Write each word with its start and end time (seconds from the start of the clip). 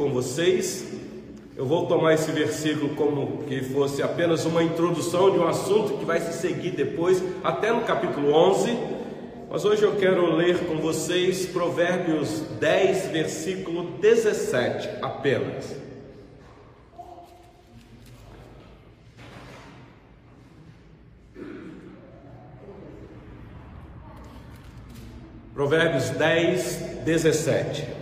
com 0.00 0.08
vocês. 0.08 0.86
Eu 1.54 1.66
vou 1.66 1.84
tomar 1.84 2.14
esse 2.14 2.32
versículo 2.32 2.94
como 2.94 3.44
que 3.44 3.60
fosse 3.60 4.02
apenas 4.02 4.46
uma 4.46 4.62
introdução 4.62 5.30
de 5.30 5.38
um 5.38 5.46
assunto 5.46 5.98
que 5.98 6.06
vai 6.06 6.18
se 6.18 6.32
seguir 6.40 6.70
depois, 6.70 7.22
até 7.44 7.70
no 7.70 7.82
capítulo 7.82 8.32
11. 8.32 8.78
Mas 9.50 9.62
hoje 9.66 9.82
eu 9.82 9.96
quero 9.96 10.34
ler 10.34 10.58
com 10.60 10.76
vocês 10.76 11.44
Provérbios 11.44 12.40
10, 12.58 13.08
versículo 13.08 13.98
17 14.00 14.88
apenas. 15.02 15.76
Provérbios 25.52 26.08
10, 26.08 26.76
17. 27.04 27.99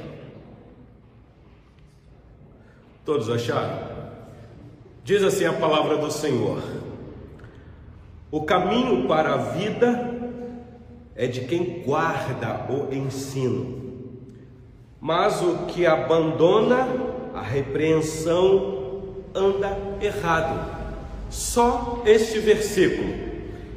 Todos 3.09 3.31
acharam? 3.31 3.89
Diz 5.03 5.23
assim 5.23 5.47
a 5.47 5.53
palavra 5.55 5.97
do 5.97 6.11
Senhor: 6.11 6.63
O 8.31 8.43
caminho 8.43 9.09
para 9.09 9.33
a 9.33 9.37
vida 9.39 10.15
é 11.17 11.27
de 11.27 11.41
quem 11.47 11.83
guarda 11.87 12.67
o 12.69 12.95
ensino, 12.95 14.13
mas 15.01 15.41
o 15.41 15.65
que 15.69 15.87
abandona 15.87 16.87
a 17.35 17.41
repreensão 17.41 19.15
anda 19.35 19.75
errado. 20.03 20.71
Só 21.31 22.03
este 22.05 22.39
versículo 22.41 23.28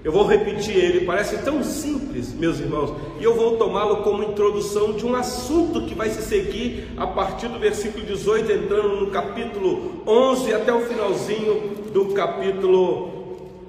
eu 0.04 0.12
vou 0.12 0.26
repetir 0.26 0.76
ele, 0.76 1.06
parece 1.06 1.38
tão 1.40 1.64
simples, 1.64 2.34
meus 2.34 2.60
irmãos, 2.60 2.96
e 3.20 3.24
eu 3.24 3.36
vou 3.36 3.58
tomá-lo 3.58 3.98
como 3.98 4.24
introdução 4.24 4.94
de 4.94 5.06
um 5.06 5.16
assunto 5.16 5.86
que 5.86 5.94
vai 5.94 6.10
se 6.10 6.24
seguir 6.24 6.92
a 6.98 7.06
partir 7.06 7.48
do 7.48 7.60
versículo 7.60 8.04
18, 8.04 8.52
entrando 8.52 9.02
no 9.02 9.12
capítulo 9.12 10.02
11 10.08 10.54
até 10.54 10.74
o 10.74 10.82
finalzinho 10.82 11.76
do 11.94 12.06
capítulo 12.14 13.12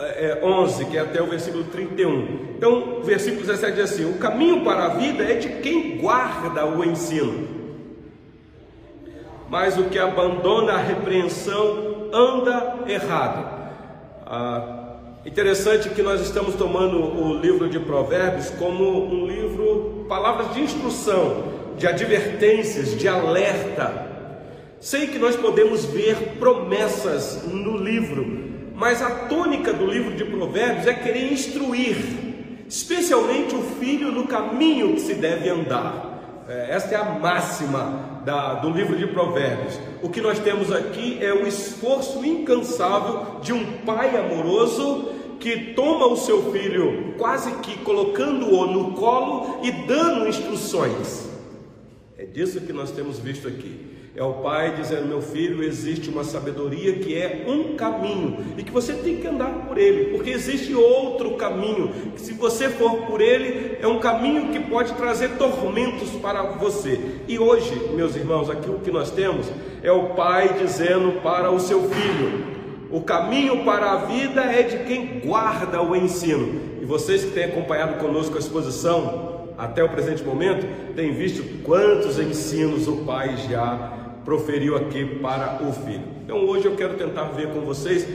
é, 0.00 0.40
11, 0.42 0.86
que 0.86 0.96
é 0.96 1.00
até 1.00 1.22
o 1.22 1.26
versículo 1.26 1.64
31. 1.64 2.54
Então, 2.56 3.00
o 3.00 3.02
versículo 3.02 3.42
17 3.42 3.74
diz 3.74 3.92
assim: 3.92 4.10
O 4.10 4.18
caminho 4.18 4.64
para 4.64 4.86
a 4.86 4.88
vida 4.88 5.24
é 5.24 5.34
de 5.34 5.60
quem 5.60 5.98
guarda 5.98 6.64
o 6.66 6.82
ensino, 6.82 7.46
mas 9.50 9.76
o 9.76 9.84
que 9.84 9.98
abandona 9.98 10.72
a 10.72 10.78
repreensão 10.78 12.08
anda 12.10 12.78
errado. 12.86 13.60
Ah, 14.26 14.81
Interessante 15.24 15.88
que 15.90 16.02
nós 16.02 16.20
estamos 16.20 16.56
tomando 16.56 16.98
o 16.98 17.38
livro 17.38 17.68
de 17.68 17.78
Provérbios 17.78 18.50
como 18.50 19.06
um 19.06 19.24
livro, 19.24 20.04
palavras 20.08 20.52
de 20.52 20.60
instrução, 20.60 21.44
de 21.78 21.86
advertências, 21.86 22.98
de 22.98 23.06
alerta. 23.06 24.10
Sei 24.80 25.06
que 25.06 25.20
nós 25.20 25.36
podemos 25.36 25.84
ver 25.84 26.38
promessas 26.40 27.44
no 27.46 27.76
livro, 27.76 28.72
mas 28.74 29.00
a 29.00 29.10
tônica 29.28 29.72
do 29.72 29.86
livro 29.86 30.16
de 30.16 30.24
Provérbios 30.24 30.88
é 30.88 30.94
querer 30.94 31.32
instruir, 31.32 31.96
especialmente 32.68 33.54
o 33.54 33.62
filho 33.62 34.10
no 34.10 34.26
caminho 34.26 34.94
que 34.94 35.02
se 35.02 35.14
deve 35.14 35.48
andar. 35.48 36.44
É, 36.48 36.74
esta 36.74 36.96
é 36.96 36.98
a 36.98 37.04
máxima 37.04 38.22
da, 38.24 38.54
do 38.54 38.70
livro 38.70 38.96
de 38.96 39.06
Provérbios. 39.06 39.78
O 40.02 40.08
que 40.08 40.20
nós 40.20 40.40
temos 40.40 40.72
aqui 40.72 41.16
é 41.24 41.32
o 41.32 41.46
esforço 41.46 42.24
incansável 42.24 43.38
de 43.40 43.52
um 43.52 43.64
pai 43.84 44.16
amoroso 44.16 45.11
que 45.42 45.74
toma 45.74 46.06
o 46.06 46.16
seu 46.16 46.52
filho, 46.52 47.14
quase 47.18 47.50
que 47.56 47.76
colocando-o 47.78 48.64
no 48.68 48.92
colo 48.92 49.58
e 49.60 49.72
dando 49.72 50.28
instruções. 50.28 51.28
É 52.16 52.24
disso 52.24 52.60
que 52.60 52.72
nós 52.72 52.92
temos 52.92 53.18
visto 53.18 53.48
aqui. 53.48 53.90
É 54.14 54.22
o 54.22 54.34
pai 54.34 54.76
dizendo: 54.76 55.08
Meu 55.08 55.20
filho, 55.20 55.64
existe 55.64 56.08
uma 56.08 56.22
sabedoria 56.22 56.92
que 57.00 57.16
é 57.16 57.44
um 57.48 57.74
caminho 57.74 58.38
e 58.56 58.62
que 58.62 58.70
você 58.70 58.92
tem 58.92 59.16
que 59.16 59.26
andar 59.26 59.66
por 59.66 59.76
ele, 59.76 60.16
porque 60.16 60.30
existe 60.30 60.74
outro 60.74 61.32
caminho, 61.32 61.88
que 62.14 62.20
se 62.20 62.34
você 62.34 62.68
for 62.68 63.06
por 63.06 63.20
ele, 63.20 63.78
é 63.80 63.86
um 63.88 63.98
caminho 63.98 64.52
que 64.52 64.60
pode 64.60 64.92
trazer 64.92 65.30
tormentos 65.38 66.10
para 66.10 66.42
você. 66.42 67.00
E 67.26 67.36
hoje, 67.38 67.74
meus 67.94 68.14
irmãos, 68.14 68.48
aqui 68.48 68.70
o 68.70 68.78
que 68.78 68.92
nós 68.92 69.10
temos 69.10 69.50
é 69.82 69.90
o 69.90 70.10
pai 70.10 70.58
dizendo 70.58 71.20
para 71.20 71.50
o 71.50 71.58
seu 71.58 71.82
filho: 71.82 72.51
o 72.92 73.00
caminho 73.00 73.64
para 73.64 73.92
a 73.92 73.96
vida 74.04 74.42
é 74.42 74.62
de 74.62 74.84
quem 74.84 75.20
guarda 75.24 75.82
o 75.82 75.96
ensino. 75.96 76.60
E 76.82 76.84
vocês 76.84 77.24
que 77.24 77.30
têm 77.30 77.44
acompanhado 77.44 77.98
conosco 77.98 78.36
a 78.36 78.38
exposição 78.38 79.46
até 79.56 79.82
o 79.82 79.88
presente 79.88 80.22
momento, 80.22 80.94
têm 80.94 81.12
visto 81.12 81.62
quantos 81.62 82.18
ensinos 82.18 82.86
o 82.88 82.98
pai 82.98 83.36
já 83.48 83.92
proferiu 84.26 84.76
aqui 84.76 85.04
para 85.22 85.62
o 85.62 85.72
filho. 85.72 86.04
Então 86.22 86.44
hoje 86.46 86.66
eu 86.66 86.76
quero 86.76 86.94
tentar 86.94 87.24
ver 87.30 87.48
com 87.48 87.60
vocês 87.60 88.06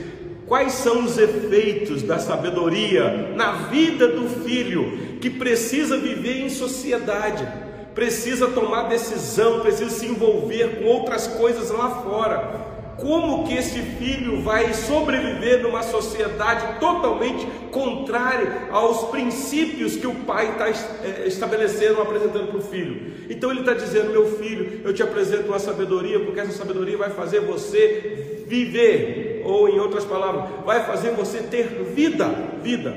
quais 0.46 0.72
são 0.74 1.04
os 1.04 1.18
efeitos 1.18 2.02
da 2.02 2.18
sabedoria 2.18 3.32
na 3.34 3.52
vida 3.68 4.06
do 4.08 4.28
filho 4.28 5.18
que 5.20 5.28
precisa 5.28 5.96
viver 5.96 6.40
em 6.44 6.48
sociedade, 6.48 7.46
precisa 7.94 8.46
tomar 8.48 8.84
decisão, 8.84 9.60
precisa 9.60 9.90
se 9.90 10.06
envolver 10.06 10.78
com 10.78 10.84
outras 10.84 11.26
coisas 11.26 11.70
lá 11.70 11.90
fora 12.02 12.67
como 13.00 13.46
que 13.46 13.54
esse 13.54 13.80
filho 13.80 14.40
vai 14.42 14.74
sobreviver 14.74 15.62
numa 15.62 15.82
sociedade 15.82 16.80
totalmente 16.80 17.46
contrária 17.70 18.68
aos 18.70 19.08
princípios 19.10 19.96
que 19.96 20.06
o 20.06 20.14
pai 20.14 20.50
está 20.50 20.68
é, 20.68 21.26
estabelecendo, 21.26 22.02
apresentando 22.02 22.48
para 22.48 22.58
o 22.58 22.62
filho. 22.62 23.12
Então 23.30 23.50
ele 23.50 23.60
está 23.60 23.74
dizendo, 23.74 24.10
meu 24.10 24.36
filho, 24.36 24.80
eu 24.84 24.92
te 24.92 25.02
apresento 25.02 25.48
uma 25.48 25.58
sabedoria, 25.58 26.18
porque 26.20 26.40
essa 26.40 26.52
sabedoria 26.52 26.96
vai 26.96 27.10
fazer 27.10 27.40
você 27.40 28.44
viver, 28.46 29.42
ou 29.44 29.68
em 29.68 29.78
outras 29.78 30.04
palavras, 30.04 30.64
vai 30.64 30.84
fazer 30.84 31.12
você 31.12 31.38
ter 31.38 31.66
vida, 31.94 32.26
vida. 32.62 32.96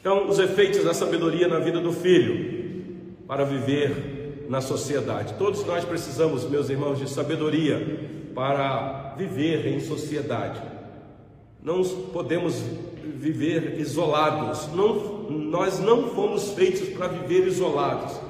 Então, 0.00 0.28
os 0.28 0.38
efeitos 0.38 0.84
da 0.84 0.92
sabedoria 0.92 1.46
na 1.46 1.58
vida 1.58 1.80
do 1.80 1.92
filho, 1.92 2.64
para 3.26 3.44
viver 3.44 4.44
na 4.48 4.60
sociedade. 4.60 5.34
Todos 5.34 5.64
nós 5.64 5.84
precisamos, 5.84 6.48
meus 6.48 6.68
irmãos, 6.68 6.98
de 6.98 7.08
sabedoria 7.08 8.23
para 8.34 9.14
viver 9.16 9.66
em 9.66 9.80
sociedade. 9.80 10.60
Não 11.62 11.82
podemos 12.12 12.62
viver 13.16 13.80
isolados. 13.80 14.68
Não, 14.74 15.30
nós 15.30 15.78
não 15.78 16.10
fomos 16.10 16.50
feitos 16.50 16.88
para 16.90 17.08
viver 17.08 17.46
isolados. 17.46 18.20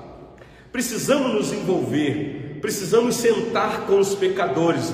Precisamos 0.71 1.35
nos 1.35 1.53
envolver, 1.53 2.59
precisamos 2.61 3.17
sentar 3.17 3.87
com 3.87 3.99
os 3.99 4.15
pecadores. 4.15 4.93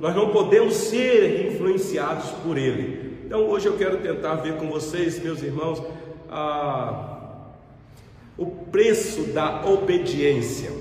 Nós 0.00 0.14
não 0.16 0.30
podemos 0.30 0.74
ser 0.74 1.52
influenciados 1.52 2.30
por 2.42 2.56
ele. 2.56 3.20
Então 3.26 3.48
hoje 3.48 3.66
eu 3.66 3.76
quero 3.76 3.98
tentar 3.98 4.36
ver 4.36 4.56
com 4.56 4.68
vocês, 4.68 5.22
meus 5.22 5.42
irmãos, 5.42 5.82
a, 6.30 7.50
o 8.36 8.46
preço 8.46 9.24
da 9.24 9.64
obediência 9.66 10.72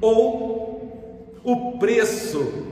ou 0.00 1.40
o 1.44 1.78
preço 1.78 2.65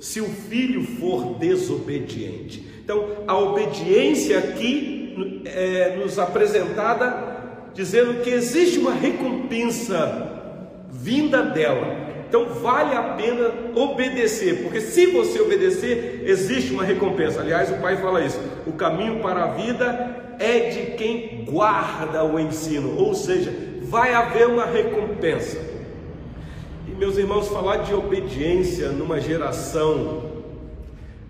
se 0.00 0.20
o 0.20 0.26
filho 0.26 0.82
for 0.82 1.38
desobediente. 1.38 2.64
Então, 2.84 3.08
a 3.26 3.38
obediência 3.38 4.38
aqui 4.38 5.42
é 5.44 5.96
nos 5.96 6.18
apresentada 6.18 7.34
dizendo 7.74 8.22
que 8.22 8.30
existe 8.30 8.78
uma 8.78 8.94
recompensa 8.94 10.84
vinda 10.90 11.42
dela. 11.42 12.06
Então, 12.28 12.46
vale 12.46 12.94
a 12.94 13.02
pena 13.14 13.52
obedecer, 13.74 14.62
porque 14.62 14.80
se 14.80 15.06
você 15.06 15.40
obedecer, 15.40 16.24
existe 16.26 16.72
uma 16.72 16.82
recompensa. 16.82 17.40
Aliás, 17.40 17.70
o 17.70 17.76
pai 17.76 17.96
fala 17.96 18.24
isso: 18.24 18.40
o 18.66 18.72
caminho 18.72 19.20
para 19.20 19.44
a 19.44 19.52
vida 19.52 20.34
é 20.38 20.70
de 20.70 20.96
quem 20.96 21.44
guarda 21.44 22.24
o 22.24 22.38
ensino, 22.38 22.98
ou 22.98 23.14
seja, 23.14 23.52
vai 23.82 24.12
haver 24.12 24.48
uma 24.48 24.66
recompensa 24.66 25.75
meus 26.96 27.18
irmãos, 27.18 27.48
falar 27.48 27.78
de 27.78 27.92
obediência 27.92 28.88
numa 28.88 29.20
geração 29.20 30.32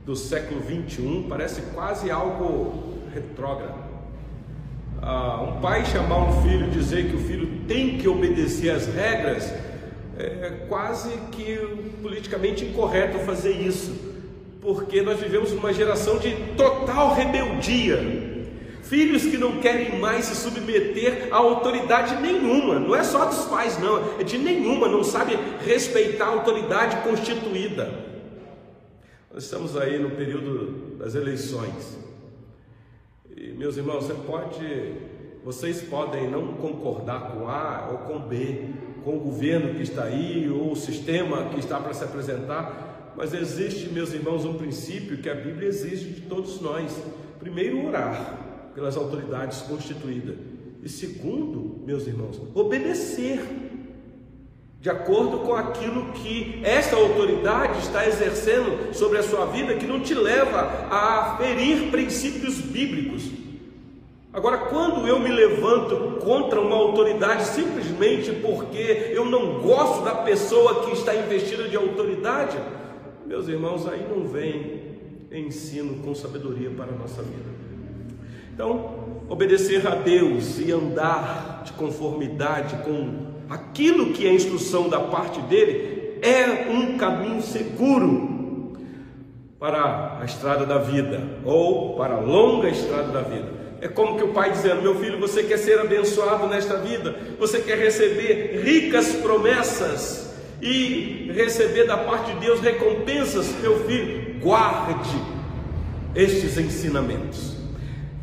do 0.04 0.14
século 0.14 0.60
21 0.60 1.24
parece 1.28 1.60
quase 1.74 2.08
algo 2.08 2.94
retrógrado. 3.12 3.84
Ah, 5.02 5.42
um 5.42 5.60
pai 5.60 5.84
chamar 5.84 6.18
um 6.18 6.42
filho 6.42 6.70
dizer 6.70 7.10
que 7.10 7.16
o 7.16 7.18
filho 7.18 7.64
tem 7.66 7.98
que 7.98 8.06
obedecer 8.06 8.70
às 8.70 8.86
regras 8.86 9.52
é 10.18 10.64
quase 10.68 11.10
que 11.32 11.58
politicamente 12.00 12.64
incorreto 12.64 13.18
fazer 13.18 13.50
isso, 13.50 13.92
porque 14.62 15.02
nós 15.02 15.20
vivemos 15.20 15.52
uma 15.52 15.72
geração 15.72 16.18
de 16.18 16.32
total 16.56 17.14
rebeldia 17.14 18.25
Filhos 18.88 19.24
que 19.24 19.36
não 19.36 19.60
querem 19.60 19.98
mais 19.98 20.26
se 20.26 20.36
submeter 20.36 21.28
a 21.32 21.36
autoridade 21.38 22.20
nenhuma, 22.22 22.78
não 22.78 22.94
é 22.94 23.02
só 23.02 23.24
dos 23.24 23.44
pais, 23.46 23.76
não, 23.80 24.20
é 24.20 24.22
de 24.22 24.38
nenhuma, 24.38 24.86
não 24.86 25.02
sabe 25.02 25.36
respeitar 25.64 26.26
a 26.26 26.28
autoridade 26.28 26.96
constituída. 27.02 27.92
Nós 29.32 29.42
estamos 29.42 29.76
aí 29.76 29.98
no 29.98 30.10
período 30.10 30.96
das 30.98 31.16
eleições. 31.16 31.98
E, 33.36 33.50
meus 33.50 33.76
irmãos, 33.76 34.04
você 34.04 34.14
pode, 34.14 34.92
vocês 35.44 35.82
podem 35.82 36.30
não 36.30 36.54
concordar 36.54 37.32
com 37.32 37.48
A 37.48 37.88
ou 37.90 37.98
com 37.98 38.20
B, 38.20 38.68
com 39.02 39.16
o 39.16 39.20
governo 39.20 39.74
que 39.74 39.82
está 39.82 40.04
aí 40.04 40.48
ou 40.48 40.70
o 40.70 40.76
sistema 40.76 41.48
que 41.48 41.58
está 41.58 41.80
para 41.80 41.92
se 41.92 42.04
apresentar, 42.04 43.14
mas 43.16 43.34
existe, 43.34 43.88
meus 43.88 44.12
irmãos, 44.12 44.44
um 44.44 44.54
princípio 44.54 45.18
que 45.18 45.28
a 45.28 45.34
Bíblia 45.34 45.68
exige 45.68 46.10
de 46.10 46.20
todos 46.20 46.60
nós. 46.60 46.96
Primeiro, 47.40 47.84
orar 47.84 48.45
pelas 48.76 48.94
autoridades 48.94 49.62
constituídas. 49.62 50.36
E 50.82 50.88
segundo, 50.88 51.82
meus 51.86 52.06
irmãos, 52.06 52.38
obedecer 52.54 53.40
de 54.78 54.90
acordo 54.90 55.38
com 55.38 55.54
aquilo 55.54 56.12
que 56.12 56.60
esta 56.62 56.94
autoridade 56.94 57.78
está 57.78 58.06
exercendo 58.06 58.94
sobre 58.94 59.18
a 59.18 59.22
sua 59.22 59.46
vida, 59.46 59.74
que 59.74 59.86
não 59.86 60.00
te 60.00 60.14
leva 60.14 60.60
a 60.90 61.38
ferir 61.38 61.90
princípios 61.90 62.60
bíblicos. 62.60 63.24
Agora, 64.30 64.58
quando 64.58 65.08
eu 65.08 65.18
me 65.18 65.30
levanto 65.30 66.18
contra 66.20 66.60
uma 66.60 66.76
autoridade 66.76 67.46
simplesmente 67.46 68.30
porque 68.32 69.10
eu 69.12 69.24
não 69.24 69.62
gosto 69.62 70.04
da 70.04 70.16
pessoa 70.16 70.84
que 70.84 70.92
está 70.92 71.16
investida 71.16 71.66
de 71.66 71.76
autoridade, 71.76 72.58
meus 73.24 73.48
irmãos, 73.48 73.88
aí 73.88 74.06
não 74.06 74.28
vem 74.28 74.84
ensino 75.32 76.02
com 76.02 76.14
sabedoria 76.14 76.70
para 76.70 76.92
a 76.92 76.96
nossa 76.96 77.22
vida. 77.22 77.55
Então, 78.56 79.20
obedecer 79.28 79.86
a 79.86 79.96
Deus 79.96 80.58
e 80.58 80.72
andar 80.72 81.60
de 81.62 81.72
conformidade 81.72 82.74
com 82.84 83.26
aquilo 83.50 84.14
que 84.14 84.26
é 84.26 84.32
instrução 84.32 84.88
da 84.88 84.98
parte 84.98 85.38
dele 85.42 86.18
é 86.22 86.70
um 86.70 86.96
caminho 86.96 87.42
seguro 87.42 88.78
para 89.58 90.20
a 90.22 90.24
estrada 90.24 90.64
da 90.64 90.78
vida 90.78 91.22
ou 91.44 91.98
para 91.98 92.14
a 92.14 92.20
longa 92.20 92.70
estrada 92.70 93.12
da 93.12 93.20
vida. 93.20 93.46
É 93.82 93.88
como 93.88 94.16
que 94.16 94.24
o 94.24 94.32
pai 94.32 94.52
dizendo: 94.52 94.80
Meu 94.80 94.94
filho, 94.94 95.20
você 95.20 95.42
quer 95.42 95.58
ser 95.58 95.78
abençoado 95.78 96.46
nesta 96.46 96.78
vida, 96.78 97.14
você 97.38 97.60
quer 97.60 97.76
receber 97.76 98.62
ricas 98.64 99.16
promessas 99.16 100.34
e 100.62 101.30
receber 101.34 101.84
da 101.84 101.98
parte 101.98 102.32
de 102.32 102.40
Deus 102.40 102.60
recompensas, 102.60 103.54
meu 103.60 103.84
filho, 103.84 104.40
guarde 104.40 105.14
estes 106.14 106.56
ensinamentos. 106.56 107.55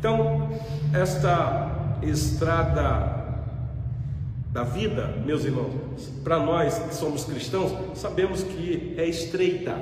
Então, 0.04 0.50
esta 0.92 1.96
estrada 2.02 3.40
da 4.52 4.62
vida, 4.62 5.14
meus 5.24 5.46
irmãos, 5.46 5.72
para 6.22 6.38
nós 6.38 6.78
que 6.78 6.94
somos 6.94 7.24
cristãos, 7.24 7.72
sabemos 7.94 8.42
que 8.42 8.94
é 8.98 9.06
estreita 9.06 9.74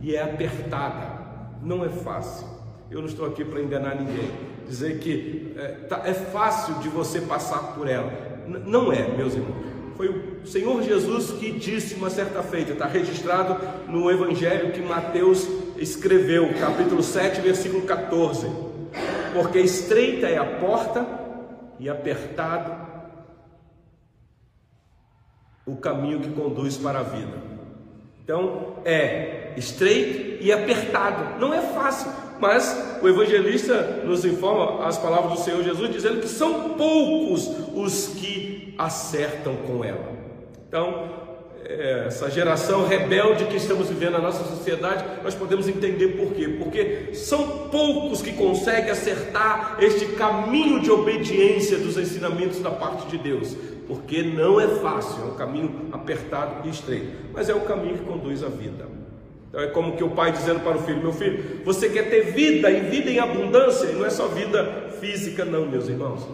e 0.00 0.16
é 0.16 0.22
apertada, 0.22 1.20
não 1.62 1.84
é 1.84 1.90
fácil. 1.90 2.46
Eu 2.90 3.00
não 3.00 3.08
estou 3.08 3.26
aqui 3.26 3.44
para 3.44 3.60
enganar 3.60 3.94
ninguém, 3.96 4.30
dizer 4.66 5.00
que 5.00 5.52
é, 5.58 5.66
tá, 5.86 6.00
é 6.06 6.14
fácil 6.14 6.76
de 6.76 6.88
você 6.88 7.20
passar 7.20 7.74
por 7.74 7.86
ela. 7.86 8.10
N 8.46 8.60
não 8.60 8.90
é, 8.90 9.06
meus 9.06 9.34
irmãos. 9.34 9.66
Foi 9.98 10.08
o 10.08 10.46
Senhor 10.46 10.82
Jesus 10.82 11.32
que 11.32 11.52
disse 11.52 11.94
uma 11.94 12.08
certa 12.08 12.42
feita, 12.42 12.72
está 12.72 12.86
registrado 12.86 13.58
no 13.86 14.10
Evangelho 14.10 14.72
que 14.72 14.80
Mateus 14.80 15.46
escreveu, 15.76 16.54
capítulo 16.58 17.02
7, 17.02 17.42
versículo 17.42 17.82
14. 17.82 18.67
Porque 19.32 19.58
estreita 19.60 20.26
é 20.26 20.38
a 20.38 20.44
porta 20.44 21.06
e 21.78 21.88
apertado 21.88 22.88
o 25.66 25.76
caminho 25.76 26.20
que 26.20 26.30
conduz 26.30 26.76
para 26.76 27.00
a 27.00 27.02
vida. 27.02 27.36
Então 28.24 28.76
é 28.84 29.52
estreito 29.56 30.42
e 30.42 30.52
apertado, 30.52 31.38
não 31.40 31.52
é 31.52 31.60
fácil, 31.60 32.10
mas 32.40 32.98
o 33.02 33.08
evangelista 33.08 34.02
nos 34.04 34.24
informa 34.24 34.86
as 34.86 34.98
palavras 34.98 35.38
do 35.38 35.44
Senhor 35.44 35.62
Jesus 35.62 35.90
dizendo 35.90 36.20
que 36.20 36.28
são 36.28 36.70
poucos 36.70 37.48
os 37.74 38.08
que 38.08 38.74
acertam 38.78 39.56
com 39.56 39.84
ela. 39.84 40.12
Então, 40.68 41.27
é, 41.68 42.04
essa 42.06 42.30
geração 42.30 42.86
rebelde 42.86 43.44
que 43.44 43.56
estamos 43.56 43.88
vivendo 43.88 44.12
na 44.12 44.20
nossa 44.20 44.42
sociedade, 44.44 45.04
nós 45.22 45.34
podemos 45.34 45.68
entender 45.68 46.08
por 46.16 46.32
quê? 46.32 46.48
Porque 46.58 47.10
são 47.12 47.68
poucos 47.68 48.22
que 48.22 48.32
conseguem 48.32 48.90
acertar 48.90 49.76
este 49.78 50.06
caminho 50.06 50.80
de 50.80 50.90
obediência 50.90 51.76
dos 51.76 51.98
ensinamentos 51.98 52.60
da 52.60 52.70
parte 52.70 53.06
de 53.08 53.18
Deus, 53.18 53.54
porque 53.86 54.22
não 54.22 54.58
é 54.58 54.66
fácil, 54.66 55.22
é 55.22 55.26
um 55.26 55.34
caminho 55.34 55.88
apertado 55.92 56.66
e 56.66 56.70
estreito, 56.70 57.08
mas 57.34 57.50
é 57.50 57.54
o 57.54 57.60
caminho 57.60 57.98
que 57.98 58.04
conduz 58.04 58.42
à 58.42 58.48
vida. 58.48 58.86
Então 59.50 59.60
é 59.60 59.66
como 59.66 59.96
que 59.96 60.04
o 60.04 60.10
pai 60.10 60.32
dizendo 60.32 60.60
para 60.60 60.76
o 60.76 60.82
filho: 60.82 61.00
Meu 61.00 61.12
filho, 61.12 61.60
você 61.64 61.88
quer 61.88 62.08
ter 62.08 62.32
vida 62.32 62.70
e 62.70 62.80
vida 62.80 63.10
em 63.10 63.18
abundância, 63.18 63.86
e 63.86 63.94
não 63.94 64.04
é 64.04 64.10
só 64.10 64.26
vida 64.28 64.88
física, 65.00 65.44
não, 65.44 65.66
meus 65.66 65.88
irmãos, 65.88 66.26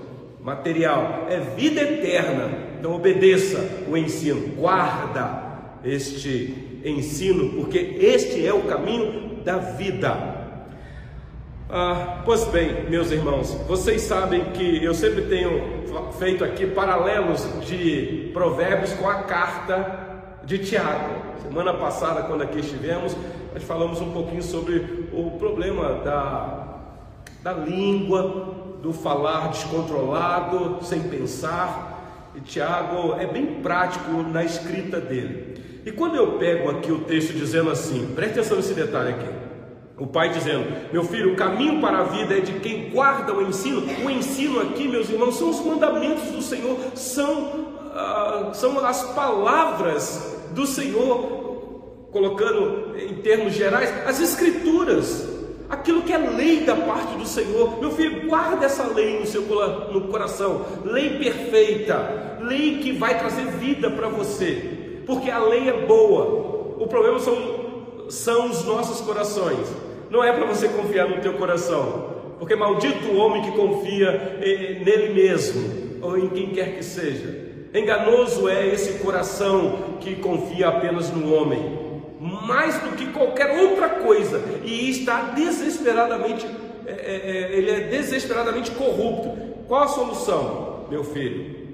material, 0.45 1.27
é 1.31 1.41
vida 1.41 1.81
eterna. 1.81 2.51
Então 2.79 2.95
obedeça 2.95 3.87
o 3.89 3.97
ensino, 3.97 4.55
guarda 4.55 5.43
este 5.83 6.83
ensino, 6.85 7.55
porque 7.55 7.79
este 7.99 8.47
é 8.47 8.53
o 8.53 8.65
caminho 8.65 9.43
da 9.43 9.57
vida. 9.57 10.35
Ah, 11.71 12.21
pois 12.27 12.45
bem, 12.49 12.85
meus 12.91 13.11
irmãos, 13.11 13.55
vocês 13.67 14.03
sabem 14.03 14.45
que 14.53 14.85
eu 14.85 14.93
sempre 14.93 15.23
tenho 15.23 15.83
feito 16.19 16.45
aqui 16.45 16.67
paralelos 16.67 17.49
de 17.67 18.29
provérbios 18.35 18.93
com 18.93 19.09
a 19.09 19.23
carta 19.23 20.41
de 20.45 20.59
Tiago. 20.59 21.15
Semana 21.43 21.73
passada, 21.73 22.23
quando 22.25 22.43
aqui 22.43 22.59
estivemos, 22.59 23.17
nós 23.55 23.63
falamos 23.63 23.99
um 24.03 24.13
pouquinho 24.13 24.43
sobre 24.43 25.09
o 25.11 25.31
problema 25.39 25.95
da, 26.05 26.81
da 27.43 27.53
língua, 27.53 28.74
do 28.85 28.93
falar 28.93 29.49
descontrolado, 29.49 30.85
sem 30.85 31.01
pensar. 31.05 32.31
E 32.37 32.41
Tiago 32.41 33.15
é 33.19 33.27
bem 33.27 33.63
prático 33.63 34.23
na 34.23 34.45
escrita 34.45 35.01
dele. 35.01 35.81
E 35.87 35.91
quando 35.91 36.17
eu 36.17 36.33
pego 36.33 36.71
aqui 36.71 36.93
o 36.93 37.01
texto 37.01 37.33
dizendo 37.33 37.71
assim, 37.71 38.13
preste 38.15 38.39
atenção 38.39 38.59
nesse 38.59 38.75
detalhe 38.75 39.15
aqui. 39.15 39.29
O 39.97 40.07
pai 40.07 40.29
dizendo: 40.29 40.67
Meu 40.93 41.03
filho, 41.03 41.33
o 41.33 41.37
caminho 41.37 41.81
para 41.81 42.01
a 42.01 42.03
vida 42.03 42.37
é 42.37 42.41
de 42.41 42.61
quem 42.61 42.91
guarda 42.91 43.33
o 43.33 43.49
ensino. 43.49 43.83
O 44.05 44.11
ensino 44.11 44.61
aqui, 44.61 44.87
meus 44.87 45.09
irmãos, 45.09 45.39
são 45.39 45.49
os 45.49 45.65
mandamentos 45.65 46.25
do 46.31 46.43
Senhor, 46.43 46.77
são, 46.95 47.69
ah, 47.95 48.51
são 48.53 48.85
as 48.85 49.03
palavras 49.15 50.43
do 50.51 50.67
Senhor, 50.67 52.09
colocando 52.11 52.99
em 52.99 53.15
termos 53.15 53.55
gerais, 53.55 53.91
as 54.07 54.21
Escrituras, 54.21 55.34
aquilo 55.69 56.03
que 56.03 56.13
é 56.13 56.19
lei 56.19 56.61
da 56.61 56.77
parte 56.77 57.17
do 57.17 57.27
Senhor. 57.27 57.79
Meu 57.81 57.91
filho, 57.91 58.29
guarda 58.29 58.67
essa 58.67 58.87
lei 58.87 59.21
no 59.21 59.27
seu 59.27 59.43
no 59.43 60.03
coração, 60.09 60.65
lei 60.85 61.19
perfeita, 61.19 62.39
lei 62.41 62.79
que 62.79 62.93
vai 62.93 63.19
trazer 63.19 63.47
vida 63.47 63.91
para 63.91 64.09
você, 64.09 65.03
porque 65.07 65.31
a 65.31 65.39
lei 65.39 65.69
é 65.69 65.87
boa. 65.87 66.75
O 66.79 66.87
problema 66.87 67.19
são, 67.19 67.37
são 68.09 68.51
os 68.51 68.65
nossos 68.65 69.01
corações. 69.01 69.69
Não 70.11 70.23
é 70.23 70.33
para 70.33 70.47
você 70.47 70.69
confiar 70.69 71.09
no 71.09 71.21
teu 71.21 71.35
coração, 71.35 72.15
porque 72.39 72.55
maldito 72.55 73.09
o 73.09 73.17
homem 73.17 73.43
que 73.43 73.53
confia 73.53 74.39
eh, 74.41 74.83
nele 74.85 75.15
mesmo 75.15 75.85
ou 76.03 76.19
em 76.19 76.29
quem 76.29 76.51
quer 76.51 76.77
que 76.77 76.85
seja. 76.85 77.45
Enganoso 77.75 78.49
é 78.49 78.69
esse 78.69 78.99
coração 78.99 79.97
que 79.99 80.17
confia 80.17 80.69
apenas 80.69 81.11
no 81.11 81.35
homem, 81.35 81.84
mais 82.25 82.81
do 82.81 82.97
que 82.97 83.13
qualquer 83.13 83.61
outra 83.61 83.89
coisa, 83.91 84.43
e 84.65 84.89
está 84.89 85.33
desesperadamente, 85.33 86.47
é, 86.87 86.91
é, 86.91 86.95
é, 86.95 87.59
ele 87.59 87.71
é 87.71 87.81
desesperadamente 87.89 88.71
corrupto. 88.71 89.65
Qual 89.69 89.83
a 89.83 89.89
solução, 89.89 90.87
meu 90.91 91.05
filho? 91.05 91.65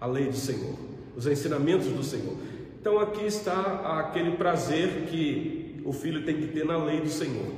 A 0.00 0.06
lei 0.06 0.26
do 0.26 0.36
Senhor, 0.36 0.74
os 1.16 1.26
ensinamentos 1.26 1.86
do 1.86 2.02
Senhor. 2.02 2.34
Então 2.80 2.98
aqui 2.98 3.24
está 3.24 4.00
aquele 4.00 4.32
prazer 4.32 5.06
que 5.08 5.80
o 5.84 5.92
filho 5.92 6.24
tem 6.24 6.36
que 6.36 6.48
ter 6.48 6.64
na 6.64 6.76
lei 6.76 7.00
do 7.00 7.08
Senhor. 7.08 7.52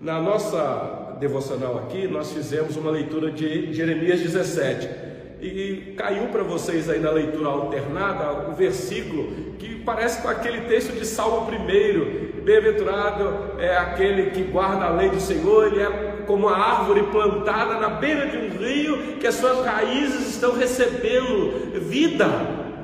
Na 0.00 0.20
nossa 0.20 1.16
devocional 1.20 1.78
aqui, 1.78 2.06
nós 2.06 2.32
fizemos 2.32 2.76
uma 2.76 2.90
leitura 2.90 3.30
de 3.30 3.72
Jeremias 3.74 4.20
17 4.20 5.07
e 5.40 5.94
caiu 5.96 6.28
para 6.28 6.42
vocês 6.42 6.90
aí 6.90 6.98
na 6.98 7.10
leitura 7.10 7.48
alternada 7.48 8.50
o 8.50 8.54
versículo 8.54 9.54
que 9.58 9.76
parece 9.76 10.20
com 10.20 10.28
aquele 10.28 10.62
texto 10.62 10.92
de 10.92 11.06
Salmo 11.06 11.48
1. 11.50 12.42
Bem-aventurado 12.42 13.58
é 13.58 13.76
aquele 13.76 14.30
que 14.30 14.42
guarda 14.42 14.86
a 14.86 14.90
lei 14.90 15.10
do 15.10 15.20
Senhor, 15.20 15.66
ele 15.66 15.82
é 15.82 16.24
como 16.26 16.48
a 16.48 16.56
árvore 16.56 17.04
plantada 17.04 17.74
na 17.78 17.88
beira 17.88 18.26
de 18.26 18.36
um 18.36 18.50
rio, 18.58 19.16
que 19.18 19.26
as 19.26 19.34
suas 19.34 19.64
raízes 19.64 20.28
estão 20.28 20.54
recebendo 20.54 21.78
vida, 21.80 22.26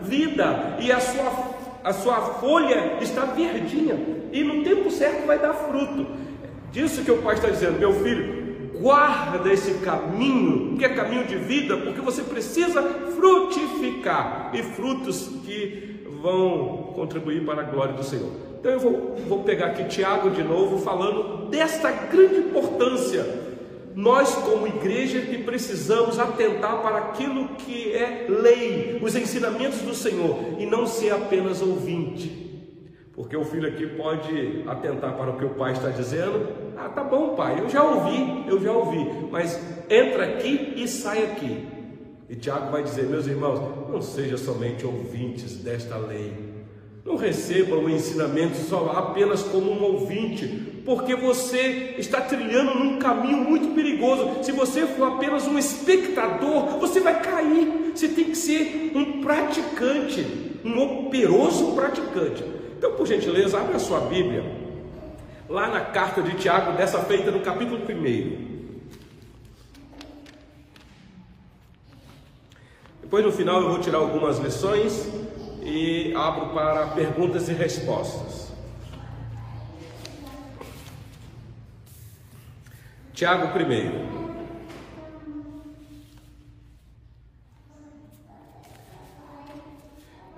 vida, 0.03 0.77
e 0.81 0.93
a 0.93 1.01
sua, 1.01 1.33
a 1.83 1.93
sua 1.93 2.17
folha 2.17 2.99
está 3.01 3.25
verdinha, 3.25 3.99
e 4.33 4.45
no 4.45 4.63
tempo 4.63 4.91
certo 4.91 5.27
vai 5.27 5.39
dar 5.39 5.55
fruto. 5.55 6.07
Disso 6.71 7.05
que 7.05 7.11
o 7.11 7.23
pai 7.23 7.35
está 7.35 7.49
dizendo, 7.49 7.79
meu 7.79 7.93
filho, 7.93 8.44
guarda 8.85 9.51
esse 9.51 9.79
caminho, 9.79 10.77
que 10.77 10.85
é 10.85 10.91
caminho 10.91 11.27
de 11.27 11.37
vida, 11.37 11.75
porque 11.75 12.03
você 12.03 12.23
precisa 12.23 12.83
frutificar 12.83 14.51
e 14.53 14.63
frutos 14.63 15.31
que 15.43 16.07
vão 16.21 16.93
contribuir 16.95 17.47
para 17.47 17.63
a 17.63 17.65
glória 17.65 17.95
do 17.95 18.05
Senhor. 18.05 18.31
Então 18.61 18.71
eu 18.71 18.79
vou, 18.79 19.17
vou 19.27 19.43
pegar 19.43 19.69
aqui 19.69 19.85
Tiago 19.85 20.29
de 20.29 20.43
novo, 20.43 20.79
falando 20.85 21.49
desta 21.49 21.91
grande 21.91 22.37
importância 22.37 23.25
Nós, 23.95 24.35
como 24.35 24.67
igreja, 24.67 25.21
que 25.23 25.39
precisamos 25.39 26.19
atentar 26.19 26.83
para 26.83 26.99
aquilo 26.99 27.49
que 27.57 27.91
é 27.95 28.27
lei, 28.29 29.01
os 29.03 29.17
ensinamentos 29.17 29.79
do 29.79 29.95
Senhor, 29.95 30.37
e 30.59 30.67
não 30.67 30.87
ser 30.87 31.15
apenas 31.15 31.63
ouvinte. 31.63 32.54
Porque 33.15 33.37
o 33.37 33.45
filho 33.45 33.69
aqui 33.69 33.87
pode 33.87 34.65
atentar 34.67 35.17
para 35.17 35.31
o 35.31 35.39
que 35.39 35.45
o 35.45 35.51
pai 35.51 35.73
está 35.73 35.89
dizendo. 35.89 36.49
Ah, 36.77 36.89
tá 36.89 37.05
bom, 37.05 37.37
pai, 37.37 37.61
eu 37.61 37.69
já 37.69 37.83
ouvi, 37.83 38.45
eu 38.49 38.61
já 38.61 38.73
ouvi, 38.73 39.29
mas 39.31 39.61
entra 39.89 40.25
aqui 40.25 40.75
e 40.77 40.89
sai 40.89 41.23
aqui. 41.23 41.65
E 42.29 42.35
Tiago 42.35 42.73
vai 42.73 42.83
dizer, 42.83 43.05
meus 43.05 43.27
irmãos, 43.27 43.61
não 43.89 44.03
sejam 44.03 44.37
somente 44.37 44.85
ouvintes 44.85 45.59
desta 45.59 45.97
lei. 45.97 46.33
Não 47.05 47.17
recebam 47.17 47.85
o 47.85 47.91
ensinamento 47.91 48.57
só 48.57 48.91
apenas 48.97 49.43
como 49.43 49.71
um 49.71 49.83
ouvinte, 49.85 50.83
porque 50.85 51.15
você 51.15 51.95
está 51.99 52.21
trilhando 52.21 52.75
num 52.75 52.99
caminho 52.99 53.37
muito 53.37 53.75
perigoso. 53.75 54.43
Se 54.43 54.51
você 54.51 54.87
for 54.87 55.13
apenas 55.13 55.47
um 55.47 55.59
espectador, 55.59 56.79
você 56.81 57.01
vai 57.01 57.23
cair. 57.23 57.93
Você 57.95 58.09
tem 58.09 58.25
que 58.25 58.37
ser 58.37 58.91
um 58.95 59.21
praticante, 59.21 60.27
um 60.65 60.83
operoso 60.83 61.73
praticante. 61.73 62.43
Então, 62.85 62.97
por 62.97 63.07
gentileza, 63.07 63.59
abre 63.59 63.77
a 63.77 63.79
sua 63.79 63.99
Bíblia, 64.01 64.45
lá 65.49 65.69
na 65.69 65.81
carta 65.81 66.23
de 66.23 66.37
Tiago, 66.37 66.77
dessa 66.77 67.03
feita 67.03 67.31
no 67.31 67.41
capítulo 67.41 67.81
1. 67.83 68.75
Depois 73.01 73.25
no 73.25 73.33
final 73.33 73.63
eu 73.63 73.71
vou 73.71 73.79
tirar 73.79 73.97
algumas 73.97 74.37
lições 74.39 75.09
e 75.63 76.13
abro 76.15 76.51
para 76.51 76.89
perguntas 76.89 77.49
e 77.49 77.55
respostas. 77.55 78.53
Tiago 83.15 83.51
primeiro. 83.55 83.95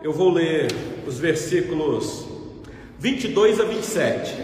Eu 0.01 0.13
vou 0.13 0.31
ler 0.31 0.69
os 1.09 1.19
versículos 1.19 2.36
22 3.07 3.61
a 3.61 3.65
27. 3.65 4.35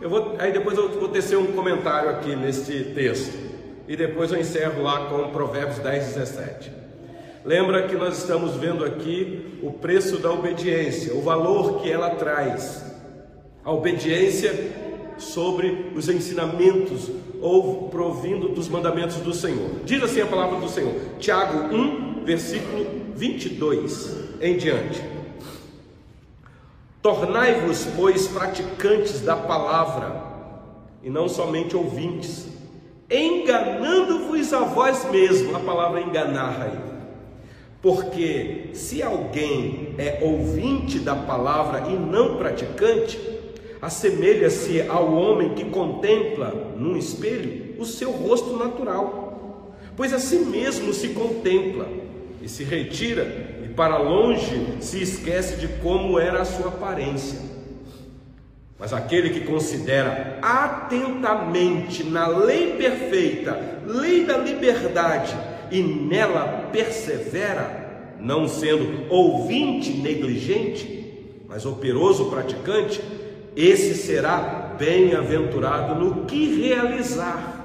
Eu 0.00 0.08
vou, 0.08 0.36
aí 0.38 0.50
depois 0.52 0.78
eu 0.78 0.88
vou 0.88 1.08
tecer 1.08 1.36
um 1.36 1.52
comentário 1.52 2.08
aqui 2.08 2.34
neste 2.34 2.82
texto. 2.94 3.38
E 3.86 3.94
depois 3.94 4.32
eu 4.32 4.40
encerro 4.40 4.82
lá 4.82 5.04
com 5.10 5.28
Provérbios 5.28 5.78
10, 5.78 6.14
17. 6.14 6.72
Lembra 7.44 7.86
que 7.88 7.94
nós 7.94 8.16
estamos 8.16 8.56
vendo 8.56 8.82
aqui 8.82 9.58
o 9.62 9.70
preço 9.70 10.16
da 10.16 10.32
obediência, 10.32 11.14
o 11.14 11.20
valor 11.20 11.82
que 11.82 11.92
ela 11.92 12.14
traz. 12.14 12.90
A 13.62 13.70
obediência 13.70 14.72
sobre 15.18 15.92
os 15.94 16.08
ensinamentos 16.08 17.10
ou 17.42 17.90
provindo 17.90 18.48
dos 18.48 18.66
mandamentos 18.66 19.16
do 19.16 19.34
Senhor. 19.34 19.68
Diz 19.84 20.02
assim 20.02 20.22
a 20.22 20.26
palavra 20.26 20.58
do 20.58 20.70
Senhor, 20.70 20.94
Tiago 21.18 21.74
1, 21.74 22.24
versículo 22.24 22.86
22 23.14 24.38
em 24.40 24.56
diante. 24.56 25.21
Tornai-vos, 27.02 27.84
pois, 27.96 28.28
praticantes 28.28 29.20
da 29.22 29.34
palavra, 29.34 30.22
e 31.02 31.10
não 31.10 31.28
somente 31.28 31.76
ouvintes, 31.76 32.46
enganando-vos 33.10 34.52
a 34.52 34.60
vós 34.60 35.10
mesmos, 35.10 35.52
a 35.52 35.58
palavra 35.58 36.00
enganar 36.00 36.62
aí. 36.62 36.78
Porque 37.82 38.70
se 38.72 39.02
alguém 39.02 39.96
é 39.98 40.20
ouvinte 40.22 41.00
da 41.00 41.16
palavra 41.16 41.90
e 41.90 41.94
não 41.94 42.36
praticante, 42.36 43.18
assemelha-se 43.80 44.82
ao 44.82 45.12
homem 45.12 45.54
que 45.54 45.64
contempla 45.64 46.54
num 46.76 46.96
espelho 46.96 47.74
o 47.80 47.84
seu 47.84 48.12
rosto 48.12 48.56
natural, 48.56 49.74
pois 49.96 50.12
assim 50.12 50.44
mesmo 50.44 50.92
se 50.92 51.08
contempla 51.08 51.88
e 52.40 52.48
se 52.48 52.62
retira 52.62 53.51
para 53.72 53.98
longe 53.98 54.78
se 54.80 55.02
esquece 55.02 55.56
de 55.56 55.68
como 55.80 56.18
era 56.18 56.42
a 56.42 56.44
sua 56.44 56.68
aparência. 56.68 57.38
Mas 58.78 58.92
aquele 58.92 59.30
que 59.30 59.42
considera 59.42 60.38
atentamente 60.42 62.02
na 62.02 62.26
lei 62.26 62.72
perfeita, 62.76 63.80
lei 63.86 64.24
da 64.24 64.36
liberdade, 64.38 65.36
e 65.70 65.80
nela 65.80 66.68
persevera, 66.72 68.16
não 68.20 68.46
sendo 68.46 69.06
ouvinte 69.08 69.92
negligente, 69.92 71.40
mas 71.48 71.64
operoso 71.64 72.26
praticante, 72.26 73.00
esse 73.54 73.94
será 73.94 74.74
bem-aventurado 74.78 75.94
no 75.94 76.24
que 76.24 76.60
realizar. 76.60 77.60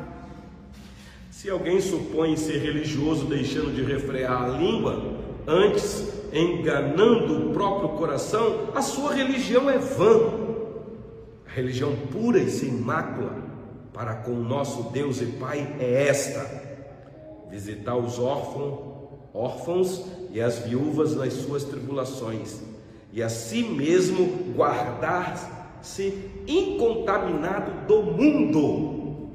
Se 1.32 1.50
alguém 1.50 1.80
supõe 1.82 2.36
ser 2.36 2.58
religioso 2.60 3.26
deixando 3.26 3.74
de 3.74 3.82
refrear 3.82 4.44
a 4.44 4.48
língua, 4.50 5.18
antes 5.48 6.12
enganando 6.34 7.48
o 7.48 7.54
próprio 7.54 7.90
coração, 7.90 8.70
a 8.76 8.82
sua 8.82 9.14
religião 9.14 9.70
é 9.70 9.78
vã. 9.78 10.46
A 11.48 11.52
religião 11.56 11.96
pura 12.12 12.38
e 12.38 12.50
sem 12.50 12.72
mácula 12.72 13.32
para 13.94 14.14
com 14.16 14.32
o 14.32 14.44
nosso 14.44 14.92
Deus 14.92 15.22
e 15.22 15.26
Pai 15.26 15.76
é 15.80 16.08
esta: 16.08 16.46
visitar 17.50 17.96
os 17.96 18.20
órfãos, 18.20 18.80
órfãos 19.34 20.06
e 20.32 20.42
as 20.42 20.60
viúvas 20.60 21.16
nas 21.16 21.34
suas 21.34 21.64
tribulações, 21.64 22.62
e 23.14 23.24
a 23.24 23.30
si 23.30 23.64
mesmo 23.64 24.54
guardar-se 24.54 26.14
incontaminado 26.46 27.88
do 27.88 28.04
mundo. 28.04 29.30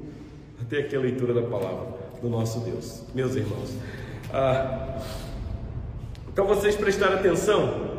Até 0.61 0.79
aqui 0.79 0.95
a 0.95 0.99
leitura 0.99 1.33
da 1.33 1.41
palavra 1.41 1.93
do 2.21 2.29
nosso 2.29 2.59
Deus, 2.61 3.03
meus 3.13 3.35
irmãos. 3.35 3.75
Ah, 4.31 4.97
então 6.33 6.47
vocês 6.47 6.75
prestaram 6.75 7.15
atenção 7.15 7.93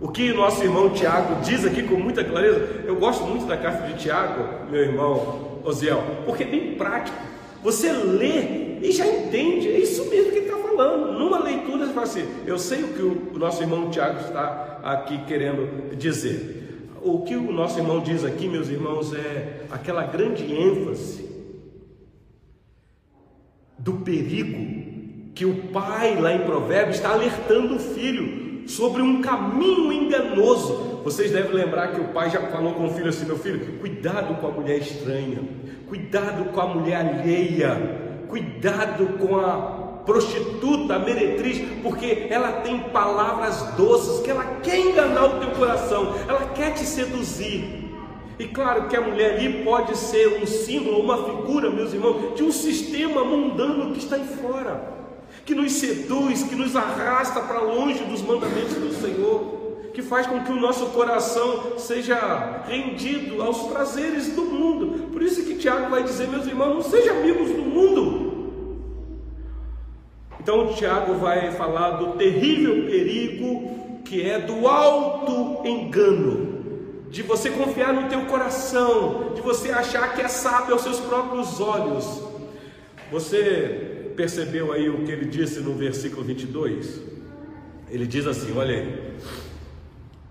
o 0.00 0.08
que 0.08 0.32
nosso 0.32 0.62
irmão 0.62 0.90
Tiago 0.90 1.40
diz 1.42 1.64
aqui 1.64 1.84
com 1.84 1.94
muita 1.94 2.24
clareza. 2.24 2.82
Eu 2.84 2.96
gosto 2.96 3.24
muito 3.24 3.46
da 3.46 3.56
carta 3.56 3.86
de 3.86 3.94
Tiago, 3.94 4.68
meu 4.68 4.82
irmão 4.82 5.60
Osiel, 5.64 6.02
porque 6.26 6.42
é 6.42 6.46
bem 6.46 6.74
prático. 6.74 7.16
Você 7.62 7.92
lê 7.92 8.78
e 8.80 8.92
já 8.92 9.06
entende, 9.06 9.68
é 9.68 9.78
isso 9.78 10.08
mesmo 10.08 10.32
que 10.32 10.38
ele 10.38 10.46
está 10.48 10.58
falando. 10.58 11.18
Numa 11.18 11.38
leitura 11.38 11.86
você 11.86 11.92
fala 11.92 12.06
assim, 12.06 12.28
eu 12.46 12.58
sei 12.58 12.82
o 12.82 12.88
que 12.88 13.02
o 13.02 13.38
nosso 13.38 13.62
irmão 13.62 13.90
Tiago 13.90 14.20
está 14.20 14.80
aqui 14.82 15.24
querendo 15.24 15.96
dizer. 15.96 16.88
O 17.00 17.22
que 17.22 17.36
o 17.36 17.52
nosso 17.52 17.78
irmão 17.78 18.00
diz 18.00 18.24
aqui, 18.24 18.48
meus 18.48 18.68
irmãos, 18.68 19.14
é 19.14 19.62
aquela 19.70 20.02
grande 20.04 20.44
ênfase 20.52 21.28
do 23.78 23.94
perigo 23.94 24.87
que 25.38 25.46
o 25.46 25.54
pai 25.68 26.20
lá 26.20 26.32
em 26.32 26.40
Provérbios 26.40 26.96
está 26.96 27.10
alertando 27.10 27.76
o 27.76 27.78
filho 27.78 28.68
sobre 28.68 29.00
um 29.00 29.22
caminho 29.22 29.92
enganoso. 29.92 31.00
Vocês 31.04 31.30
devem 31.30 31.52
lembrar 31.52 31.92
que 31.92 32.00
o 32.00 32.08
pai 32.08 32.28
já 32.28 32.40
falou 32.48 32.74
com 32.74 32.86
o 32.86 32.90
filho 32.90 33.08
assim: 33.08 33.24
meu 33.24 33.38
filho, 33.38 33.78
cuidado 33.78 34.34
com 34.40 34.48
a 34.48 34.50
mulher 34.50 34.78
estranha, 34.78 35.38
cuidado 35.88 36.50
com 36.50 36.60
a 36.60 36.66
mulher 36.66 36.96
alheia, 36.96 38.08
Cuidado 38.28 39.06
com 39.18 39.36
a 39.36 40.02
prostituta, 40.04 40.96
a 40.96 40.98
meretriz, 40.98 41.62
porque 41.82 42.26
ela 42.28 42.60
tem 42.60 42.78
palavras 42.90 43.62
doces 43.74 44.20
que 44.20 44.30
ela 44.30 44.44
quer 44.62 44.78
enganar 44.78 45.24
o 45.24 45.40
teu 45.40 45.50
coração, 45.52 46.14
ela 46.28 46.46
quer 46.54 46.74
te 46.74 46.84
seduzir. 46.84 47.86
E 48.38 48.44
claro 48.46 48.86
que 48.88 48.96
a 48.96 49.00
mulher 49.00 49.36
ali 49.36 49.64
pode 49.64 49.96
ser 49.96 50.42
um 50.42 50.46
símbolo, 50.46 51.00
uma 51.00 51.24
figura, 51.24 51.70
meus 51.70 51.94
irmãos, 51.94 52.34
de 52.36 52.42
um 52.42 52.52
sistema 52.52 53.24
mundano 53.24 53.92
que 53.92 53.98
está 53.98 54.16
aí 54.16 54.26
fora, 54.26 54.97
que 55.48 55.54
nos 55.54 55.72
seduz, 55.72 56.42
que 56.42 56.54
nos 56.54 56.76
arrasta 56.76 57.40
para 57.40 57.62
longe 57.62 58.04
dos 58.04 58.20
mandamentos 58.20 58.74
do 58.74 58.92
Senhor 58.92 59.56
que 59.94 60.02
faz 60.02 60.26
com 60.26 60.44
que 60.44 60.52
o 60.52 60.60
nosso 60.60 60.86
coração 60.90 61.78
seja 61.78 62.62
rendido 62.68 63.42
aos 63.42 63.62
prazeres 63.68 64.28
do 64.28 64.42
mundo. 64.42 65.08
Por 65.10 65.22
isso 65.22 65.42
que 65.44 65.54
Tiago 65.54 65.90
vai 65.90 66.04
dizer, 66.04 66.28
meus 66.28 66.46
irmãos, 66.46 66.74
não 66.74 66.82
sejam 66.82 67.16
amigos 67.16 67.48
do 67.48 67.62
mundo. 67.62 68.52
Então 70.38 70.74
Tiago 70.74 71.14
vai 71.14 71.50
falar 71.52 71.92
do 71.92 72.12
terrível 72.12 72.84
perigo 72.84 74.02
que 74.04 74.22
é 74.28 74.38
do 74.38 74.68
alto 74.68 75.66
engano, 75.66 77.06
de 77.10 77.22
você 77.22 77.50
confiar 77.50 77.94
no 77.94 78.08
teu 78.10 78.26
coração, 78.26 79.32
de 79.34 79.40
você 79.40 79.70
achar 79.70 80.14
que 80.14 80.20
é 80.20 80.28
sábio 80.28 80.74
aos 80.74 80.82
seus 80.82 81.00
próprios 81.00 81.58
olhos. 81.58 82.22
Você 83.10 83.97
percebeu 84.18 84.72
aí 84.72 84.90
o 84.90 85.04
que 85.04 85.12
ele 85.12 85.26
disse 85.26 85.60
no 85.60 85.74
versículo 85.74 86.24
22? 86.24 87.00
Ele 87.88 88.04
diz 88.04 88.26
assim: 88.26 88.52
olha 88.56 88.74
aí. 88.74 89.12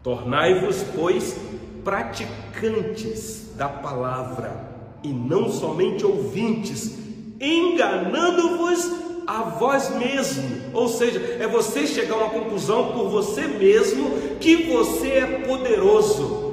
Tornai-vos, 0.03 0.83
pois, 0.93 1.37
praticantes 1.85 3.53
da 3.55 3.69
palavra 3.69 4.67
e 5.03 5.07
não 5.07 5.49
somente 5.49 6.05
ouvintes, 6.05 6.97
enganando-vos 7.39 8.91
a 9.25 9.43
vós 9.43 9.95
mesmo. 9.97 10.43
Ou 10.73 10.89
seja, 10.89 11.19
é 11.39 11.47
você 11.47 11.87
chegar 11.87 12.15
a 12.15 12.17
uma 12.25 12.29
conclusão 12.29 12.91
por 12.91 13.09
você 13.09 13.47
mesmo 13.47 14.11
que 14.39 14.69
você 14.69 15.09
é 15.09 15.25
poderoso. 15.47 16.46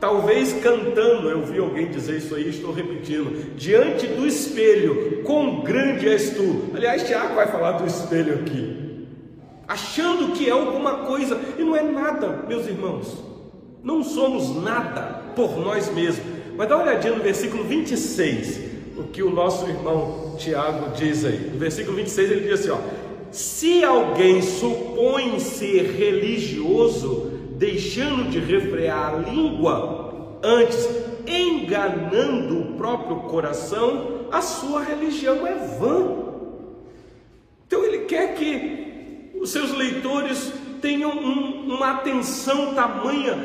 Talvez 0.00 0.54
cantando, 0.54 1.28
eu 1.28 1.42
vi 1.42 1.58
alguém 1.58 1.90
dizer 1.90 2.16
isso 2.16 2.34
aí, 2.34 2.48
estou 2.48 2.72
repetindo, 2.72 3.54
diante 3.54 4.06
do 4.06 4.26
espelho, 4.26 5.22
quão 5.22 5.60
grande 5.60 6.08
és 6.08 6.30
tu. 6.30 6.70
Aliás, 6.74 7.04
Tiago 7.04 7.34
vai 7.34 7.46
falar 7.46 7.72
do 7.72 7.86
espelho 7.86 8.34
aqui, 8.34 9.06
achando 9.68 10.32
que 10.32 10.48
é 10.48 10.52
alguma 10.52 11.04
coisa, 11.04 11.38
e 11.58 11.62
não 11.62 11.76
é 11.76 11.82
nada, 11.82 12.44
meus 12.48 12.66
irmãos, 12.66 13.22
não 13.84 14.02
somos 14.02 14.56
nada 14.62 15.22
por 15.36 15.58
nós 15.58 15.92
mesmos. 15.92 16.24
Mas 16.56 16.68
dá 16.68 16.76
uma 16.76 16.84
olhadinha 16.84 17.14
no 17.14 17.22
versículo 17.22 17.64
26, 17.64 18.60
o 18.96 19.04
que 19.04 19.22
o 19.22 19.30
nosso 19.30 19.66
irmão 19.68 20.34
Tiago 20.38 20.94
diz 20.96 21.24
aí. 21.24 21.50
No 21.52 21.58
versículo 21.58 21.96
26 21.96 22.30
ele 22.30 22.40
diz 22.40 22.60
assim: 22.60 22.70
ó, 22.70 22.78
se 23.30 23.84
alguém 23.84 24.42
supõe 24.42 25.38
ser 25.38 25.92
religioso, 25.92 27.39
deixando 27.60 28.30
de 28.30 28.38
refrear 28.38 29.12
a 29.12 29.18
língua, 29.18 30.40
antes 30.42 30.88
enganando 31.26 32.58
o 32.58 32.72
próprio 32.78 33.16
coração, 33.28 34.28
a 34.32 34.40
sua 34.40 34.82
religião 34.82 35.46
é 35.46 35.54
vã. 35.78 36.24
Então 37.66 37.84
ele 37.84 38.06
quer 38.06 38.34
que 38.34 39.30
os 39.38 39.50
seus 39.50 39.72
leitores 39.72 40.50
tenham 40.80 41.10
um, 41.10 41.74
uma 41.74 41.90
atenção 41.90 42.72
tamanha 42.72 43.36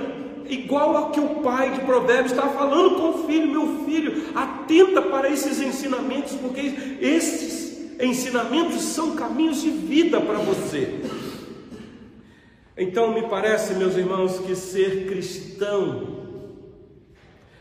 igual 0.48 0.96
a 0.96 1.10
que 1.10 1.20
o 1.20 1.42
pai 1.42 1.72
de 1.72 1.82
Provérbios 1.82 2.32
está 2.32 2.48
falando 2.48 2.96
com 2.96 3.10
o 3.10 3.28
filho, 3.28 3.52
meu 3.52 3.84
filho, 3.86 4.28
atenta 4.34 5.02
para 5.02 5.30
esses 5.30 5.60
ensinamentos, 5.60 6.36
porque 6.36 6.98
esses 7.02 8.00
ensinamentos 8.00 8.82
são 8.82 9.14
caminhos 9.14 9.62
de 9.62 9.72
vida 9.72 10.22
para 10.22 10.38
você. 10.38 11.02
Então, 12.78 13.14
me 13.14 13.24
parece, 13.24 13.74
meus 13.76 13.96
irmãos, 13.96 14.40
que 14.40 14.56
ser 14.56 15.08
cristão 15.08 16.16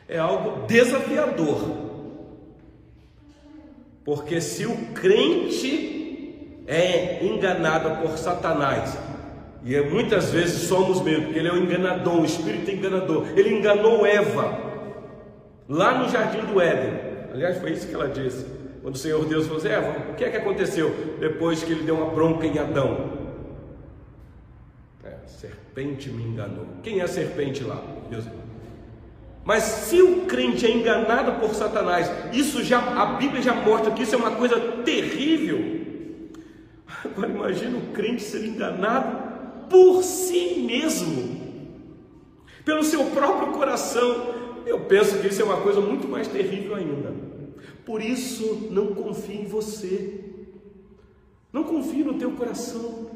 é 0.09 0.19
algo 0.19 0.67
desafiador. 0.67 1.85
Porque 4.05 4.41
se 4.41 4.67
o 4.67 4.77
crente 4.93 6.63
é 6.67 7.25
enganado 7.25 8.03
por 8.03 8.19
Satanás, 8.19 8.99
e 9.65 9.75
é 9.75 9.83
muitas 9.83 10.31
vezes 10.31 10.69
somos 10.69 11.01
mesmo, 11.01 11.25
porque 11.25 11.39
ele 11.39 11.49
é 11.49 11.53
um 11.53 11.59
enganador, 11.59 12.21
o 12.21 12.25
espírito 12.25 12.71
enganador. 12.71 13.27
Ele 13.35 13.55
enganou 13.55 14.05
Eva 14.05 14.59
lá 15.67 15.99
no 15.99 16.09
jardim 16.09 16.41
do 16.41 16.61
Éden. 16.61 17.01
Aliás, 17.33 17.59
foi 17.59 17.73
isso 17.73 17.89
que 17.89 17.95
ela 17.95 18.09
disse. 18.09 18.45
Quando 18.83 18.97
o 18.97 18.99
Senhor 18.99 19.25
Deus 19.25 19.47
falou 19.47 19.59
assim, 19.59 19.69
Eva, 19.69 20.11
o 20.11 20.15
que 20.15 20.25
é 20.25 20.31
que 20.31 20.37
aconteceu 20.37 20.95
depois 21.19 21.63
que 21.63 21.73
ele 21.73 21.85
deu 21.85 21.95
uma 21.95 22.11
bronca 22.11 22.47
em 22.47 22.59
Adão? 22.59 23.14
Serpente 25.27 26.11
me 26.11 26.23
enganou. 26.23 26.67
Quem 26.83 27.01
é 27.01 27.03
a 27.03 27.09
serpente 27.09 27.63
lá, 27.65 27.83
irmãos? 28.11 28.45
Mas 29.45 29.63
se 29.63 30.01
o 30.01 30.23
crente 30.23 30.65
é 30.65 30.71
enganado 30.71 31.39
por 31.39 31.55
Satanás, 31.55 32.11
isso 32.33 32.63
já 32.63 32.79
a 32.79 33.17
Bíblia 33.17 33.43
já 33.43 33.55
mostra 33.55 33.91
que 33.93 34.03
isso 34.03 34.15
é 34.15 34.19
uma 34.19 34.31
coisa 34.31 34.59
terrível. 34.85 35.85
Agora 37.05 37.31
imagine 37.31 37.77
o 37.77 37.93
crente 37.93 38.23
ser 38.23 38.45
enganado 38.47 39.69
por 39.69 40.03
si 40.03 40.65
mesmo, 40.67 41.41
pelo 42.65 42.83
seu 42.83 43.05
próprio 43.07 43.53
coração. 43.53 44.35
Eu 44.65 44.81
penso 44.81 45.19
que 45.19 45.29
isso 45.29 45.43
é 45.43 45.45
uma 45.45 45.59
coisa 45.59 45.81
muito 45.81 46.09
mais 46.09 46.27
terrível 46.27 46.75
ainda. 46.75 47.13
Por 47.85 48.03
isso, 48.03 48.69
não 48.71 48.95
confie 48.95 49.43
em 49.43 49.47
você. 49.47 50.21
Não 51.53 51.65
confie 51.65 52.03
no 52.03 52.15
teu 52.15 52.33
coração. 52.33 53.11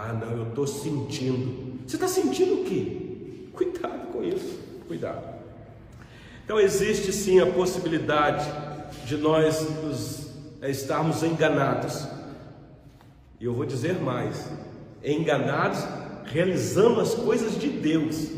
Ah, 0.00 0.12
não, 0.12 0.30
eu 0.30 0.48
estou 0.50 0.64
sentindo. 0.64 1.80
Você 1.84 1.96
está 1.96 2.06
sentindo 2.06 2.60
o 2.60 2.64
quê? 2.64 3.48
Cuidado 3.52 4.12
com 4.12 4.22
isso. 4.22 4.60
Cuidado. 4.86 5.24
Então 6.44 6.60
existe 6.60 7.12
sim 7.12 7.40
a 7.40 7.46
possibilidade 7.46 8.48
de 9.04 9.16
nós 9.16 9.60
nos, 9.82 10.30
estarmos 10.62 11.24
enganados. 11.24 12.06
E 13.40 13.44
eu 13.44 13.52
vou 13.52 13.66
dizer 13.66 14.00
mais: 14.00 14.48
enganados 15.02 15.80
realizando 16.26 17.00
as 17.00 17.14
coisas 17.14 17.58
de 17.58 17.68
Deus, 17.68 18.28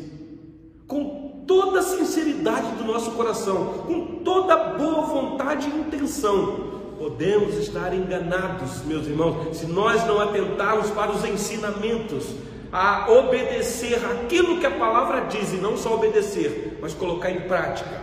com 0.87 1.45
toda 1.47 1.81
a 1.81 1.83
sinceridade 1.83 2.75
do 2.77 2.85
nosso 2.85 3.11
coração, 3.11 3.85
com 3.87 4.23
toda 4.25 4.55
a 4.55 4.79
boa 4.79 5.03
vontade 5.03 5.69
e 5.69 5.79
intenção. 5.79 6.70
Podemos 7.01 7.55
estar 7.55 7.95
enganados, 7.95 8.85
meus 8.85 9.07
irmãos, 9.07 9.57
se 9.57 9.65
nós 9.65 10.07
não 10.07 10.21
atentarmos 10.21 10.91
para 10.91 11.11
os 11.11 11.25
ensinamentos, 11.25 12.27
a 12.71 13.11
obedecer 13.11 13.99
aquilo 14.05 14.61
que 14.61 14.67
a 14.67 14.71
palavra 14.71 15.23
diz, 15.23 15.51
e 15.55 15.57
não 15.57 15.79
só 15.79 15.95
obedecer, 15.95 16.77
mas 16.79 16.93
colocar 16.93 17.31
em 17.31 17.41
prática. 17.41 18.03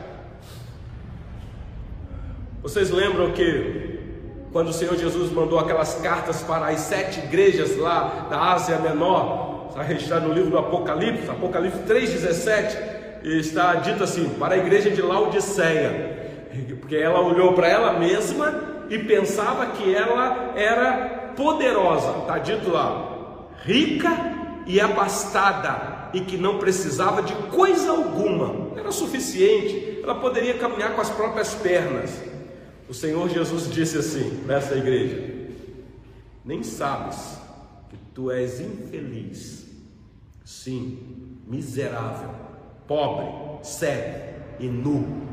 Vocês 2.63 2.89
lembram 2.89 3.33
que 3.33 3.99
quando 4.51 4.69
o 4.69 4.73
Senhor 4.73 4.97
Jesus 4.97 5.31
mandou 5.31 5.59
aquelas 5.59 5.93
cartas 6.01 6.41
para 6.41 6.65
as 6.65 6.79
sete 6.79 7.19
igrejas 7.19 7.77
lá 7.77 8.25
da 8.31 8.53
Ásia 8.53 8.79
Menor, 8.79 9.67
está 9.69 9.83
registrado 9.83 10.27
no 10.27 10.33
livro 10.33 10.49
do 10.49 10.57
Apocalipse, 10.57 11.29
Apocalipse 11.29 11.81
3,17, 11.87 13.21
está 13.23 13.75
dito 13.75 14.03
assim: 14.03 14.27
para 14.39 14.55
a 14.55 14.57
igreja 14.57 14.89
de 14.89 15.03
Laodiceia, 15.03 16.49
porque 16.79 16.95
ela 16.95 17.21
olhou 17.21 17.53
para 17.53 17.67
ela 17.67 17.93
mesma 17.93 18.75
e 18.89 18.99
pensava 18.99 19.67
que 19.67 19.93
ela 19.93 20.53
era 20.55 21.33
poderosa, 21.35 22.19
está 22.19 22.39
dito 22.39 22.69
lá, 22.69 23.49
rica 23.63 24.09
e 24.65 24.79
abastada, 24.81 26.09
e 26.13 26.21
que 26.21 26.37
não 26.37 26.57
precisava 26.57 27.21
de 27.21 27.33
coisa 27.49 27.91
alguma, 27.91 28.77
era 28.77 28.91
suficiente, 28.91 29.99
ela 30.01 30.15
poderia 30.15 30.57
caminhar 30.57 30.95
com 30.95 31.01
as 31.01 31.09
próprias 31.09 31.53
pernas. 31.53 32.21
O 32.89 32.93
Senhor 32.93 33.29
Jesus 33.29 33.69
disse 33.69 33.97
assim 33.97 34.43
nessa 34.45 34.75
igreja: 34.75 35.49
Nem 36.45 36.63
sabes 36.63 37.37
que 37.89 37.97
tu 38.13 38.31
és 38.31 38.61
infeliz, 38.61 39.67
sim, 40.45 41.37
miserável, 41.45 42.29
pobre, 42.87 43.27
cego 43.63 44.37
e 44.59 44.67
nu. 44.67 45.27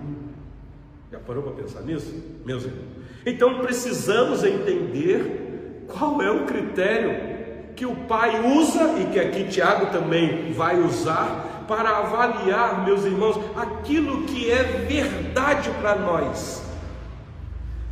Já 1.13 1.21
parou 1.21 1.45
para 1.45 1.53
pensar 1.53 1.83
nisso, 1.83 2.13
meus 2.45 2.65
irmãos? 2.65 3.04
Então 3.27 3.59
precisamos 3.61 4.45
entender 4.45 5.87
qual 5.89 6.21
é 6.21 6.31
o 6.31 6.45
critério 6.45 7.35
que 7.75 7.87
o 7.87 7.95
Pai 7.95 8.41
usa 8.57 8.95
e 9.01 9.07
que 9.07 9.19
aqui 9.19 9.45
Tiago 9.45 9.87
também 9.87 10.53
vai 10.53 10.79
usar 10.79 11.65
para 11.67 11.99
avaliar, 11.99 12.85
meus 12.85 13.05
irmãos, 13.05 13.41
aquilo 13.57 14.25
que 14.25 14.51
é 14.51 14.63
verdade 14.63 15.71
para 15.81 15.97
nós. 15.97 16.63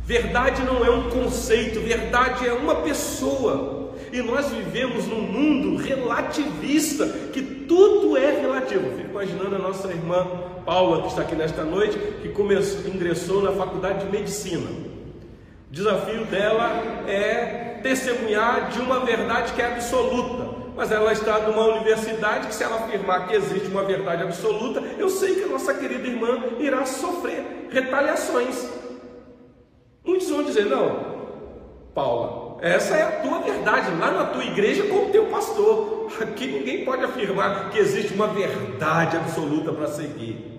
Verdade 0.05 0.63
não 0.63 0.85
é 0.85 0.89
um 0.89 1.09
conceito, 1.09 1.79
verdade 1.79 2.47
é 2.47 2.53
uma 2.53 2.75
pessoa. 2.75 3.93
E 4.11 4.21
nós 4.21 4.49
vivemos 4.49 5.07
num 5.07 5.21
mundo 5.21 5.77
relativista, 5.77 7.07
que 7.33 7.41
tudo 7.41 8.15
é 8.15 8.39
relativo. 8.41 8.95
fico 8.95 9.09
imaginando 9.09 9.55
a 9.55 9.59
nossa 9.59 9.87
irmã 9.87 10.27
Paula, 10.65 11.01
que 11.01 11.07
está 11.07 11.23
aqui 11.23 11.35
nesta 11.35 11.63
noite, 11.63 11.97
que 12.21 12.29
começou, 12.29 12.87
ingressou 12.93 13.41
na 13.41 13.51
faculdade 13.51 14.05
de 14.05 14.11
medicina. 14.11 14.92
O 15.73 15.75
desafio 15.75 16.23
dela 16.25 16.69
é 17.07 17.79
testemunhar 17.81 18.69
de 18.69 18.79
uma 18.79 18.99
verdade 18.99 19.53
que 19.53 19.59
é 19.59 19.73
absoluta. 19.73 20.53
Mas 20.75 20.91
ela 20.91 21.11
está 21.11 21.39
numa 21.39 21.65
universidade 21.65 22.45
que, 22.45 22.53
se 22.53 22.63
ela 22.63 22.75
afirmar 22.75 23.27
que 23.27 23.33
existe 23.33 23.69
uma 23.69 23.83
verdade 23.83 24.21
absoluta, 24.21 24.83
eu 24.99 25.09
sei 25.09 25.33
que 25.33 25.45
a 25.45 25.47
nossa 25.47 25.73
querida 25.73 26.07
irmã 26.07 26.43
irá 26.59 26.85
sofrer 26.85 27.69
retaliações. 27.71 28.69
Muitos 30.05 30.29
vão 30.29 30.43
dizer: 30.43 30.65
não, 30.67 31.07
Paula, 31.95 32.59
essa 32.61 32.95
é 32.95 33.01
a 33.01 33.21
tua 33.23 33.39
verdade, 33.39 33.99
lá 33.99 34.11
na 34.11 34.25
tua 34.25 34.45
igreja 34.45 34.83
com 34.83 35.07
o 35.07 35.09
teu 35.09 35.25
pastor. 35.25 36.07
Aqui 36.21 36.45
ninguém 36.45 36.85
pode 36.85 37.03
afirmar 37.03 37.71
que 37.71 37.79
existe 37.79 38.13
uma 38.13 38.27
verdade 38.27 39.17
absoluta 39.17 39.73
para 39.73 39.87
seguir. 39.87 40.53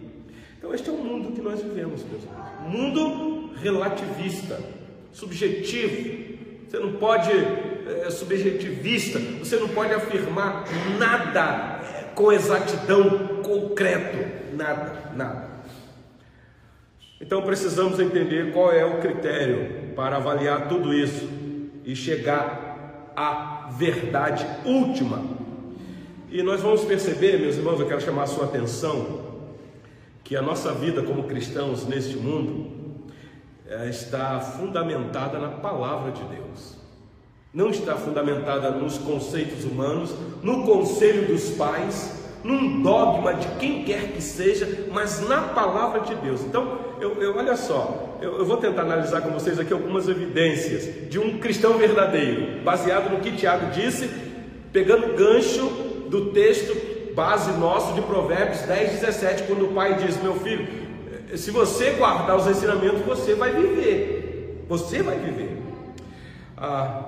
Então, 0.58 0.74
este 0.74 0.90
é 0.90 0.92
o 0.92 0.96
mundo 0.96 1.30
que 1.30 1.40
nós 1.40 1.62
vivemos, 1.62 2.02
meus 2.02 2.24
irmãos. 2.24 2.66
Mundo 2.66 3.54
relativista, 3.62 4.58
subjetivo. 5.14 6.34
Você 6.68 6.78
não 6.78 6.92
pode, 6.94 7.30
é, 7.30 8.10
subjetivista, 8.10 9.18
você 9.18 9.56
não 9.56 9.68
pode 9.68 9.94
afirmar 9.94 10.64
nada 10.98 11.80
com 12.14 12.30
exatidão 12.30 13.40
concreto. 13.42 14.54
Nada, 14.54 15.12
nada. 15.16 15.54
Então 17.20 17.40
precisamos 17.42 17.98
entender 17.98 18.52
qual 18.52 18.70
é 18.70 18.84
o 18.84 19.00
critério 19.00 19.94
para 19.96 20.16
avaliar 20.16 20.68
tudo 20.68 20.92
isso 20.92 21.26
e 21.84 21.94
chegar 21.94 23.12
à 23.16 23.70
verdade 23.78 24.46
última. 24.64 25.22
E 26.30 26.42
nós 26.42 26.60
vamos 26.60 26.84
perceber, 26.84 27.38
meus 27.38 27.56
irmãos, 27.56 27.78
eu 27.78 27.86
quero 27.86 28.00
chamar 28.00 28.24
a 28.24 28.26
sua 28.26 28.46
atenção, 28.46 29.22
que 30.24 30.34
a 30.34 30.42
nossa 30.42 30.72
vida 30.72 31.02
como 31.02 31.24
cristãos 31.24 31.86
neste 31.86 32.16
mundo 32.16 32.66
eh, 32.66 32.83
está 33.88 34.40
fundamentada 34.40 35.38
na 35.38 35.48
palavra 35.48 36.12
de 36.12 36.22
Deus. 36.24 36.76
Não 37.52 37.70
está 37.70 37.94
fundamentada 37.94 38.70
nos 38.70 38.98
conceitos 38.98 39.64
humanos, 39.64 40.14
no 40.42 40.64
conselho 40.64 41.26
dos 41.26 41.50
pais, 41.50 42.24
num 42.42 42.82
dogma 42.82 43.34
de 43.34 43.46
quem 43.58 43.84
quer 43.84 44.12
que 44.12 44.20
seja, 44.20 44.86
mas 44.92 45.26
na 45.26 45.40
palavra 45.40 46.00
de 46.00 46.14
Deus. 46.16 46.42
Então, 46.42 46.78
eu, 47.00 47.22
eu 47.22 47.36
olha 47.36 47.56
só, 47.56 48.18
eu, 48.20 48.38
eu, 48.38 48.44
vou 48.44 48.58
tentar 48.58 48.82
analisar 48.82 49.22
com 49.22 49.30
vocês 49.30 49.58
aqui 49.58 49.72
algumas 49.72 50.08
evidências 50.08 51.08
de 51.08 51.18
um 51.18 51.38
cristão 51.38 51.78
verdadeiro, 51.78 52.62
baseado 52.62 53.10
no 53.10 53.20
que 53.20 53.32
Tiago 53.32 53.70
disse, 53.70 54.10
pegando 54.72 55.16
gancho 55.16 55.66
do 56.10 56.32
texto 56.32 56.94
base 57.14 57.52
nosso 57.52 57.94
de 57.94 58.02
Provérbios 58.02 58.62
10, 58.62 59.00
17, 59.00 59.44
quando 59.44 59.66
o 59.66 59.72
pai 59.72 59.94
diz: 59.94 60.20
Meu 60.22 60.34
filho, 60.34 60.66
se 61.36 61.50
você 61.50 61.90
guardar 61.92 62.36
os 62.36 62.46
ensinamentos, 62.46 63.00
você 63.02 63.34
vai 63.34 63.52
viver. 63.52 64.64
Você 64.68 65.02
vai 65.02 65.18
viver. 65.18 65.56
Ah, 66.56 67.04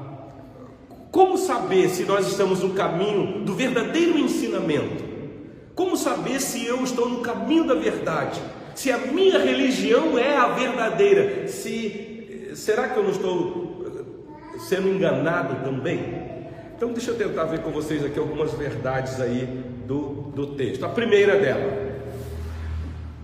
como 1.11 1.38
saber 1.38 1.88
se 1.88 2.05
nós 2.05 2.26
estamos 2.26 2.62
no 2.62 2.74
caminho 2.74 3.44
do 3.44 3.55
verdadeiro 3.55 4.18
ensinamento? 4.18 5.05
Como 5.74 5.96
saber 5.96 6.40
se 6.40 6.66
eu 6.66 6.83
estou 6.85 7.09
no 7.09 7.20
caminho 7.20 7.66
da 7.66 7.74
verdade? 7.74 8.40
Se 8.74 8.90
a 8.92 8.98
minha 8.98 9.38
religião 9.38 10.18
é 10.18 10.37
a 10.37 10.48
verdadeira? 10.48 11.48
Se 11.48 12.52
será 12.55 12.88
que 12.88 12.98
eu 12.98 13.05
não 13.05 13.11
estou 13.11 13.87
eh, 13.87 14.59
sendo 14.59 14.88
enganado 14.88 15.64
também? 15.64 16.26
Então 16.76 16.92
deixa 16.92 17.11
eu 17.11 17.16
tentar 17.16 17.44
ver 17.44 17.61
com 17.61 17.70
vocês 17.70 18.05
aqui 18.05 18.18
algumas 18.18 18.52
verdades 18.52 19.20
aí 19.20 19.64
do, 19.87 20.31
do 20.35 20.48
texto. 20.48 20.85
A 20.85 20.88
primeira 20.88 21.38
dela, 21.38 21.86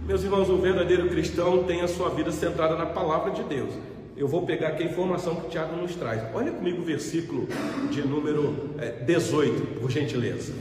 meus 0.07 0.25
irmãos, 0.25 0.49
o 0.49 0.57
verdadeiro 0.57 1.09
cristão 1.09 1.65
tem 1.65 1.81
a 1.81 1.89
sua 1.89 2.11
vida 2.11 2.33
centrada 2.33 2.77
na 2.77 2.87
palavra 2.87 3.31
de 3.31 3.43
Deus. 3.45 3.73
Eu 4.17 4.29
vou 4.29 4.45
pegar 4.45 4.69
aqui 4.69 4.83
a 4.83 4.87
informação 4.87 5.37
que 5.37 5.47
o 5.47 5.49
Tiago 5.49 5.77
nos 5.77 5.95
traz. 5.95 6.23
Olha 6.35 6.53
comigo 6.53 6.83
o 6.83 6.85
versículo 6.85 7.49
de 7.91 8.03
número 8.03 8.71
18, 9.07 9.63
é, 9.63 9.81
por 9.81 9.91
gentileza. 9.91 10.53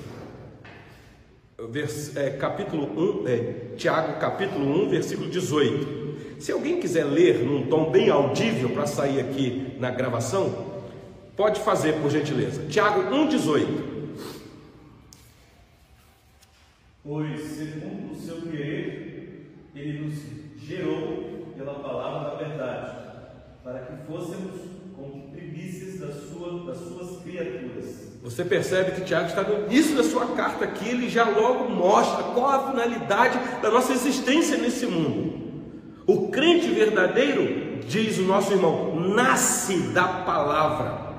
Vers, 1.69 2.15
é, 2.15 2.29
capítulo 2.31 3.23
1, 3.23 3.27
é, 3.27 3.53
Tiago, 3.77 4.19
capítulo 4.19 4.85
1, 4.85 4.89
versículo 4.89 5.29
18. 5.29 6.39
Se 6.39 6.51
alguém 6.51 6.79
quiser 6.79 7.03
ler 7.03 7.43
num 7.43 7.67
tom 7.67 7.91
bem 7.91 8.09
audível 8.09 8.69
para 8.69 8.87
sair 8.87 9.19
aqui 9.19 9.75
na 9.79 9.91
gravação, 9.91 10.71
pode 11.35 11.59
fazer 11.59 11.93
por 12.01 12.09
gentileza. 12.09 12.65
Tiago 12.67 13.13
1, 13.13 13.27
18. 13.27 13.91
Pois, 17.03 17.41
segundo 17.41 18.11
o 18.11 18.15
seu 18.15 18.41
querer, 18.43 19.00
ele 19.75 20.05
nos 20.05 20.13
gerou 20.67 21.53
pela 21.57 21.75
palavra 21.75 22.31
da 22.31 22.35
verdade, 22.35 22.97
para 23.63 23.79
que 23.79 24.05
fôssemos 24.05 24.55
como 24.95 25.31
primícias 25.31 25.99
das, 25.99 26.15
sua, 26.29 26.65
das 26.65 26.77
suas 26.77 27.21
criaturas. 27.23 28.11
Você 28.23 28.45
percebe 28.45 28.91
que 28.91 29.01
Tiago 29.01 29.27
está 29.27 29.41
no 29.41 29.65
início 29.65 29.95
da 29.95 30.03
sua 30.03 30.27
carta 30.27 30.65
aqui, 30.65 30.89
ele 30.89 31.09
já 31.09 31.27
logo 31.27 31.69
mostra 31.69 32.23
qual 32.23 32.49
a 32.49 32.71
finalidade 32.71 33.39
da 33.61 33.71
nossa 33.71 33.93
existência 33.93 34.57
nesse 34.57 34.85
mundo. 34.85 35.41
O 36.05 36.29
crente 36.29 36.67
verdadeiro, 36.67 37.79
diz 37.87 38.17
o 38.19 38.23
nosso 38.23 38.51
irmão, 38.51 38.95
nasce 38.95 39.77
da 39.93 40.07
palavra. 40.07 41.09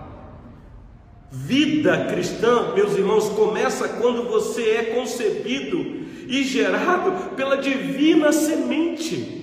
Vida 1.31 2.07
cristã, 2.07 2.73
meus 2.75 2.95
irmãos, 2.95 3.29
começa 3.31 3.89
quando 3.89 4.29
você 4.29 4.63
é 4.63 4.83
concebido 4.95 6.02
e 6.29 6.43
gerado 6.43 7.35
pela 7.37 7.57
divina 7.57 8.33
semente, 8.33 9.41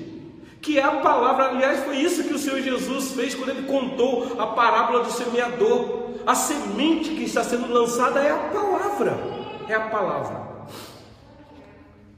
que 0.61 0.77
é 0.77 0.83
a 0.83 0.97
palavra. 0.97 1.45
Aliás, 1.49 1.83
foi 1.83 1.97
isso 1.97 2.23
que 2.23 2.33
o 2.33 2.39
Senhor 2.39 2.61
Jesus 2.61 3.11
fez 3.13 3.35
quando 3.35 3.49
ele 3.49 3.63
contou 3.63 4.35
a 4.39 4.47
parábola 4.47 5.03
do 5.03 5.11
semeador. 5.11 6.09
A 6.25 6.35
semente 6.35 7.11
que 7.11 7.23
está 7.23 7.43
sendo 7.43 7.71
lançada 7.71 8.19
é 8.19 8.31
a 8.31 8.37
palavra, 8.37 9.17
é 9.67 9.73
a 9.73 9.81
palavra. 9.81 10.49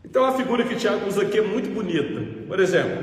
Então 0.04 0.26
a 0.26 0.34
figura 0.34 0.66
que 0.66 0.76
Tiago 0.76 1.08
usa 1.08 1.22
aqui 1.22 1.38
é 1.38 1.42
muito 1.42 1.70
bonita. 1.70 2.46
Por 2.48 2.60
exemplo, 2.60 3.02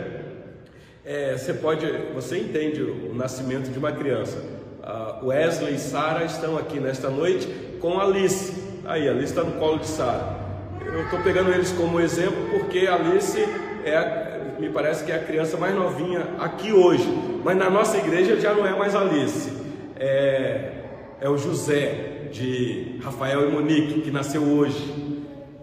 é, 1.05 1.37
você 1.39 1.55
pode, 1.55 1.87
você 2.15 2.39
entende 2.39 2.83
o 2.83 3.15
nascimento 3.15 3.71
de 3.71 3.79
uma 3.79 3.93
criança. 3.93 4.37
Uh, 4.83 5.27
Wesley 5.27 5.75
e 5.75 5.79
Sara 5.79 6.25
estão 6.25 6.59
aqui 6.59 6.79
nesta 6.79 7.09
noite 7.09 7.47
com 7.81 7.99
Alice. 7.99 8.53
Aí, 8.85 9.09
Alice 9.09 9.33
está 9.33 9.43
no 9.43 9.53
colo 9.53 9.79
de 9.79 9.87
Sara. 9.87 10.48
Eu 10.85 11.03
estou 11.05 11.21
pegando 11.21 11.51
eles 11.53 11.73
como 11.73 12.01
exemplo 12.01 12.49
porque 12.51 12.87
a 12.87 12.95
Alice 12.95 13.39
é, 13.85 14.41
me 14.59 14.69
parece 14.69 15.05
que 15.05 15.13
é 15.13 15.17
a 15.17 15.23
criança 15.23 15.57
mais 15.57 15.75
novinha 15.75 16.27
aqui 16.39 16.73
hoje, 16.73 17.07
mas 17.45 17.57
na 17.57 17.71
nossa 17.71 17.97
igreja 17.97 18.39
já 18.41 18.55
não 18.55 18.67
é 18.67 18.77
mais 18.77 18.95
Alice, 18.95 19.53
é, 19.97 20.73
é 21.21 21.29
o 21.29 21.37
José 21.37 22.29
de 22.33 22.99
Rafael 23.03 23.49
e 23.49 23.53
Monique 23.53 24.01
que 24.03 24.11
nasceu 24.11 24.43
hoje. 24.43 25.17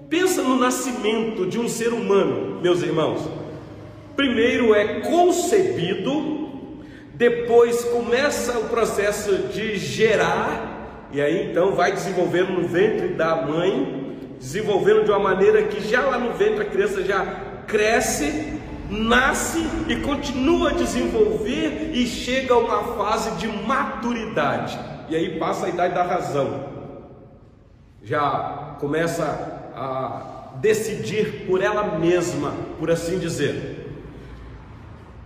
Pensa 0.10 0.42
no 0.42 0.58
nascimento 0.58 1.46
de 1.46 1.60
um 1.60 1.68
ser 1.68 1.90
humano, 1.90 2.62
meus 2.62 2.82
irmãos. 2.82 3.28
Primeiro 4.16 4.74
é 4.74 5.02
concebido, 5.02 6.70
depois 7.14 7.84
começa 7.86 8.58
o 8.60 8.70
processo 8.70 9.50
de 9.50 9.78
gerar, 9.78 11.08
e 11.12 11.22
aí 11.22 11.50
então 11.50 11.74
vai 11.74 11.92
desenvolvendo 11.92 12.54
no 12.54 12.68
ventre 12.68 13.10
da 13.10 13.36
mãe, 13.36 14.05
desenvolvendo 14.40 15.04
de 15.04 15.12
uma 15.12 15.20
maneira 15.20 15.64
que 15.64 15.88
já 15.88 16.02
lá 16.02 16.18
no 16.18 16.34
ventre 16.34 16.62
a 16.62 16.66
criança 16.66 17.04
já 17.04 17.26
cresce, 17.68 18.60
nasce 18.90 19.60
e 19.88 19.96
continua 19.98 20.70
a 20.70 20.74
desenvolver 20.74 21.92
e 21.94 22.06
chega 22.06 22.54
a 22.54 22.58
uma 22.58 22.84
fase 22.96 23.32
de 23.38 23.48
maturidade. 23.48 24.78
E 25.10 25.16
aí 25.16 25.40
passa 25.40 25.66
a 25.66 25.70
idade 25.70 25.94
da 25.94 26.04
razão. 26.04 26.70
Já 28.04 28.76
começa 28.80 29.24
a 29.76 30.52
decidir 30.56 31.46
por 31.48 31.62
ela 31.62 31.98
mesma, 31.98 32.54
por 32.80 32.90
assim 32.92 33.20
dizer. 33.20 33.76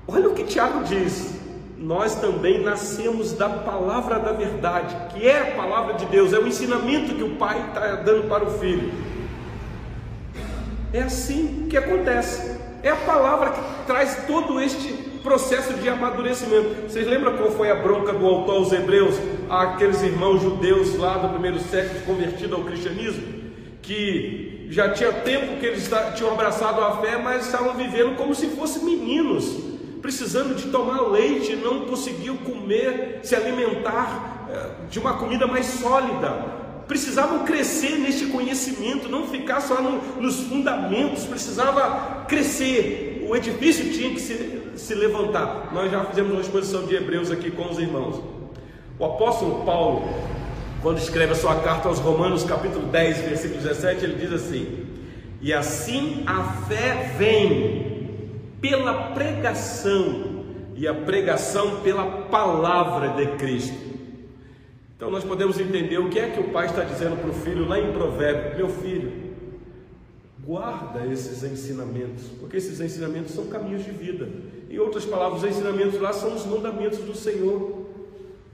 Olha 0.07 0.29
o 0.29 0.33
que 0.33 0.43
Tiago 0.43 0.83
diz: 0.83 1.38
nós 1.79 2.15
também 2.15 2.61
nascemos 2.61 3.31
da 3.31 3.47
palavra 3.47 4.19
da 4.19 4.33
verdade, 4.33 4.95
que 5.13 5.25
é 5.25 5.53
a 5.53 5.55
palavra 5.55 5.93
de 5.93 6.05
Deus, 6.07 6.33
é 6.33 6.39
o 6.39 6.45
ensinamento 6.45 7.15
que 7.15 7.23
o 7.23 7.35
pai 7.35 7.67
está 7.69 7.95
dando 7.95 8.27
para 8.27 8.43
o 8.43 8.51
filho. 8.59 8.91
É 10.91 11.03
assim 11.03 11.67
que 11.69 11.77
acontece. 11.77 12.59
É 12.83 12.89
a 12.89 12.97
palavra 12.97 13.51
que 13.51 13.61
traz 13.85 14.25
todo 14.27 14.59
este 14.59 14.91
processo 15.23 15.73
de 15.75 15.87
amadurecimento. 15.87 16.89
Vocês 16.89 17.07
lembram 17.07 17.37
qual 17.37 17.51
foi 17.51 17.71
a 17.71 17.75
bronca 17.75 18.11
do 18.11 18.25
autor 18.25 18.55
aos 18.55 18.73
Hebreus, 18.73 19.15
aqueles 19.49 20.01
irmãos 20.01 20.41
judeus 20.41 20.97
lá 20.97 21.17
do 21.17 21.29
primeiro 21.29 21.59
século 21.59 22.01
convertidos 22.01 22.53
ao 22.53 22.65
cristianismo? 22.65 23.23
Que 23.81 24.67
já 24.69 24.89
tinha 24.89 25.13
tempo 25.13 25.59
que 25.59 25.65
eles 25.65 25.89
tinham 26.15 26.33
abraçado 26.33 26.81
a 26.81 26.97
fé, 26.97 27.17
mas 27.17 27.45
estavam 27.45 27.73
vivendo 27.73 28.17
como 28.17 28.35
se 28.35 28.47
fossem 28.47 28.83
meninos 28.83 29.78
precisando 30.01 30.55
de 30.55 30.69
tomar 30.69 31.01
leite, 31.09 31.55
não 31.55 31.85
conseguiu 31.85 32.35
comer, 32.37 33.19
se 33.23 33.35
alimentar 33.35 34.47
eh, 34.49 34.69
de 34.89 34.99
uma 34.99 35.13
comida 35.15 35.45
mais 35.45 35.65
sólida. 35.65 36.59
Precisavam 36.87 37.45
crescer 37.45 37.99
neste 37.99 38.25
conhecimento, 38.27 39.09
não 39.09 39.27
ficar 39.27 39.61
só 39.61 39.81
no, 39.81 40.21
nos 40.21 40.41
fundamentos, 40.41 41.25
precisava 41.25 42.25
crescer. 42.27 43.25
O 43.29 43.35
edifício 43.35 43.91
tinha 43.91 44.09
que 44.09 44.19
se, 44.19 44.71
se 44.75 44.95
levantar. 44.95 45.71
Nós 45.71 45.91
já 45.91 46.03
fizemos 46.05 46.31
uma 46.31 46.41
exposição 46.41 46.83
de 46.87 46.95
Hebreus 46.95 47.29
aqui 47.29 47.51
com 47.51 47.69
os 47.69 47.77
irmãos. 47.77 48.19
O 48.97 49.05
apóstolo 49.05 49.63
Paulo, 49.63 50.09
quando 50.81 50.97
escreve 50.97 51.33
a 51.33 51.35
sua 51.35 51.55
carta 51.55 51.87
aos 51.87 51.99
Romanos, 51.99 52.43
capítulo 52.43 52.87
10, 52.87 53.21
versículo 53.21 53.61
17, 53.61 54.03
ele 54.03 54.15
diz 54.15 54.33
assim: 54.33 54.87
E 55.41 55.53
assim 55.53 56.23
a 56.25 56.43
fé 56.43 57.13
vem 57.17 57.98
pela 58.61 59.11
pregação 59.13 60.45
e 60.75 60.87
a 60.87 60.93
pregação 60.93 61.81
pela 61.81 62.05
palavra 62.23 63.09
de 63.09 63.37
Cristo. 63.37 63.89
Então 64.95 65.09
nós 65.09 65.23
podemos 65.23 65.59
entender 65.59 65.97
o 65.97 66.09
que 66.09 66.19
é 66.19 66.29
que 66.29 66.39
o 66.39 66.49
pai 66.49 66.65
está 66.65 66.83
dizendo 66.83 67.15
para 67.17 67.29
o 67.29 67.33
filho 67.33 67.67
lá 67.67 67.79
em 67.79 67.91
Provérbio: 67.91 68.57
meu 68.57 68.69
filho, 68.69 69.11
guarda 70.43 71.05
esses 71.05 71.43
ensinamentos, 71.43 72.25
porque 72.39 72.57
esses 72.57 72.79
ensinamentos 72.79 73.33
são 73.33 73.47
caminhos 73.47 73.85
de 73.85 73.91
vida. 73.91 74.27
Em 74.69 74.77
outras 74.77 75.05
palavras, 75.05 75.43
os 75.43 75.49
ensinamentos 75.49 75.99
lá 75.99 76.11
são 76.11 76.35
os 76.35 76.45
mandamentos 76.45 76.99
do 76.99 77.15
Senhor. 77.15 77.87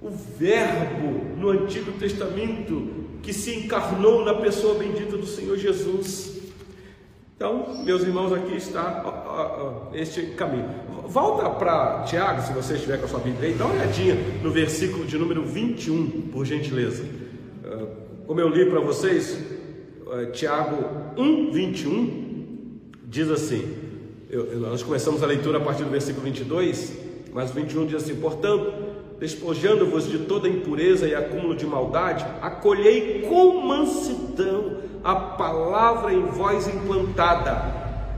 O 0.01 0.09
Verbo 0.09 1.35
no 1.37 1.49
Antigo 1.49 1.91
Testamento 1.93 3.05
que 3.23 3.33
se 3.33 3.55
encarnou 3.55 4.23
na 4.23 4.35
pessoa 4.35 4.77
bendita 4.77 5.17
do 5.17 5.25
Senhor 5.25 5.57
Jesus. 5.57 6.34
Então, 7.35 7.83
meus 7.83 8.01
irmãos, 8.03 8.31
aqui 8.31 8.55
está 8.55 9.89
este 9.93 10.21
caminho. 10.37 10.69
Volta 11.05 11.49
para 11.49 12.03
Tiago, 12.03 12.41
se 12.41 12.53
você 12.53 12.75
estiver 12.75 12.97
com 12.97 13.05
a 13.05 13.07
sua 13.09 13.19
Bíblia 13.19 13.49
aí, 13.49 13.55
dá 13.55 13.65
uma 13.65 13.73
olhadinha 13.73 14.15
no 14.41 14.51
versículo 14.51 15.03
de 15.03 15.17
número 15.17 15.43
21, 15.43 16.29
por 16.31 16.45
gentileza. 16.45 17.03
Ah, 17.65 17.87
como 18.25 18.39
eu 18.39 18.47
li 18.47 18.69
para 18.69 18.79
vocês, 18.79 19.37
ah, 20.09 20.31
Tiago 20.31 20.77
1, 21.17 21.51
21 21.51 22.79
diz 23.03 23.29
assim: 23.29 23.69
eu, 24.29 24.57
nós 24.61 24.81
começamos 24.81 25.21
a 25.21 25.25
leitura 25.25 25.57
a 25.57 25.61
partir 25.61 25.83
do 25.83 25.89
versículo 25.89 26.23
22, 26.23 26.93
mas 27.33 27.51
o 27.51 27.53
21 27.53 27.85
diz 27.85 27.95
assim: 27.95 28.15
portanto, 28.15 28.71
despojando-vos 29.19 30.07
de 30.09 30.19
toda 30.19 30.49
impureza 30.49 31.07
e 31.07 31.15
acúmulo 31.15 31.55
de 31.55 31.65
maldade, 31.65 32.25
acolhei 32.41 33.25
com 33.29 33.61
mansidão 33.61 34.77
a 35.03 35.15
palavra 35.15 36.13
em 36.13 36.25
vós 36.25 36.67
implantada, 36.67 37.73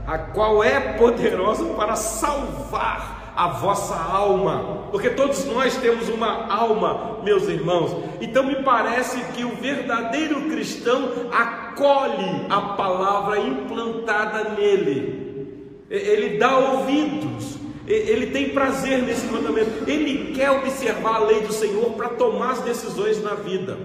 a 0.06 0.18
qual 0.18 0.64
é 0.64 0.80
poderosa 0.94 1.64
para 1.74 1.94
salvar 1.94 3.18
a 3.36 3.46
vossa 3.46 3.94
alma, 3.94 4.88
porque 4.90 5.10
todos 5.10 5.44
nós 5.44 5.76
temos 5.76 6.08
uma 6.08 6.52
alma, 6.52 7.20
meus 7.22 7.44
irmãos. 7.44 7.94
Então 8.20 8.42
me 8.42 8.56
parece 8.64 9.20
que 9.32 9.44
o 9.44 9.54
verdadeiro 9.54 10.48
cristão 10.48 11.10
acolhe 11.30 12.46
a 12.50 12.60
palavra 12.74 13.38
implantada 13.38 14.50
nele, 14.50 15.78
ele 15.88 16.36
dá 16.36 16.58
ouvidos, 16.58 17.57
ele 17.92 18.26
tem 18.26 18.50
prazer 18.50 19.02
nesse 19.02 19.26
mandamento, 19.26 19.88
ele 19.88 20.32
quer 20.34 20.50
observar 20.50 21.16
a 21.16 21.24
lei 21.24 21.40
do 21.40 21.52
Senhor 21.52 21.92
para 21.92 22.10
tomar 22.10 22.52
as 22.52 22.60
decisões 22.60 23.22
na 23.22 23.34
vida. 23.34 23.78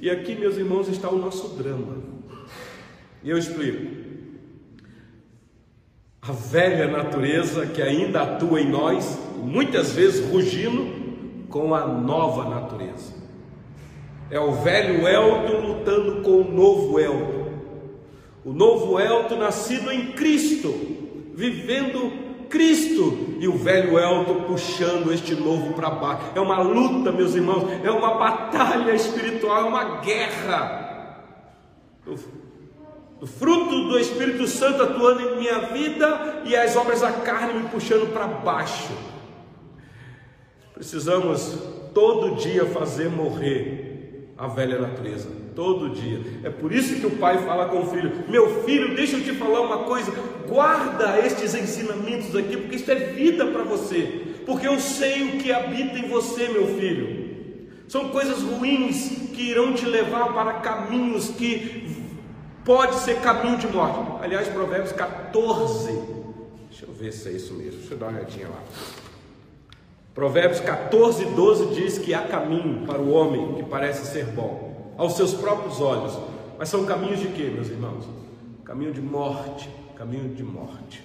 E 0.00 0.10
aqui, 0.10 0.34
meus 0.34 0.56
irmãos, 0.56 0.88
está 0.88 1.08
o 1.08 1.16
nosso 1.16 1.50
drama. 1.50 1.98
E 3.22 3.30
eu 3.30 3.38
explico. 3.38 4.02
A 6.20 6.32
velha 6.32 6.88
natureza 6.88 7.66
que 7.66 7.80
ainda 7.80 8.22
atua 8.22 8.60
em 8.60 8.68
nós, 8.68 9.18
muitas 9.38 9.92
vezes 9.92 10.28
rugindo 10.28 11.46
com 11.48 11.74
a 11.74 11.86
nova 11.86 12.48
natureza. 12.48 13.14
É 14.30 14.40
o 14.40 14.52
velho 14.52 15.06
Elton 15.06 15.60
lutando 15.60 16.22
com 16.22 16.40
o 16.40 16.52
novo 16.52 16.98
Elton. 16.98 17.52
O 18.44 18.52
novo 18.52 18.98
Elton 18.98 19.36
nascido 19.36 19.92
em 19.92 20.12
Cristo, 20.12 20.74
vivendo 21.34 22.21
Cristo 22.52 23.34
e 23.40 23.48
o 23.48 23.56
velho 23.56 23.98
Elton 23.98 24.42
puxando 24.42 25.10
este 25.10 25.34
novo 25.34 25.72
para 25.72 25.88
baixo. 25.88 26.32
É 26.34 26.40
uma 26.40 26.60
luta, 26.60 27.10
meus 27.10 27.34
irmãos, 27.34 27.66
é 27.82 27.90
uma 27.90 28.18
batalha 28.18 28.92
espiritual, 28.92 29.62
é 29.62 29.64
uma 29.64 30.00
guerra. 30.02 31.24
O 33.18 33.26
fruto 33.26 33.88
do 33.88 33.98
Espírito 33.98 34.46
Santo 34.46 34.82
atuando 34.82 35.22
em 35.22 35.36
minha 35.38 35.60
vida 35.60 36.42
e 36.44 36.54
as 36.54 36.76
obras 36.76 37.00
da 37.00 37.10
carne 37.10 37.54
me 37.54 37.68
puxando 37.70 38.12
para 38.12 38.26
baixo. 38.26 38.92
Precisamos 40.74 41.58
todo 41.94 42.36
dia 42.36 42.66
fazer 42.66 43.08
morrer 43.08 44.30
a 44.36 44.46
velha 44.46 44.78
natureza 44.78 45.41
todo 45.54 45.90
dia. 45.90 46.20
É 46.44 46.50
por 46.50 46.72
isso 46.72 47.00
que 47.00 47.06
o 47.06 47.16
pai 47.18 47.38
fala 47.38 47.68
com 47.68 47.82
o 47.82 47.86
filho: 47.86 48.24
Meu 48.28 48.64
filho, 48.64 48.94
deixa 48.94 49.16
eu 49.16 49.24
te 49.24 49.32
falar 49.32 49.60
uma 49.60 49.84
coisa, 49.84 50.12
guarda 50.48 51.18
estes 51.20 51.54
ensinamentos 51.54 52.34
aqui, 52.34 52.56
porque 52.56 52.76
isto 52.76 52.90
é 52.90 52.96
vida 52.96 53.46
para 53.46 53.62
você. 53.64 54.22
Porque 54.44 54.66
eu 54.66 54.78
sei 54.80 55.22
o 55.22 55.38
que 55.38 55.52
habita 55.52 55.98
em 55.98 56.08
você, 56.08 56.48
meu 56.48 56.66
filho. 56.78 57.22
São 57.86 58.08
coisas 58.08 58.42
ruins 58.42 59.30
que 59.34 59.42
irão 59.42 59.74
te 59.74 59.84
levar 59.84 60.32
para 60.32 60.54
caminhos 60.54 61.28
que 61.28 61.86
pode 62.64 62.96
ser 62.96 63.20
caminho 63.20 63.58
de 63.58 63.68
morte. 63.68 64.24
Aliás, 64.24 64.48
Provérbios 64.48 64.92
14. 64.92 65.92
Deixa 66.70 66.86
eu 66.86 66.92
ver 66.92 67.12
se 67.12 67.28
é 67.28 67.32
isso 67.32 67.54
mesmo. 67.54 67.78
Deixa 67.78 67.94
eu 67.94 67.98
dar 67.98 68.08
uma 68.08 68.18
olhadinha 68.18 68.48
lá. 68.48 68.62
Provérbios 70.14 70.60
14, 70.60 71.24
12 71.24 71.74
diz 71.74 71.98
que 71.98 72.12
há 72.12 72.22
caminho 72.22 72.84
para 72.86 73.00
o 73.00 73.12
homem 73.12 73.54
que 73.54 73.62
parece 73.62 74.12
ser 74.12 74.26
bom 74.26 74.71
aos 75.02 75.14
seus 75.14 75.34
próprios 75.34 75.80
olhos. 75.80 76.16
Mas 76.56 76.68
são 76.68 76.84
caminhos 76.84 77.18
de 77.18 77.28
quê, 77.28 77.50
meus 77.52 77.68
irmãos? 77.68 78.04
Caminho 78.64 78.92
de 78.92 79.00
morte, 79.00 79.68
caminho 79.96 80.32
de 80.32 80.44
morte. 80.44 81.02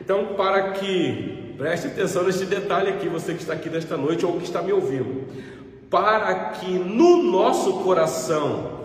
Então, 0.00 0.34
para 0.36 0.72
que 0.72 1.54
preste 1.58 1.88
atenção 1.88 2.24
neste 2.24 2.46
detalhe 2.46 2.88
aqui, 2.88 3.08
você 3.08 3.34
que 3.34 3.40
está 3.40 3.52
aqui 3.52 3.68
nesta 3.68 3.96
noite 3.96 4.24
ou 4.24 4.38
que 4.38 4.44
está 4.44 4.62
me 4.62 4.72
ouvindo, 4.72 5.26
para 5.90 6.34
que 6.52 6.72
no 6.78 7.22
nosso 7.22 7.80
coração, 7.80 8.80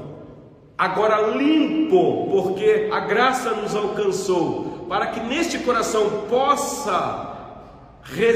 agora 0.78 1.32
limpo, 1.38 2.28
porque 2.30 2.90
a 2.92 3.00
graça 3.00 3.52
nos 3.52 3.74
alcançou, 3.74 4.86
para 4.90 5.08
que 5.08 5.22
neste 5.22 5.60
coração 5.60 6.26
possa 6.30 7.26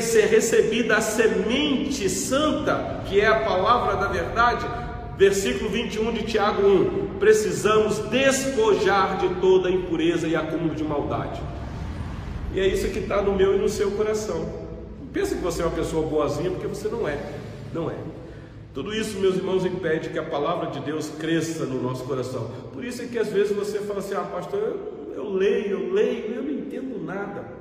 ser 0.02 0.28
recebida 0.28 0.98
a 0.98 1.02
semente 1.02 2.10
santa, 2.10 3.02
que 3.06 3.20
é 3.20 3.28
a 3.28 3.42
palavra 3.42 3.98
da 3.98 4.08
verdade, 4.08 4.66
Versículo 5.18 5.70
21 5.70 6.14
de 6.14 6.24
Tiago 6.24 6.66
1: 6.66 7.20
Precisamos 7.20 8.00
despojar 8.10 9.18
de 9.18 9.36
toda 9.36 9.70
impureza 9.70 10.28
e 10.28 10.36
acúmulo 10.36 10.74
de 10.76 10.84
maldade. 10.84 11.42
E 12.54 12.60
é 12.60 12.68
isso 12.68 12.90
que 12.90 13.00
está 13.00 13.22
no 13.22 13.34
meu 13.34 13.56
e 13.56 13.60
no 13.60 13.70
seu 13.70 13.92
coração. 13.92 14.40
Não 15.00 15.08
pensa 15.08 15.36
que 15.36 15.42
você 15.42 15.62
é 15.62 15.66
uma 15.66 15.76
pessoa 15.76 16.08
boazinha, 16.08 16.52
porque 16.52 16.68
você 16.68 16.88
não 16.88 17.08
é. 17.08 17.18
Não 17.74 17.90
é. 17.90 17.96
Tudo 18.74 18.94
isso, 18.96 19.20
meus 19.20 19.36
irmãos, 19.36 19.66
impede 19.66 20.10
que 20.10 20.20
a 20.20 20.24
palavra 20.24 20.72
de 20.72 20.80
Deus 20.80 21.10
cresça 21.20 21.66
no 21.66 21.82
nosso 21.82 22.04
coração. 22.06 22.50
Por 22.74 22.84
isso 22.84 23.02
é 23.02 23.06
que 23.06 23.20
às 23.20 23.28
vezes 23.28 23.56
você 23.56 23.80
fala 23.80 24.00
assim: 24.00 24.16
Ah, 24.16 24.22
pastor, 24.22 24.60
eu, 24.60 25.14
eu 25.16 25.30
leio, 25.30 25.72
eu 25.72 25.94
leio, 25.94 26.36
eu 26.36 26.44
não 26.44 26.52
entendo 26.52 27.04
nada. 27.04 27.61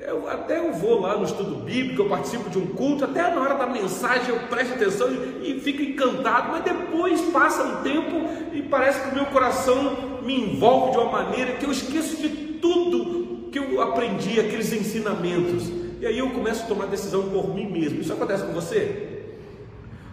Eu, 0.00 0.30
até 0.30 0.58
eu 0.58 0.72
vou 0.72 0.98
lá 0.98 1.16
no 1.18 1.24
estudo 1.24 1.56
bíblico, 1.56 2.02
eu 2.02 2.08
participo 2.08 2.48
de 2.48 2.58
um 2.58 2.68
culto, 2.68 3.04
até 3.04 3.22
na 3.34 3.38
hora 3.38 3.54
da 3.54 3.66
mensagem 3.66 4.30
eu 4.30 4.40
presto 4.48 4.72
atenção 4.72 5.08
e, 5.12 5.58
e 5.58 5.60
fico 5.60 5.82
encantado, 5.82 6.52
mas 6.52 6.64
depois 6.64 7.20
passa 7.30 7.62
um 7.62 7.82
tempo 7.82 8.16
e 8.54 8.62
parece 8.62 9.02
que 9.02 9.10
o 9.10 9.14
meu 9.14 9.26
coração 9.26 10.20
me 10.22 10.40
envolve 10.40 10.92
de 10.92 10.98
uma 10.98 11.12
maneira 11.12 11.56
que 11.56 11.66
eu 11.66 11.70
esqueço 11.70 12.16
de 12.16 12.30
tudo 12.30 13.50
que 13.50 13.58
eu 13.58 13.82
aprendi, 13.82 14.40
aqueles 14.40 14.72
ensinamentos. 14.72 15.68
E 16.00 16.06
aí 16.06 16.18
eu 16.18 16.30
começo 16.30 16.64
a 16.64 16.66
tomar 16.66 16.86
decisão 16.86 17.28
por 17.28 17.54
mim 17.54 17.70
mesmo. 17.70 18.00
Isso 18.00 18.12
acontece 18.12 18.44
com 18.44 18.52
você? 18.54 19.34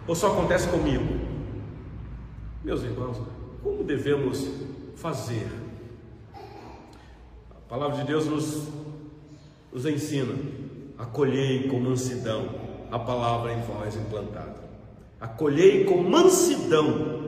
Ou 0.06 0.14
só 0.14 0.32
acontece 0.32 0.68
comigo? 0.68 1.04
Meus 2.62 2.82
irmãos, 2.82 3.22
como 3.62 3.82
devemos 3.84 4.50
fazer? 4.96 5.48
A 7.50 7.60
palavra 7.68 7.96
de 7.96 8.04
Deus 8.04 8.26
nos 8.26 8.68
nos 9.72 9.86
ensina: 9.86 10.34
acolhei 10.98 11.68
com 11.68 11.78
mansidão 11.78 12.48
a 12.90 12.98
palavra 12.98 13.52
em 13.52 13.60
vós 13.60 13.96
implantada. 13.96 14.68
Acolhei 15.20 15.84
com 15.84 15.98
mansidão 15.98 17.18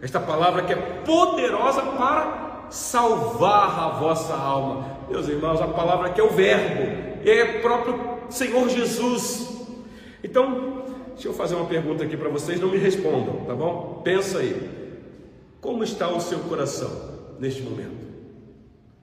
esta 0.00 0.20
palavra 0.20 0.62
que 0.62 0.72
é 0.72 0.76
poderosa 0.76 1.82
para 1.82 2.66
salvar 2.70 3.78
a 3.78 3.88
vossa 3.98 4.34
alma. 4.34 4.98
Meus 5.10 5.28
irmãos, 5.28 5.60
a 5.60 5.68
palavra 5.68 6.10
que 6.10 6.20
é 6.20 6.24
o 6.24 6.30
Verbo, 6.30 6.82
é 7.24 7.58
o 7.58 7.62
próprio 7.62 8.18
Senhor 8.30 8.68
Jesus. 8.68 9.48
Então, 10.22 10.84
deixa 11.12 11.28
eu 11.28 11.34
fazer 11.34 11.54
uma 11.54 11.66
pergunta 11.66 12.04
aqui 12.04 12.16
para 12.16 12.28
vocês, 12.28 12.60
não 12.60 12.70
me 12.70 12.78
respondam, 12.78 13.44
tá 13.46 13.54
bom? 13.54 14.00
Pensa 14.04 14.38
aí. 14.38 14.80
Como 15.60 15.84
está 15.84 16.08
o 16.08 16.20
seu 16.20 16.38
coração 16.40 16.90
neste 17.38 17.62
momento? 17.62 18.08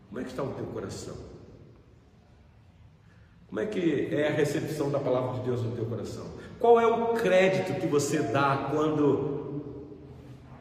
Como 0.08 0.20
é 0.20 0.24
que 0.24 0.30
está 0.30 0.42
o 0.42 0.48
teu 0.48 0.66
coração? 0.66 1.27
Como 3.48 3.62
é 3.62 3.66
que 3.66 4.10
é 4.12 4.28
a 4.28 4.32
recepção 4.32 4.90
da 4.92 5.00
palavra 5.00 5.40
de 5.40 5.46
Deus 5.46 5.64
no 5.64 5.72
teu 5.72 5.86
coração? 5.86 6.26
Qual 6.60 6.80
é 6.80 6.86
o 6.86 7.14
crédito 7.14 7.80
que 7.80 7.88
você 7.88 8.20
dá 8.20 8.70
quando 8.72 9.62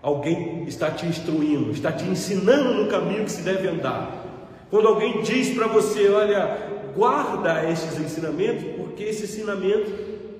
alguém 0.00 0.64
está 0.64 0.90
te 0.90 1.04
instruindo, 1.04 1.72
está 1.72 1.90
te 1.90 2.04
ensinando 2.04 2.74
no 2.74 2.88
caminho 2.88 3.24
que 3.24 3.32
se 3.32 3.42
deve 3.42 3.66
andar? 3.66 4.24
Quando 4.70 4.86
alguém 4.86 5.22
diz 5.22 5.54
para 5.54 5.66
você, 5.66 6.08
olha, 6.08 6.92
guarda 6.94 7.68
estes 7.68 7.98
ensinamentos, 7.98 8.64
porque 8.76 9.02
esses 9.02 9.30
ensinamentos 9.30 9.92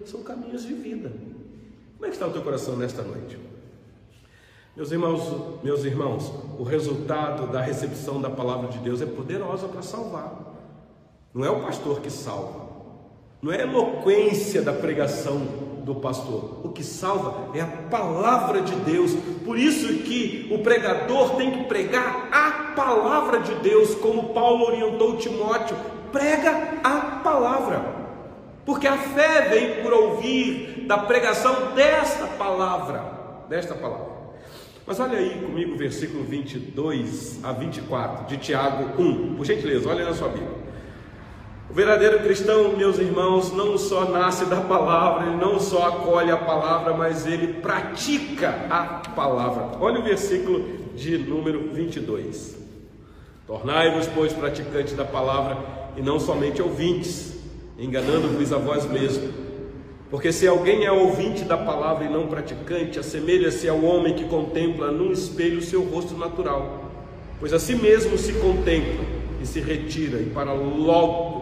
são 0.05 0.23
caminhos 0.23 0.65
de 0.65 0.75
vida. 0.75 1.11
Como 1.97 2.07
é 2.07 2.09
que 2.09 2.15
está 2.15 2.27
o 2.27 2.31
teu 2.31 2.43
coração 2.43 2.77
nesta 2.77 3.03
noite? 3.03 3.39
Meus 4.77 4.93
irmãos, 4.93 5.63
meus 5.65 5.85
irmãos, 5.85 6.31
o 6.59 6.63
resultado 6.63 7.51
da 7.51 7.61
recepção 7.61 8.21
da 8.21 8.29
palavra 8.29 8.69
de 8.69 8.79
Deus 8.79 9.01
é 9.01 9.07
poderosa 9.07 9.67
para 9.67 9.83
salvar. 9.83 10.46
Não 11.37 11.45
é 11.45 11.51
o 11.51 11.61
pastor 11.61 12.01
que 12.01 12.09
salva, 12.09 12.67
não 13.43 13.53
é 13.53 13.59
a 13.59 13.67
eloquência 13.67 14.63
da 14.63 14.73
pregação 14.73 15.41
do 15.85 15.97
pastor. 15.97 16.63
O 16.65 16.71
que 16.71 16.83
salva 16.83 17.55
é 17.55 17.61
a 17.61 17.67
palavra 17.67 18.63
de 18.63 18.75
Deus. 18.77 19.13
Por 19.45 19.59
isso 19.59 19.99
que 19.99 20.49
o 20.51 20.61
pregador 20.61 21.37
tem 21.37 21.51
que 21.51 21.65
pregar 21.65 22.31
a 22.33 22.73
palavra 22.75 23.41
de 23.41 23.55
Deus, 23.57 23.95
como 23.97 24.31
Paulo 24.33 24.65
orientou 24.65 25.19
Timóteo, 25.19 25.77
prega 26.11 26.79
a 26.83 27.21
palavra. 27.23 27.85
Porque 28.65 28.87
a 28.87 28.97
fé 28.97 29.43
vem 29.51 29.83
por 29.83 29.93
ouvir 29.93 30.87
da 30.89 30.97
pregação 30.97 31.75
desta 31.75 32.29
palavra, 32.29 33.45
desta 33.47 33.75
palavra. 33.75 34.17
Mas 34.87 34.99
olha 34.99 35.19
aí 35.19 35.39
comigo 35.39 35.75
o 35.75 35.77
versículo 35.77 36.25
22 36.25 37.45
a 37.45 37.53
24 37.53 38.25
de 38.25 38.39
Tiago 38.39 39.03
1. 39.03 39.37
Por 39.37 39.45
gentileza, 39.45 39.91
olha 39.91 40.07
na 40.07 40.15
sua 40.15 40.29
Bíblia. 40.29 40.66
O 41.69 41.75
verdadeiro 41.75 42.21
cristão, 42.21 42.77
meus 42.77 42.99
irmãos, 42.99 43.53
não 43.53 43.77
só 43.77 44.05
nasce 44.05 44.45
da 44.45 44.61
palavra, 44.61 45.27
ele 45.27 45.37
não 45.37 45.59
só 45.59 45.89
acolhe 45.89 46.31
a 46.31 46.37
palavra, 46.37 46.95
mas 46.95 47.27
ele 47.27 47.55
pratica 47.55 48.67
a 48.71 48.85
palavra. 49.11 49.77
Olha 49.81 49.99
o 49.99 50.05
versículo 50.05 50.65
de 50.95 51.19
número 51.19 51.73
22. 51.73 52.57
Tornai-vos, 53.47 54.07
pois, 54.15 54.33
praticantes 54.33 54.95
da 54.95 55.05
palavra 55.05 55.59
e 55.97 56.03
não 56.03 56.21
somente 56.21 56.63
ouvintes, 56.63 57.37
enganando-vos 57.79 58.53
a 58.53 58.59
vós 58.59 58.87
mesmos. 58.87 59.31
Porque 60.09 60.33
se 60.33 60.47
alguém 60.47 60.85
é 60.85 60.93
ouvinte 60.93 61.45
da 61.45 61.57
palavra 61.57 62.05
e 62.05 62.09
não 62.09 62.29
praticante, 62.29 62.99
assemelha-se 62.99 63.69
ao 63.69 63.83
homem 63.83 64.15
que 64.15 64.25
contempla 64.25 64.93
num 64.93 65.11
espelho 65.11 65.61
seu 65.61 65.83
rosto 65.83 66.17
natural, 66.17 66.93
pois 67.41 67.53
a 67.53 67.59
si 67.59 67.75
mesmo 67.75 68.17
se 68.17 68.33
contempla 68.35 69.05
e 69.43 69.47
se 69.47 69.61
retira, 69.61 70.19
e 70.21 70.31
para 70.31 70.53
logo 70.53 71.36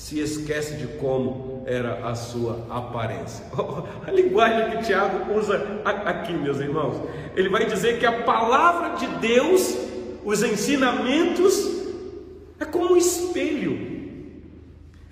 se 0.00 0.18
esquece 0.18 0.76
de 0.76 0.86
como 0.96 1.62
era 1.66 2.08
a 2.08 2.14
sua 2.14 2.66
aparência. 2.70 3.44
A 4.08 4.10
linguagem 4.10 4.70
que 4.70 4.84
Tiago 4.86 5.38
usa 5.38 5.82
aqui, 5.84 6.32
meus 6.32 6.58
irmãos, 6.58 6.96
ele 7.36 7.50
vai 7.50 7.66
dizer 7.66 7.98
que 7.98 8.06
a 8.06 8.22
palavra 8.22 8.96
de 8.96 9.06
Deus, 9.18 9.76
os 10.24 10.42
ensinamentos, 10.42 11.54
é 12.58 12.64
como 12.64 12.94
um 12.94 12.96
espelho 12.96 13.90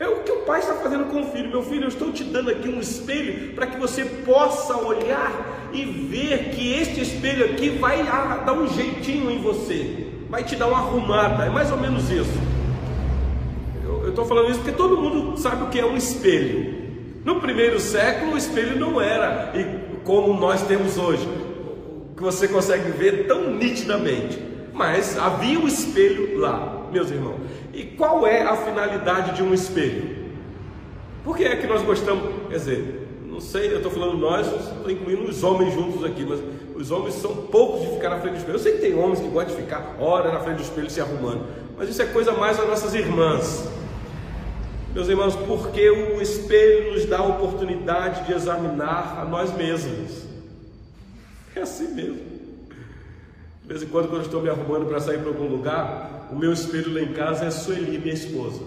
é 0.01 0.07
o 0.07 0.23
que 0.23 0.31
o 0.31 0.43
pai 0.43 0.61
está 0.61 0.75
fazendo 0.75 1.07
com 1.07 1.23
o 1.23 1.33
filho. 1.33 1.51
Meu 1.51 1.63
filho, 1.63 1.83
eu 1.83 1.89
estou 1.89 2.13
te 2.13 2.23
dando 2.23 2.51
aqui 2.51 2.69
um 2.69 2.79
espelho 2.79 3.53
para 3.53 3.67
que 3.67 3.77
você 3.77 4.05
possa 4.05 4.77
olhar 4.77 5.69
e 5.73 5.85
ver 5.85 6.51
que 6.51 6.73
este 6.73 7.01
espelho 7.01 7.45
aqui 7.47 7.69
vai 7.71 8.05
dar 8.05 8.53
um 8.53 8.69
jeitinho 8.69 9.29
em 9.29 9.43
você, 9.43 10.07
vai 10.31 10.45
te 10.45 10.55
dar 10.55 10.69
uma 10.69 10.79
arrumada. 10.79 11.47
É 11.47 11.51
mais 11.51 11.73
ou 11.73 11.77
menos 11.77 12.09
isso. 12.11 12.48
Estou 14.19 14.27
falando 14.27 14.51
isso 14.51 14.59
porque 14.59 14.77
todo 14.77 14.97
mundo 14.97 15.39
sabe 15.39 15.63
o 15.63 15.69
que 15.69 15.79
é 15.79 15.87
um 15.87 15.97
espelho. 15.97 16.75
No 17.25 17.41
primeiro 17.41 17.79
século, 17.79 18.33
o 18.33 18.37
espelho 18.37 18.77
não 18.77 19.01
era 19.01 19.53
como 20.03 20.35
nós 20.35 20.61
temos 20.63 20.99
hoje, 20.99 21.25
que 22.17 22.23
você 22.25 22.49
consegue 22.49 22.91
ver 22.91 23.29
tão 23.29 23.53
nitidamente. 23.53 24.43
Mas 24.73 25.17
havia 25.17 25.57
um 25.61 25.69
espelho 25.69 26.37
lá, 26.37 26.89
meus 26.91 27.13
irmãos. 27.13 27.37
E 27.73 27.85
qual 27.85 28.27
é 28.27 28.43
a 28.43 28.57
finalidade 28.57 29.37
de 29.37 29.43
um 29.45 29.55
espelho? 29.55 30.17
Por 31.23 31.37
que 31.37 31.45
é 31.45 31.55
que 31.55 31.69
nós 31.69 31.83
gostamos? 31.83 32.25
Quer 32.49 32.57
dizer, 32.57 33.09
não 33.25 33.41
sei, 33.41 33.73
eu 33.73 33.77
estou 33.77 33.93
falando 33.93 34.19
nós, 34.19 34.49
estou 34.49 34.91
incluindo 34.91 35.31
os 35.31 35.45
homens 35.45 35.73
juntos 35.75 36.05
aqui, 36.05 36.27
mas 36.29 36.41
os 36.75 36.91
homens 36.91 37.15
são 37.15 37.37
poucos 37.37 37.83
de 37.83 37.95
ficar 37.95 38.11
na 38.11 38.19
frente 38.19 38.33
do 38.33 38.39
espelho. 38.39 38.57
Eu 38.57 38.59
sei 38.59 38.73
que 38.73 38.81
tem 38.81 38.99
homens 38.99 39.21
que 39.21 39.29
gostam 39.29 39.55
de 39.55 39.63
ficar 39.63 39.95
hora 40.01 40.33
na 40.33 40.41
frente 40.41 40.57
do 40.57 40.63
espelho 40.65 40.91
se 40.91 41.01
arrumando, 41.01 41.47
mas 41.77 41.89
isso 41.89 42.03
é 42.03 42.07
coisa 42.07 42.33
mais 42.33 42.57
das 42.57 42.67
nossas 42.67 42.93
irmãs. 42.97 43.79
Meus 44.99 45.09
irmãos, 45.09 45.37
porque 45.37 45.89
o 45.89 46.21
espelho 46.21 46.91
nos 46.91 47.05
dá 47.05 47.19
a 47.19 47.23
oportunidade 47.23 48.27
de 48.27 48.33
examinar 48.33 49.21
a 49.21 49.25
nós 49.25 49.57
mesmos. 49.57 50.25
É 51.55 51.61
assim 51.61 51.95
mesmo. 51.95 52.17
De 53.63 53.69
vez 53.69 53.81
em 53.85 53.87
quando, 53.87 54.09
quando 54.09 54.23
eu 54.23 54.27
estou 54.27 54.43
me 54.43 54.51
arrumando 54.51 54.89
para 54.89 54.99
sair 54.99 55.19
para 55.19 55.29
algum 55.29 55.47
lugar, 55.47 56.29
o 56.33 56.35
meu 56.35 56.53
espelho 56.53 56.93
lá 56.93 57.01
em 57.01 57.13
casa 57.13 57.45
é 57.45 57.47
a 57.47 57.51
Sueli, 57.53 57.97
minha 57.97 58.13
esposa. 58.13 58.61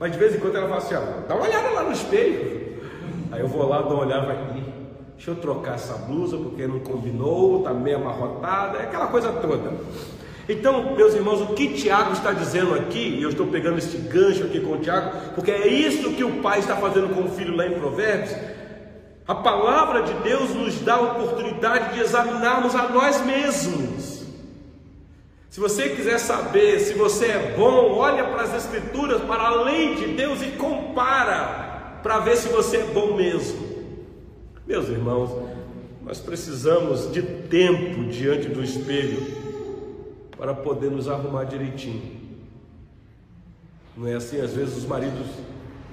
Mas 0.00 0.10
de 0.10 0.18
vez 0.18 0.34
em 0.34 0.40
quando 0.40 0.56
ela 0.56 0.66
fala 0.66 0.78
assim: 0.78 0.96
ó, 0.96 1.28
dá 1.28 1.36
uma 1.36 1.44
olhada 1.44 1.70
lá 1.70 1.84
no 1.84 1.92
espelho. 1.92 2.82
Aí 3.30 3.40
eu 3.40 3.46
vou 3.46 3.68
lá, 3.68 3.82
dou 3.82 3.92
uma 3.92 4.04
olhada, 4.04 4.26
vai, 4.26 4.64
deixa 5.14 5.30
eu 5.30 5.36
trocar 5.36 5.76
essa 5.76 5.94
blusa 5.94 6.38
porque 6.38 6.66
não 6.66 6.80
combinou, 6.80 7.58
está 7.58 7.72
meio 7.72 7.98
amarrotada, 7.98 8.78
é 8.78 8.82
aquela 8.82 9.06
coisa 9.06 9.30
toda. 9.30 9.74
Então, 10.48 10.96
meus 10.96 11.14
irmãos, 11.14 11.40
o 11.40 11.54
que 11.54 11.74
Tiago 11.74 12.12
está 12.12 12.32
dizendo 12.32 12.74
aqui, 12.74 12.98
e 12.98 13.22
eu 13.22 13.30
estou 13.30 13.46
pegando 13.46 13.78
este 13.78 13.96
gancho 13.96 14.44
aqui 14.44 14.60
com 14.60 14.72
o 14.72 14.78
Tiago, 14.78 15.34
porque 15.34 15.50
é 15.50 15.68
isso 15.68 16.12
que 16.14 16.24
o 16.24 16.42
pai 16.42 16.58
está 16.58 16.76
fazendo 16.76 17.14
com 17.14 17.22
o 17.22 17.28
filho 17.28 17.54
lá 17.54 17.66
em 17.66 17.78
Provérbios. 17.78 18.34
A 19.26 19.36
palavra 19.36 20.02
de 20.02 20.14
Deus 20.14 20.50
nos 20.50 20.80
dá 20.80 20.94
a 20.94 21.00
oportunidade 21.00 21.94
de 21.94 22.00
examinarmos 22.00 22.74
a 22.74 22.88
nós 22.88 23.24
mesmos. 23.24 24.22
Se 25.48 25.60
você 25.60 25.90
quiser 25.90 26.18
saber 26.18 26.80
se 26.80 26.94
você 26.94 27.26
é 27.26 27.54
bom, 27.56 27.94
olha 27.94 28.24
para 28.24 28.42
as 28.42 28.54
Escrituras, 28.54 29.22
para 29.22 29.44
a 29.44 29.62
lei 29.62 29.94
de 29.94 30.06
Deus 30.08 30.42
e 30.42 30.48
compara 30.52 32.00
para 32.02 32.18
ver 32.18 32.36
se 32.36 32.48
você 32.48 32.78
é 32.78 32.84
bom 32.84 33.14
mesmo. 33.14 33.70
Meus 34.66 34.88
irmãos, 34.88 35.30
nós 36.02 36.18
precisamos 36.18 37.12
de 37.12 37.22
tempo 37.22 38.04
diante 38.06 38.48
do 38.48 38.64
espelho 38.64 39.41
para 40.42 40.54
poder 40.54 40.90
nos 40.90 41.08
arrumar 41.08 41.44
direitinho. 41.44 42.02
Não 43.96 44.08
é 44.08 44.14
assim? 44.14 44.40
Às 44.40 44.52
vezes 44.52 44.76
os 44.76 44.84
maridos 44.84 45.24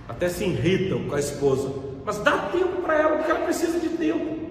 até 0.07 0.27
se 0.27 0.43
irritam 0.43 1.03
com 1.07 1.13
a 1.13 1.19
esposa, 1.19 1.71
mas 2.03 2.17
dá 2.17 2.49
tempo 2.51 2.81
para 2.81 2.95
ela, 2.95 3.17
porque 3.17 3.29
ela 3.29 3.41
precisa 3.41 3.79
de 3.79 3.89
tempo. 3.89 4.49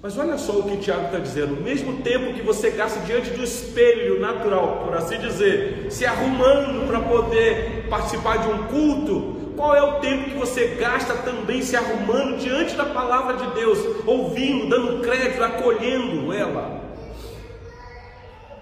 Mas 0.00 0.16
olha 0.16 0.38
só 0.38 0.60
o 0.60 0.62
que 0.62 0.78
Tiago 0.78 1.04
está 1.04 1.18
dizendo: 1.18 1.60
o 1.60 1.62
mesmo 1.62 2.00
tempo 2.00 2.32
que 2.32 2.40
você 2.40 2.70
gasta 2.70 3.00
diante 3.00 3.28
do 3.28 3.44
espelho 3.44 4.18
natural, 4.18 4.84
por 4.86 4.96
assim 4.96 5.18
dizer, 5.18 5.88
se 5.90 6.06
arrumando 6.06 6.86
para 6.86 7.00
poder 7.00 7.86
participar 7.90 8.38
de 8.38 8.48
um 8.48 8.66
culto, 8.68 9.52
qual 9.54 9.76
é 9.76 9.82
o 9.82 10.00
tempo 10.00 10.30
que 10.30 10.38
você 10.38 10.68
gasta 10.68 11.12
também 11.12 11.60
se 11.60 11.76
arrumando 11.76 12.38
diante 12.38 12.74
da 12.74 12.86
palavra 12.86 13.36
de 13.36 13.54
Deus, 13.54 13.78
ouvindo, 14.06 14.70
dando 14.70 15.02
crédito, 15.02 15.44
acolhendo 15.44 16.32
ela? 16.32 16.77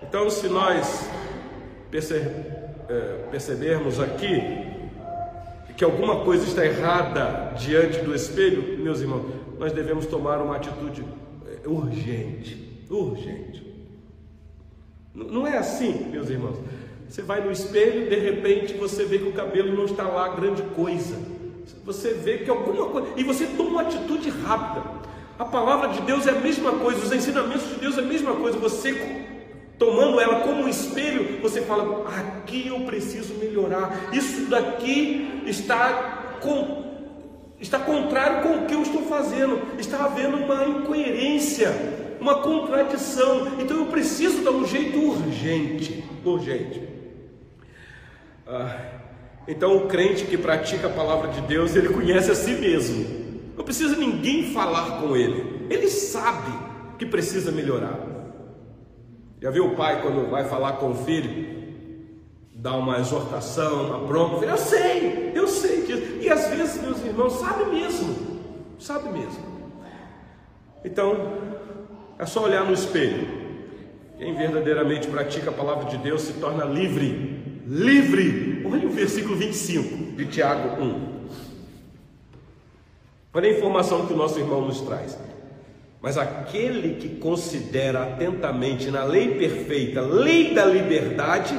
Então, 0.08 0.30
se 0.30 0.48
nós 0.48 1.08
é, 2.88 3.24
percebermos 3.30 3.98
aqui 4.00 4.40
que 5.76 5.84
alguma 5.84 6.24
coisa 6.24 6.44
está 6.44 6.64
errada 6.64 7.54
diante 7.58 7.98
do 8.00 8.14
espelho, 8.14 8.78
meus 8.78 9.00
irmãos, 9.00 9.26
nós 9.58 9.72
devemos 9.72 10.06
tomar 10.06 10.40
uma 10.40 10.56
atitude 10.56 11.04
urgente, 11.66 12.84
urgente. 12.88 13.66
Não 15.14 15.46
é 15.46 15.58
assim, 15.58 16.08
meus 16.10 16.30
irmãos. 16.30 16.56
Você 17.08 17.22
vai 17.22 17.40
no 17.40 17.50
espelho, 17.50 18.08
de 18.08 18.16
repente 18.16 18.74
você 18.74 19.04
vê 19.04 19.18
que 19.18 19.28
o 19.28 19.32
cabelo 19.32 19.74
não 19.74 19.84
está 19.84 20.04
lá 20.04 20.28
grande 20.28 20.62
coisa. 20.74 21.16
Você 21.84 22.14
vê 22.14 22.38
que 22.38 22.50
alguma 22.50 22.88
coisa. 22.88 23.08
E 23.16 23.24
você 23.24 23.46
toma 23.46 23.70
uma 23.70 23.82
atitude 23.82 24.30
rápida. 24.30 24.84
A 25.38 25.44
palavra 25.44 25.88
de 25.88 26.00
Deus 26.02 26.26
é 26.26 26.30
a 26.30 26.40
mesma 26.40 26.72
coisa, 26.72 27.04
os 27.04 27.12
ensinamentos 27.12 27.68
de 27.68 27.74
Deus 27.74 27.98
é 27.98 28.00
a 28.00 28.04
mesma 28.04 28.34
coisa. 28.34 28.58
Você 28.58 28.92
tomando 29.78 30.20
ela 30.20 30.40
como 30.40 30.62
um 30.62 30.68
espelho, 30.68 31.40
você 31.40 31.62
fala: 31.62 32.08
aqui 32.08 32.68
eu 32.68 32.80
preciso 32.80 33.34
melhorar. 33.34 34.10
Isso 34.12 34.46
daqui 34.46 35.42
está 35.46 36.38
com 36.40 36.84
está 37.60 37.78
contrário 37.78 38.42
com 38.42 38.64
o 38.64 38.66
que 38.66 38.74
eu 38.74 38.82
estou 38.82 39.02
fazendo, 39.02 39.60
está 39.78 40.04
havendo 40.04 40.36
uma 40.36 40.64
incoerência, 40.66 41.72
uma 42.20 42.42
contradição. 42.42 43.58
Então 43.58 43.78
eu 43.78 43.86
preciso 43.86 44.44
dar 44.44 44.50
um 44.50 44.66
jeito 44.66 44.98
urgente, 44.98 46.04
urgente. 46.24 46.82
Ah, 48.46 48.76
então 49.48 49.76
o 49.76 49.86
crente 49.86 50.24
que 50.24 50.36
pratica 50.36 50.86
a 50.86 50.90
palavra 50.90 51.28
de 51.28 51.40
Deus, 51.42 51.74
ele 51.74 51.88
conhece 51.88 52.30
a 52.30 52.34
si 52.34 52.52
mesmo. 52.52 53.26
Não 53.56 53.64
precisa 53.64 53.96
ninguém 53.96 54.52
falar 54.52 55.00
com 55.00 55.16
ele. 55.16 55.66
Ele 55.70 55.88
sabe 55.88 56.52
que 56.98 57.06
precisa 57.06 57.50
melhorar. 57.50 58.15
Já 59.40 59.50
viu 59.50 59.66
o 59.66 59.76
pai 59.76 60.02
quando 60.02 60.30
vai 60.30 60.44
falar 60.44 60.74
com 60.74 60.90
o 60.90 60.94
filho? 60.94 61.56
dá 62.66 62.74
uma 62.74 62.98
exortação, 62.98 63.86
uma 63.86 63.98
bronca, 63.98 64.44
eu 64.44 64.56
sei, 64.56 65.30
eu 65.34 65.46
sei 65.46 65.82
disso. 65.82 66.02
E 66.20 66.28
às 66.28 66.48
vezes, 66.48 66.82
meus 66.82 67.04
irmãos, 67.04 67.34
sabe 67.34 67.66
mesmo, 67.66 68.40
sabe 68.76 69.08
mesmo. 69.10 69.56
Então, 70.84 71.38
é 72.18 72.26
só 72.26 72.42
olhar 72.42 72.64
no 72.64 72.72
espelho. 72.72 73.46
Quem 74.18 74.34
verdadeiramente 74.34 75.06
pratica 75.06 75.50
a 75.50 75.52
palavra 75.52 75.84
de 75.84 75.98
Deus 75.98 76.22
se 76.22 76.32
torna 76.34 76.64
livre. 76.64 77.62
Livre! 77.66 78.66
Olha 78.66 78.88
o 78.88 78.90
versículo 78.90 79.36
25 79.36 80.16
de 80.16 80.26
Tiago 80.26 80.82
1. 80.82 81.16
Olha 83.34 83.48
a 83.48 83.52
informação 83.52 84.06
que 84.06 84.12
o 84.12 84.16
nosso 84.16 84.40
irmão 84.40 84.62
nos 84.62 84.80
traz. 84.80 85.16
Mas 86.06 86.16
aquele 86.16 86.94
que 87.00 87.08
considera 87.16 88.04
atentamente 88.04 88.92
na 88.92 89.02
lei 89.02 89.34
perfeita, 89.34 90.00
lei 90.00 90.54
da 90.54 90.64
liberdade, 90.64 91.52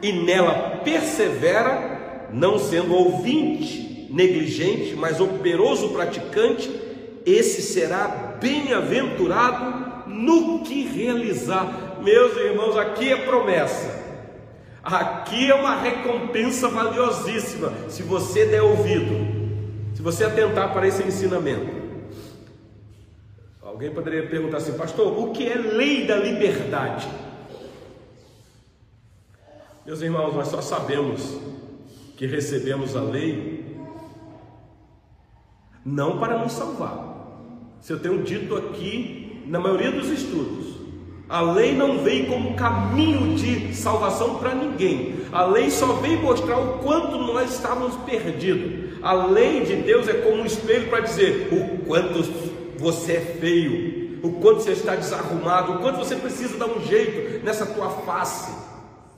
e 0.00 0.12
nela 0.12 0.78
persevera, 0.84 2.28
não 2.32 2.60
sendo 2.60 2.94
ouvinte 2.94 4.06
negligente, 4.08 4.94
mas 4.94 5.20
operoso 5.20 5.88
praticante, 5.88 6.70
esse 7.26 7.60
será 7.60 8.36
bem-aventurado 8.40 10.06
no 10.06 10.60
que 10.60 10.86
realizar. 10.86 11.98
Meus 12.00 12.36
irmãos, 12.36 12.76
aqui 12.76 13.12
é 13.12 13.16
promessa. 13.16 14.00
Aqui 14.80 15.50
é 15.50 15.54
uma 15.56 15.74
recompensa 15.74 16.68
valiosíssima 16.68 17.72
se 17.88 18.04
você 18.04 18.46
der 18.46 18.62
ouvido, 18.62 19.26
se 19.92 20.00
você 20.00 20.22
atentar 20.22 20.72
para 20.72 20.86
esse 20.86 21.02
ensinamento. 21.02 21.77
Alguém 23.78 23.94
poderia 23.94 24.26
perguntar 24.26 24.56
assim, 24.56 24.72
pastor, 24.72 25.16
o 25.16 25.30
que 25.30 25.46
é 25.46 25.54
lei 25.54 26.04
da 26.04 26.16
liberdade? 26.16 27.06
Meus 29.86 30.02
irmãos, 30.02 30.34
nós 30.34 30.48
só 30.48 30.60
sabemos 30.60 31.38
que 32.16 32.26
recebemos 32.26 32.96
a 32.96 33.02
lei 33.02 33.76
não 35.86 36.18
para 36.18 36.38
nos 36.38 36.54
salvar. 36.54 37.30
Se 37.80 37.92
eu 37.92 38.00
tenho 38.00 38.20
dito 38.24 38.56
aqui, 38.56 39.44
na 39.46 39.60
maioria 39.60 39.92
dos 39.92 40.08
estudos, 40.08 40.78
A 41.28 41.42
lei 41.42 41.76
não 41.76 41.98
veio 41.98 42.26
como 42.26 42.54
caminho 42.54 43.36
de 43.36 43.74
salvação 43.74 44.36
para 44.36 44.54
ninguém. 44.54 45.16
A 45.30 45.44
lei 45.44 45.70
só 45.70 45.92
veio 45.94 46.22
mostrar 46.22 46.58
o 46.58 46.78
quanto 46.78 47.18
nós 47.18 47.52
estávamos 47.52 47.94
perdidos. 47.96 48.98
A 49.02 49.12
lei 49.12 49.60
de 49.60 49.76
Deus 49.76 50.08
é 50.08 50.14
como 50.14 50.40
um 50.40 50.46
espelho 50.46 50.88
para 50.88 51.00
dizer 51.00 51.48
o 51.52 51.84
quanto 51.84 52.22
você 52.78 53.14
é 53.14 53.20
feio, 53.20 54.20
o 54.22 54.32
quanto 54.40 54.62
você 54.62 54.70
está 54.70 54.94
desarrumado, 54.94 55.72
o 55.72 55.78
quanto 55.80 55.98
você 55.98 56.14
precisa 56.14 56.56
dar 56.56 56.66
um 56.66 56.80
jeito 56.80 57.44
nessa 57.44 57.66
tua 57.66 57.90
face. 57.90 58.50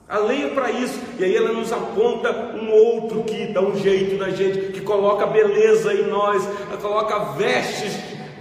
A 0.09 0.17
lei 0.17 0.45
é 0.45 0.49
para 0.49 0.71
isso, 0.71 0.99
e 1.17 1.23
aí 1.23 1.35
ela 1.35 1.53
nos 1.53 1.71
aponta 1.71 2.31
um 2.55 2.69
outro 2.71 3.23
que 3.23 3.47
dá 3.53 3.61
um 3.61 3.77
jeito 3.77 4.17
na 4.17 4.31
gente, 4.31 4.73
que 4.73 4.81
coloca 4.81 5.25
beleza 5.27 5.93
em 5.93 6.07
nós, 6.07 6.43
coloca 6.81 7.33
vestes 7.35 7.93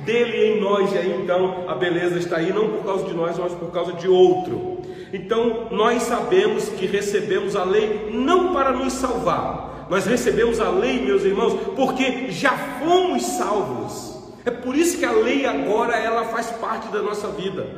dele 0.04 0.54
em 0.54 0.60
nós, 0.60 0.92
e 0.92 0.98
aí 0.98 1.20
então 1.22 1.66
a 1.68 1.74
beleza 1.74 2.18
está 2.18 2.38
aí 2.38 2.52
não 2.52 2.70
por 2.70 2.84
causa 2.84 3.04
de 3.04 3.14
nós, 3.14 3.38
mas 3.38 3.52
por 3.52 3.70
causa 3.70 3.92
de 3.92 4.08
outro. 4.08 4.80
Então 5.12 5.68
nós 5.70 6.02
sabemos 6.02 6.68
que 6.70 6.86
recebemos 6.86 7.54
a 7.54 7.62
lei 7.62 8.10
não 8.10 8.52
para 8.52 8.72
nos 8.72 8.94
salvar, 8.94 9.86
nós 9.90 10.06
recebemos 10.06 10.60
a 10.60 10.70
lei, 10.70 11.00
meus 11.00 11.24
irmãos, 11.24 11.52
porque 11.76 12.30
já 12.30 12.56
fomos 12.80 13.22
salvos. 13.22 14.19
É 14.50 14.54
por 14.54 14.74
isso 14.74 14.98
que 14.98 15.04
a 15.04 15.12
lei 15.12 15.46
agora 15.46 15.96
ela 15.96 16.24
faz 16.24 16.50
parte 16.50 16.88
da 16.88 17.00
nossa 17.00 17.28
vida. 17.28 17.68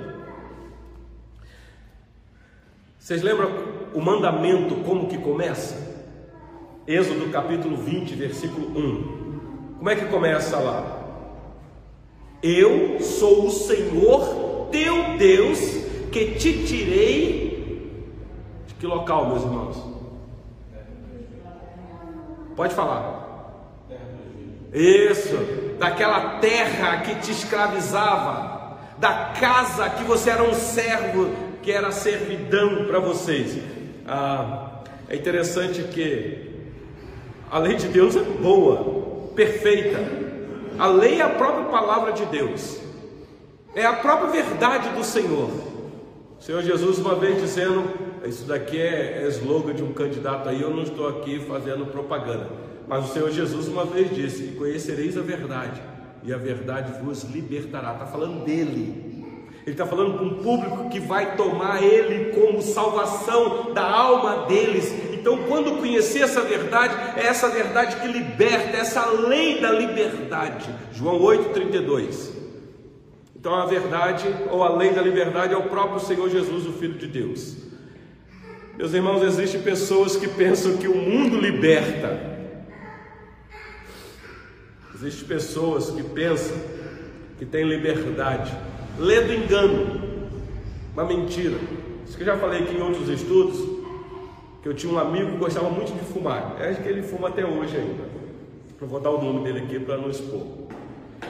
Vocês 2.98 3.20
lembram 3.20 3.50
o 3.92 4.00
mandamento 4.00 4.76
como 4.76 5.06
que 5.06 5.18
começa? 5.18 5.76
Êxodo 6.86 7.30
capítulo 7.30 7.76
20, 7.76 8.14
versículo 8.14 8.68
1. 8.68 9.76
Como 9.76 9.90
é 9.90 9.96
que 9.96 10.06
começa 10.06 10.58
lá? 10.58 11.00
Eu 12.42 13.00
sou 13.00 13.48
o 13.48 13.50
Senhor 13.50 14.68
teu 14.70 15.18
Deus 15.18 15.58
que 16.10 16.36
te 16.36 16.64
tirei 16.64 18.00
de 18.66 18.74
que 18.74 18.86
local, 18.86 19.28
meus 19.28 19.42
irmãos? 19.42 19.76
Pode 22.56 22.74
falar. 22.74 23.11
Isso, 24.72 25.36
daquela 25.78 26.38
terra 26.38 27.02
que 27.02 27.16
te 27.16 27.30
escravizava, 27.30 28.78
da 28.96 29.32
casa 29.38 29.90
que 29.90 30.02
você 30.04 30.30
era 30.30 30.42
um 30.42 30.54
servo, 30.54 31.30
que 31.62 31.70
era 31.70 31.90
servidão 31.90 32.86
para 32.86 32.98
vocês. 32.98 33.58
Ah, 34.06 34.80
é 35.08 35.16
interessante 35.16 35.82
que 35.82 36.50
a 37.50 37.58
lei 37.58 37.76
de 37.76 37.88
Deus 37.88 38.16
é 38.16 38.22
boa, 38.22 39.28
perfeita, 39.34 39.98
a 40.78 40.86
lei 40.86 41.20
é 41.20 41.22
a 41.22 41.28
própria 41.28 41.66
palavra 41.66 42.12
de 42.12 42.24
Deus, 42.26 42.80
é 43.74 43.84
a 43.84 43.92
própria 43.92 44.42
verdade 44.42 44.88
do 44.90 45.04
Senhor. 45.04 45.50
O 46.38 46.42
Senhor 46.42 46.62
Jesus, 46.62 46.98
uma 46.98 47.14
vez 47.14 47.40
dizendo: 47.40 47.84
Isso 48.24 48.44
daqui 48.44 48.80
é, 48.80 49.22
é 49.22 49.28
slogan 49.28 49.74
de 49.74 49.82
um 49.82 49.92
candidato 49.92 50.48
aí, 50.48 50.62
eu 50.62 50.70
não 50.70 50.82
estou 50.82 51.08
aqui 51.08 51.40
fazendo 51.46 51.84
propaganda. 51.86 52.71
Mas 52.88 53.04
o 53.04 53.12
Senhor 53.12 53.30
Jesus, 53.30 53.68
uma 53.68 53.84
vez 53.84 54.14
disse: 54.14 54.54
Conhecereis 54.58 55.16
a 55.16 55.22
verdade, 55.22 55.80
e 56.22 56.32
a 56.32 56.38
verdade 56.38 57.02
vos 57.02 57.24
libertará. 57.24 57.92
Está 57.92 58.06
falando 58.06 58.44
dele. 58.44 59.12
Ele 59.64 59.72
está 59.72 59.86
falando 59.86 60.18
com 60.18 60.24
um 60.24 60.42
público 60.42 60.88
que 60.90 60.98
vai 60.98 61.36
tomar 61.36 61.82
ele 61.82 62.32
como 62.32 62.60
salvação 62.60 63.72
da 63.72 63.88
alma 63.88 64.46
deles 64.46 64.92
então, 65.22 65.38
quando 65.46 65.78
conhecer 65.78 66.22
essa 66.22 66.40
verdade, 66.40 66.96
é 67.16 67.28
essa 67.28 67.48
verdade 67.48 67.94
que 67.94 68.08
liberta, 68.08 68.76
é 68.76 68.80
essa 68.80 69.06
lei 69.06 69.60
da 69.60 69.70
liberdade. 69.70 70.68
João 70.92 71.20
8,32. 71.20 72.30
Então, 73.36 73.54
a 73.54 73.64
verdade 73.64 74.26
ou 74.50 74.64
a 74.64 74.74
lei 74.74 74.90
da 74.90 75.00
liberdade 75.00 75.54
é 75.54 75.56
o 75.56 75.68
próprio 75.68 76.00
Senhor 76.00 76.28
Jesus, 76.28 76.66
o 76.66 76.72
Filho 76.72 76.94
de 76.94 77.06
Deus. 77.06 77.56
Meus 78.76 78.92
irmãos, 78.94 79.22
existem 79.22 79.62
pessoas 79.62 80.16
que 80.16 80.26
pensam 80.26 80.76
que 80.76 80.88
o 80.88 80.96
mundo 80.96 81.36
liberta. 81.36 82.31
Existem 85.02 85.26
pessoas 85.26 85.90
que 85.90 86.00
pensam 86.00 86.56
que 87.36 87.44
tem 87.44 87.64
liberdade. 87.64 88.56
Lê 88.96 89.20
do 89.22 89.34
engano, 89.34 90.00
uma 90.94 91.04
mentira. 91.04 91.58
Isso 92.06 92.16
que 92.16 92.22
eu 92.22 92.26
já 92.26 92.36
falei 92.36 92.62
aqui 92.62 92.76
em 92.76 92.80
outros 92.80 93.08
estudos 93.08 93.58
que 94.62 94.68
eu 94.68 94.74
tinha 94.74 94.92
um 94.92 94.98
amigo 95.00 95.32
que 95.32 95.38
gostava 95.38 95.68
muito 95.70 95.92
de 95.92 96.04
fumar. 96.12 96.54
É 96.60 96.72
que 96.74 96.88
ele 96.88 97.02
fuma 97.02 97.28
até 97.28 97.44
hoje 97.44 97.76
ainda. 97.76 98.04
Eu 98.80 98.86
vou 98.86 99.00
dar 99.00 99.10
o 99.10 99.20
nome 99.20 99.42
dele 99.42 99.64
aqui 99.64 99.80
para 99.80 99.96
não 99.96 100.08
expor. 100.08 100.46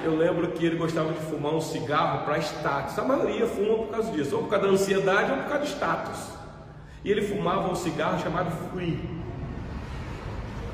Eu 0.04 0.18
lembro 0.18 0.48
que 0.48 0.66
ele 0.66 0.76
gostava 0.76 1.10
de 1.10 1.20
fumar 1.20 1.54
um 1.54 1.60
cigarro 1.60 2.26
para 2.26 2.38
status. 2.40 2.98
A 2.98 3.04
maioria 3.04 3.46
fuma 3.46 3.78
por 3.78 3.88
causa 3.88 4.12
disso, 4.12 4.36
ou 4.36 4.42
por 4.42 4.50
causa 4.50 4.66
da 4.66 4.72
ansiedade 4.72 5.30
ou 5.30 5.38
por 5.38 5.48
causa 5.48 5.64
do 5.64 5.66
status. 5.66 6.28
E 7.02 7.10
ele 7.10 7.22
fumava 7.22 7.72
um 7.72 7.74
cigarro 7.74 8.22
chamado 8.22 8.50
Free. 8.70 9.00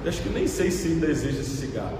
Eu 0.03 0.09
acho 0.09 0.21
que 0.21 0.31
nem 0.31 0.49
sei 0.49 0.73
se 0.73 0.89
ainda 0.89 1.07
existe 1.07 1.41
esse 1.41 1.57
cigarro. 1.59 1.99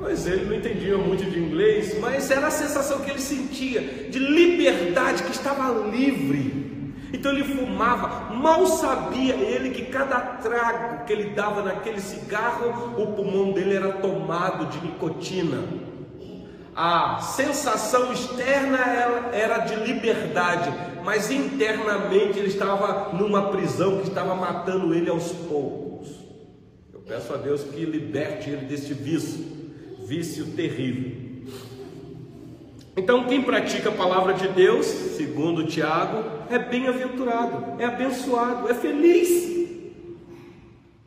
Mas 0.00 0.26
ele 0.26 0.44
não 0.44 0.54
entendia 0.54 0.96
muito 0.98 1.24
de 1.24 1.38
inglês, 1.38 1.98
mas 1.98 2.30
era 2.30 2.48
a 2.48 2.50
sensação 2.50 3.00
que 3.00 3.10
ele 3.10 3.20
sentia 3.20 3.80
de 3.80 4.18
liberdade, 4.18 5.22
que 5.22 5.32
estava 5.32 5.88
livre. 5.88 6.66
Então 7.12 7.32
ele 7.32 7.44
fumava, 7.44 8.34
mal 8.34 8.66
sabia 8.66 9.34
ele 9.34 9.70
que 9.70 9.86
cada 9.86 10.18
trago 10.20 11.04
que 11.06 11.12
ele 11.12 11.30
dava 11.30 11.62
naquele 11.62 12.00
cigarro, 12.00 13.00
o 13.00 13.12
pulmão 13.12 13.52
dele 13.52 13.74
era 13.74 13.92
tomado 13.92 14.66
de 14.66 14.84
nicotina. 14.84 15.64
A 16.74 17.20
sensação 17.20 18.12
externa 18.12 19.30
era 19.32 19.58
de 19.60 19.76
liberdade, 19.76 20.70
mas 21.02 21.30
internamente 21.30 22.38
ele 22.38 22.48
estava 22.48 23.14
numa 23.14 23.48
prisão 23.50 23.98
que 23.98 24.08
estava 24.08 24.34
matando 24.34 24.92
ele 24.92 25.08
aos 25.08 25.32
poucos. 25.32 26.08
Eu 26.92 27.00
peço 27.00 27.32
a 27.32 27.38
Deus 27.38 27.62
que 27.62 27.82
liberte 27.82 28.50
ele 28.50 28.66
deste 28.66 28.92
vício, 28.92 29.55
vício 30.06 30.46
terrível. 30.54 31.26
Então, 32.96 33.24
quem 33.24 33.42
pratica 33.42 33.88
a 33.88 33.92
palavra 33.92 34.34
de 34.34 34.48
Deus, 34.48 34.86
segundo 34.86 35.66
Tiago, 35.66 36.24
é 36.48 36.58
bem-aventurado, 36.58 37.80
é 37.82 37.84
abençoado, 37.84 38.70
é 38.70 38.74
feliz. 38.74 39.66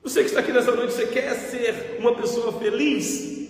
Você 0.04 0.20
que 0.20 0.28
está 0.28 0.42
aqui 0.42 0.52
nessa 0.52 0.76
noite, 0.76 0.94
você 0.94 1.08
quer 1.08 1.34
ser 1.34 1.98
uma 2.00 2.14
pessoa 2.14 2.52
feliz? 2.60 3.50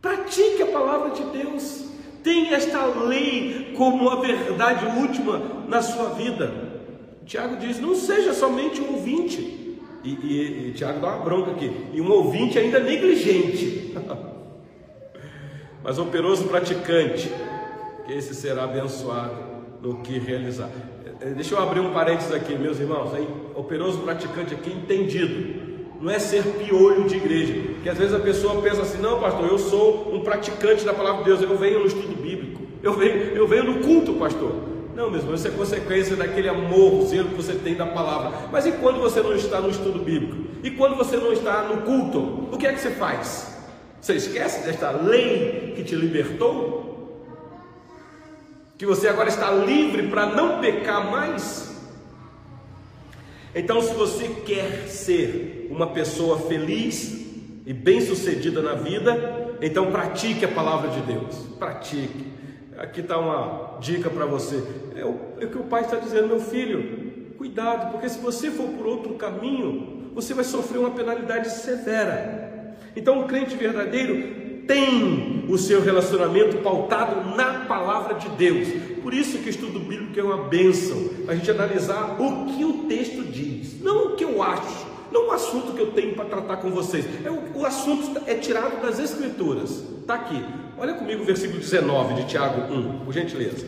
Pratique 0.00 0.62
a 0.62 0.66
palavra 0.66 1.10
de 1.10 1.24
Deus. 1.24 1.84
Tenha 2.22 2.54
esta 2.54 2.86
lei 2.86 3.74
como 3.76 4.08
a 4.08 4.20
verdade 4.20 4.86
última 4.98 5.66
na 5.68 5.82
sua 5.82 6.10
vida. 6.10 6.80
Tiago 7.26 7.56
diz: 7.56 7.80
não 7.80 7.94
seja 7.94 8.32
somente 8.32 8.80
um 8.80 8.94
ouvinte. 8.94 9.60
E, 10.04 10.10
e, 10.10 10.68
e 10.68 10.72
Tiago 10.72 11.00
dá 11.00 11.08
uma 11.08 11.24
bronca 11.24 11.50
aqui. 11.50 11.70
E 11.92 12.00
um 12.00 12.10
ouvinte 12.10 12.58
ainda 12.58 12.80
negligente. 12.80 13.92
mas 15.82 15.98
operoso 15.98 16.44
praticante, 16.44 17.30
que 18.06 18.12
esse 18.12 18.34
será 18.34 18.64
abençoado 18.64 19.52
no 19.80 19.96
que 19.96 20.18
realizar. 20.18 20.70
É, 21.04 21.28
é, 21.28 21.30
deixa 21.30 21.54
eu 21.54 21.62
abrir 21.62 21.80
um 21.80 21.92
parênteses 21.92 22.32
aqui, 22.32 22.54
meus 22.54 22.78
irmãos. 22.78 23.12
Hein? 23.14 23.26
Operoso 23.54 23.98
praticante 23.98 24.54
aqui, 24.54 24.70
entendido. 24.70 25.60
Não 26.00 26.10
é 26.10 26.18
ser 26.18 26.42
piolho 26.42 27.04
de 27.04 27.16
igreja. 27.16 27.54
Que 27.82 27.88
às 27.88 27.98
vezes 27.98 28.14
a 28.14 28.20
pessoa 28.20 28.60
pensa 28.62 28.82
assim: 28.82 29.00
não, 29.00 29.20
pastor, 29.20 29.48
eu 29.48 29.58
sou 29.58 30.14
um 30.14 30.20
praticante 30.20 30.84
da 30.84 30.94
palavra 30.94 31.18
de 31.18 31.30
Deus, 31.30 31.42
eu 31.42 31.56
venho 31.56 31.80
no 31.80 31.86
estudo 31.86 32.20
bíblico, 32.20 32.62
eu 32.82 32.92
venho, 32.92 33.14
eu 33.36 33.46
venho 33.46 33.64
no 33.64 33.80
culto, 33.80 34.14
pastor. 34.14 34.72
Não, 34.94 35.10
mesmo, 35.10 35.32
isso 35.34 35.48
é 35.48 35.50
consequência 35.50 36.14
daquele 36.14 36.48
amor, 36.48 37.06
zelo 37.06 37.30
que 37.30 37.34
você 37.34 37.54
tem 37.54 37.74
da 37.74 37.86
palavra. 37.86 38.48
Mas 38.52 38.66
e 38.66 38.72
quando 38.72 39.00
você 39.00 39.20
não 39.22 39.34
está 39.34 39.58
no 39.58 39.70
estudo 39.70 40.00
bíblico? 40.00 40.36
E 40.62 40.70
quando 40.70 40.96
você 40.96 41.16
não 41.16 41.32
está 41.32 41.62
no 41.62 41.82
culto? 41.82 42.48
O 42.52 42.58
que 42.58 42.66
é 42.66 42.72
que 42.72 42.80
você 42.80 42.90
faz? 42.90 43.51
Você 44.02 44.14
esquece 44.14 44.66
desta 44.66 44.90
lei 44.90 45.74
que 45.76 45.84
te 45.84 45.94
libertou? 45.94 47.24
Que 48.76 48.84
você 48.84 49.06
agora 49.06 49.28
está 49.28 49.48
livre 49.52 50.08
para 50.08 50.26
não 50.26 50.60
pecar 50.60 51.08
mais? 51.08 51.70
Então, 53.54 53.80
se 53.80 53.94
você 53.94 54.26
quer 54.44 54.88
ser 54.88 55.68
uma 55.70 55.86
pessoa 55.86 56.36
feliz 56.48 57.12
e 57.64 57.72
bem-sucedida 57.72 58.60
na 58.60 58.74
vida, 58.74 59.56
então 59.62 59.92
pratique 59.92 60.44
a 60.44 60.48
palavra 60.48 60.90
de 60.90 61.00
Deus. 61.02 61.36
Pratique. 61.56 62.26
Aqui 62.78 63.02
está 63.02 63.16
uma 63.18 63.78
dica 63.78 64.10
para 64.10 64.26
você. 64.26 64.64
É 64.96 65.04
o, 65.04 65.16
é 65.38 65.44
o 65.44 65.48
que 65.48 65.58
o 65.58 65.64
pai 65.64 65.82
está 65.82 65.98
dizendo, 65.98 66.26
meu 66.26 66.40
filho. 66.40 67.34
Cuidado, 67.38 67.92
porque 67.92 68.08
se 68.08 68.18
você 68.18 68.50
for 68.50 68.66
por 68.70 68.84
outro 68.84 69.14
caminho, 69.14 70.10
você 70.12 70.34
vai 70.34 70.42
sofrer 70.42 70.78
uma 70.80 70.90
penalidade 70.90 71.50
severa. 71.50 72.51
Então, 72.94 73.20
o 73.20 73.24
crente 73.24 73.56
verdadeiro 73.56 74.42
tem 74.66 75.44
o 75.48 75.58
seu 75.58 75.82
relacionamento 75.82 76.58
pautado 76.58 77.36
na 77.36 77.64
palavra 77.66 78.14
de 78.14 78.28
Deus. 78.30 78.68
Por 79.02 79.12
isso 79.12 79.38
que 79.38 79.48
o 79.48 79.50
estudo 79.50 79.80
bíblico 79.80 80.18
é 80.18 80.22
uma 80.22 80.44
bênção, 80.44 81.10
a 81.26 81.34
gente 81.34 81.50
analisar 81.50 82.20
o 82.20 82.46
que 82.46 82.64
o 82.64 82.84
texto 82.84 83.24
diz, 83.24 83.80
não 83.80 84.08
o 84.08 84.16
que 84.16 84.24
eu 84.24 84.42
acho, 84.42 84.86
não 85.10 85.28
o 85.28 85.32
assunto 85.32 85.72
que 85.72 85.80
eu 85.80 85.90
tenho 85.90 86.14
para 86.14 86.24
tratar 86.26 86.58
com 86.58 86.70
vocês. 86.70 87.04
É 87.24 87.30
o, 87.30 87.58
o 87.60 87.66
assunto 87.66 88.22
é 88.26 88.34
tirado 88.34 88.80
das 88.80 88.98
Escrituras. 88.98 89.82
Está 90.00 90.14
aqui. 90.14 90.42
Olha 90.78 90.94
comigo 90.94 91.22
o 91.22 91.26
versículo 91.26 91.60
19 91.60 92.14
de 92.14 92.28
Tiago 92.28 92.72
1, 92.72 93.04
por 93.04 93.12
gentileza. 93.12 93.66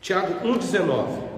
Tiago 0.00 0.46
1,19. 0.46 1.37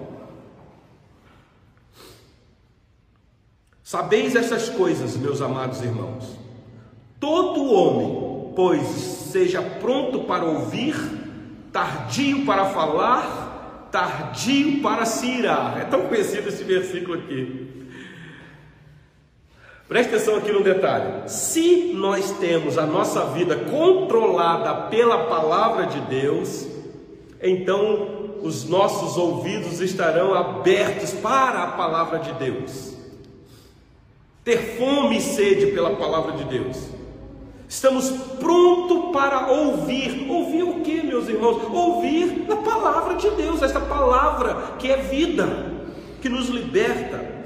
Sabeis 3.91 4.37
essas 4.37 4.69
coisas, 4.69 5.17
meus 5.17 5.43
amados 5.43 5.83
irmãos. 5.83 6.39
Todo 7.19 7.75
homem, 7.75 8.53
pois, 8.55 8.87
seja 8.87 9.61
pronto 9.61 10.21
para 10.21 10.45
ouvir, 10.45 10.95
tardio 11.73 12.47
para 12.47 12.67
falar, 12.67 13.89
tardio 13.91 14.81
para 14.81 15.05
se 15.05 15.27
irar. 15.27 15.81
É 15.81 15.85
tão 15.87 16.07
conhecido 16.07 16.51
esse 16.51 16.63
versículo 16.63 17.15
aqui. 17.19 17.89
Preste 19.89 20.15
atenção 20.15 20.37
aqui 20.37 20.53
no 20.53 20.63
detalhe. 20.63 21.29
Se 21.29 21.93
nós 21.93 22.31
temos 22.39 22.79
a 22.79 22.87
nossa 22.87 23.25
vida 23.33 23.57
controlada 23.57 24.83
pela 24.83 25.25
palavra 25.25 25.87
de 25.87 26.01
Deus, 26.03 26.65
então 27.43 28.39
os 28.41 28.69
nossos 28.69 29.17
ouvidos 29.17 29.81
estarão 29.81 30.33
abertos 30.33 31.13
para 31.13 31.65
a 31.65 31.73
palavra 31.73 32.21
de 32.21 32.33
Deus. 32.35 33.00
Ter 34.45 34.79
fome 34.79 35.19
e 35.19 35.21
sede 35.21 35.73
pela 35.73 35.97
palavra 35.97 36.33
de 36.33 36.45
Deus. 36.45 36.89
Estamos 37.69 38.11
prontos 38.39 39.13
para 39.13 39.51
ouvir. 39.51 40.29
Ouvir 40.31 40.63
o 40.63 40.81
que, 40.81 41.03
meus 41.03 41.29
irmãos? 41.29 41.63
Ouvir 41.71 42.47
a 42.51 42.57
palavra 42.57 43.15
de 43.15 43.31
Deus, 43.31 43.63
esta 43.63 43.81
palavra 43.81 44.77
que 44.79 44.91
é 44.91 44.97
vida, 44.97 45.47
que 46.21 46.29
nos 46.29 46.49
liberta 46.49 47.41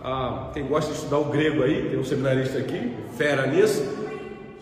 ah, 0.00 0.50
quem 0.54 0.66
gosta 0.66 0.92
de 0.92 0.96
estudar 0.96 1.18
o 1.18 1.26
grego 1.26 1.62
aí, 1.62 1.90
tem 1.90 1.98
um 1.98 2.04
seminarista 2.04 2.58
aqui, 2.58 2.96
fera 3.16 3.46
nisso. 3.46 3.82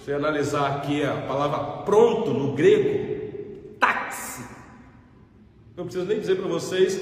Se 0.04 0.12
analisar 0.12 0.76
aqui 0.76 1.04
a 1.04 1.12
palavra 1.22 1.82
pronto 1.84 2.32
no 2.32 2.54
grego, 2.54 3.76
táxi. 3.78 4.44
Não 5.76 5.84
preciso 5.84 6.06
nem 6.06 6.18
dizer 6.18 6.36
para 6.36 6.48
vocês 6.48 7.00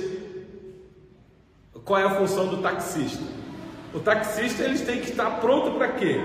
qual 1.84 2.00
é 2.00 2.04
a 2.04 2.10
função 2.10 2.48
do 2.48 2.58
taxista. 2.58 3.22
O 3.94 4.00
taxista 4.00 4.64
eles 4.64 4.80
têm 4.80 5.00
que 5.00 5.10
estar 5.10 5.38
pronto 5.40 5.70
para 5.78 5.88
quê? 5.88 6.20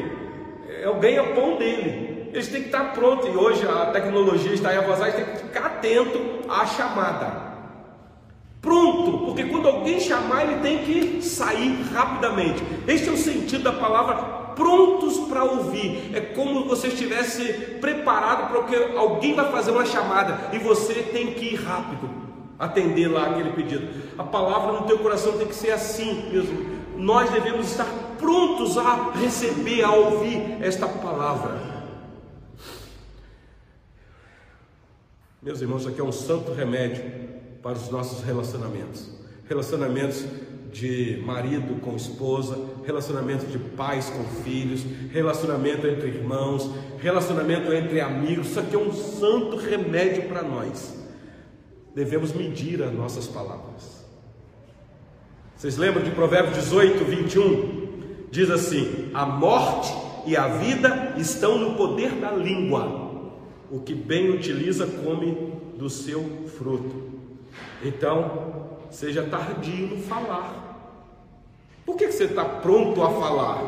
É 0.82 0.90
o 0.90 0.96
ganha-pão 0.96 1.58
dele. 1.58 2.30
Eles 2.34 2.48
têm 2.48 2.62
que 2.62 2.68
estar 2.68 2.94
prontos 2.94 3.28
e 3.28 3.38
hoje 3.38 3.66
a 3.68 3.88
tecnologia 3.88 4.54
está 4.54 4.70
aí 4.70 4.78
avançada, 4.78 5.12
têm 5.12 5.26
que 5.26 5.38
ficar 5.38 5.66
atento 5.66 6.20
à 6.50 6.66
chamada. 6.66 7.50
Pronto, 8.60 9.26
porque 9.26 9.46
quando 9.46 9.68
alguém 9.68 10.00
chamar, 10.00 10.44
ele 10.44 10.62
tem 10.62 10.80
que 10.80 11.22
sair 11.22 11.82
rapidamente. 11.94 12.62
Este 12.88 13.10
é 13.10 13.12
o 13.12 13.18
sentido 13.18 13.64
da 13.64 13.74
palavra 13.74 14.16
prontos 14.56 15.18
para 15.30 15.44
ouvir. 15.44 16.12
É 16.14 16.20
como 16.20 16.66
você 16.66 16.88
estivesse 16.88 17.44
preparado 17.80 18.50
para 18.50 18.64
que 18.64 18.98
alguém 18.98 19.34
vai 19.34 19.50
fazer 19.52 19.72
uma 19.72 19.86
chamada 19.86 20.38
e 20.52 20.58
você 20.58 20.96
tem 20.96 21.34
que 21.34 21.54
ir 21.54 21.56
rápido 21.56 22.10
atender 22.60 23.08
lá 23.08 23.28
aquele 23.28 23.52
pedido. 23.52 23.88
A 24.18 24.24
palavra 24.24 24.74
no 24.74 24.82
teu 24.86 25.00
coração 25.00 25.38
tem 25.38 25.48
que 25.48 25.56
ser 25.56 25.72
assim 25.72 26.30
mesmo. 26.30 26.79
Nós 27.00 27.30
devemos 27.32 27.72
estar 27.72 27.88
prontos 28.18 28.78
a 28.78 29.12
receber, 29.14 29.84
a 29.84 29.92
ouvir 29.94 30.62
esta 30.62 30.86
palavra. 30.86 31.62
Meus 35.42 35.62
irmãos, 35.62 35.88
aqui 35.88 36.02
é 36.02 36.04
um 36.04 36.12
santo 36.12 36.52
remédio 36.52 37.02
para 37.64 37.78
os 37.78 37.90
nossos 37.90 38.22
relacionamentos. 38.22 39.10
Relacionamentos 39.48 40.26
de 40.74 41.24
marido 41.26 41.80
com 41.80 41.96
esposa, 41.96 42.58
relacionamento 42.86 43.46
de 43.46 43.58
pais 43.58 44.10
com 44.10 44.24
filhos, 44.44 44.84
relacionamento 45.10 45.88
entre 45.88 46.10
irmãos, 46.10 46.70
relacionamento 47.00 47.72
entre 47.72 48.02
amigos. 48.02 48.48
Isso 48.48 48.60
aqui 48.60 48.76
é 48.76 48.80
um 48.80 48.92
santo 48.92 49.56
remédio 49.56 50.28
para 50.28 50.44
nós. 50.44 51.00
Devemos 51.96 52.34
medir 52.34 52.84
as 52.84 52.92
nossas 52.92 53.26
palavras. 53.26 53.99
Vocês 55.60 55.76
lembram 55.76 56.02
de 56.02 56.12
Provérbios 56.12 56.56
18, 56.56 57.04
21? 57.04 58.28
Diz 58.32 58.50
assim: 58.50 59.12
A 59.14 59.26
morte 59.26 59.94
e 60.26 60.38
a 60.38 60.48
vida 60.48 61.16
estão 61.18 61.58
no 61.58 61.76
poder 61.76 62.12
da 62.12 62.32
língua. 62.32 63.12
O 63.70 63.82
que 63.82 63.94
bem 63.94 64.30
utiliza 64.30 64.88
come 64.88 65.52
do 65.76 65.90
seu 65.90 66.24
fruto. 66.58 67.10
Então, 67.84 68.70
seja 68.90 69.24
tardio 69.24 69.88
no 69.88 69.98
falar. 69.98 70.96
Por 71.86 71.98
que, 71.98 72.10
você 72.10 72.24
está 72.24 72.46
pronto 72.46 73.04
a 73.04 73.10
falar? 73.10 73.62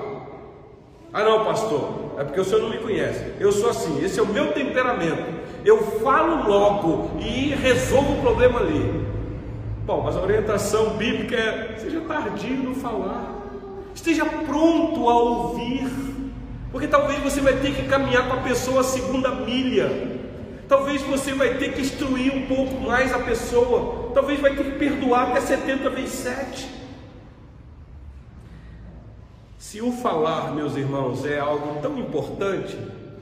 Ah, 1.12 1.26
não, 1.26 1.44
pastor, 1.44 2.14
é 2.18 2.24
porque 2.24 2.40
o 2.40 2.46
senhor 2.46 2.62
não 2.62 2.70
me 2.70 2.78
conhece. 2.78 3.34
Eu 3.38 3.52
sou 3.52 3.70
assim, 3.70 4.02
esse 4.02 4.18
é 4.18 4.24
o 4.24 4.28
meu 4.28 4.54
temperamento. 4.54 5.42
Eu 5.66 6.00
falo 6.00 6.48
logo 6.48 7.20
e 7.20 7.50
resolvo 7.50 8.14
o 8.14 8.22
problema 8.22 8.62
ali. 8.62 9.12
Bom, 9.92 10.04
mas 10.04 10.16
a 10.16 10.22
orientação 10.22 10.92
bíblica 10.92 11.36
é: 11.36 11.76
seja 11.78 12.00
tardio 12.00 12.64
no 12.64 12.74
falar. 12.76 13.42
Esteja 13.94 14.24
pronto 14.24 15.10
a 15.10 15.20
ouvir. 15.20 15.86
Porque 16.72 16.88
talvez 16.88 17.20
você 17.20 17.42
vai 17.42 17.58
ter 17.58 17.76
que 17.76 17.90
caminhar 17.90 18.26
com 18.30 18.36
a 18.36 18.38
pessoa 18.38 18.80
a 18.80 18.84
segunda 18.86 19.32
milha. 19.32 19.92
Talvez 20.66 21.02
você 21.02 21.34
vai 21.34 21.56
ter 21.56 21.74
que 21.74 21.82
instruir 21.82 22.34
um 22.34 22.48
pouco 22.48 22.80
mais 22.80 23.12
a 23.12 23.20
pessoa. 23.20 24.14
Talvez 24.14 24.40
vai 24.40 24.56
ter 24.56 24.64
que 24.64 24.80
perdoar 24.80 25.32
até 25.32 25.42
70 25.42 25.90
vezes 25.90 26.12
7. 26.12 26.70
Se 29.58 29.82
o 29.82 29.92
falar, 29.92 30.56
meus 30.56 30.78
irmãos, 30.78 31.26
é 31.26 31.38
algo 31.38 31.82
tão 31.82 31.98
importante, 31.98 32.78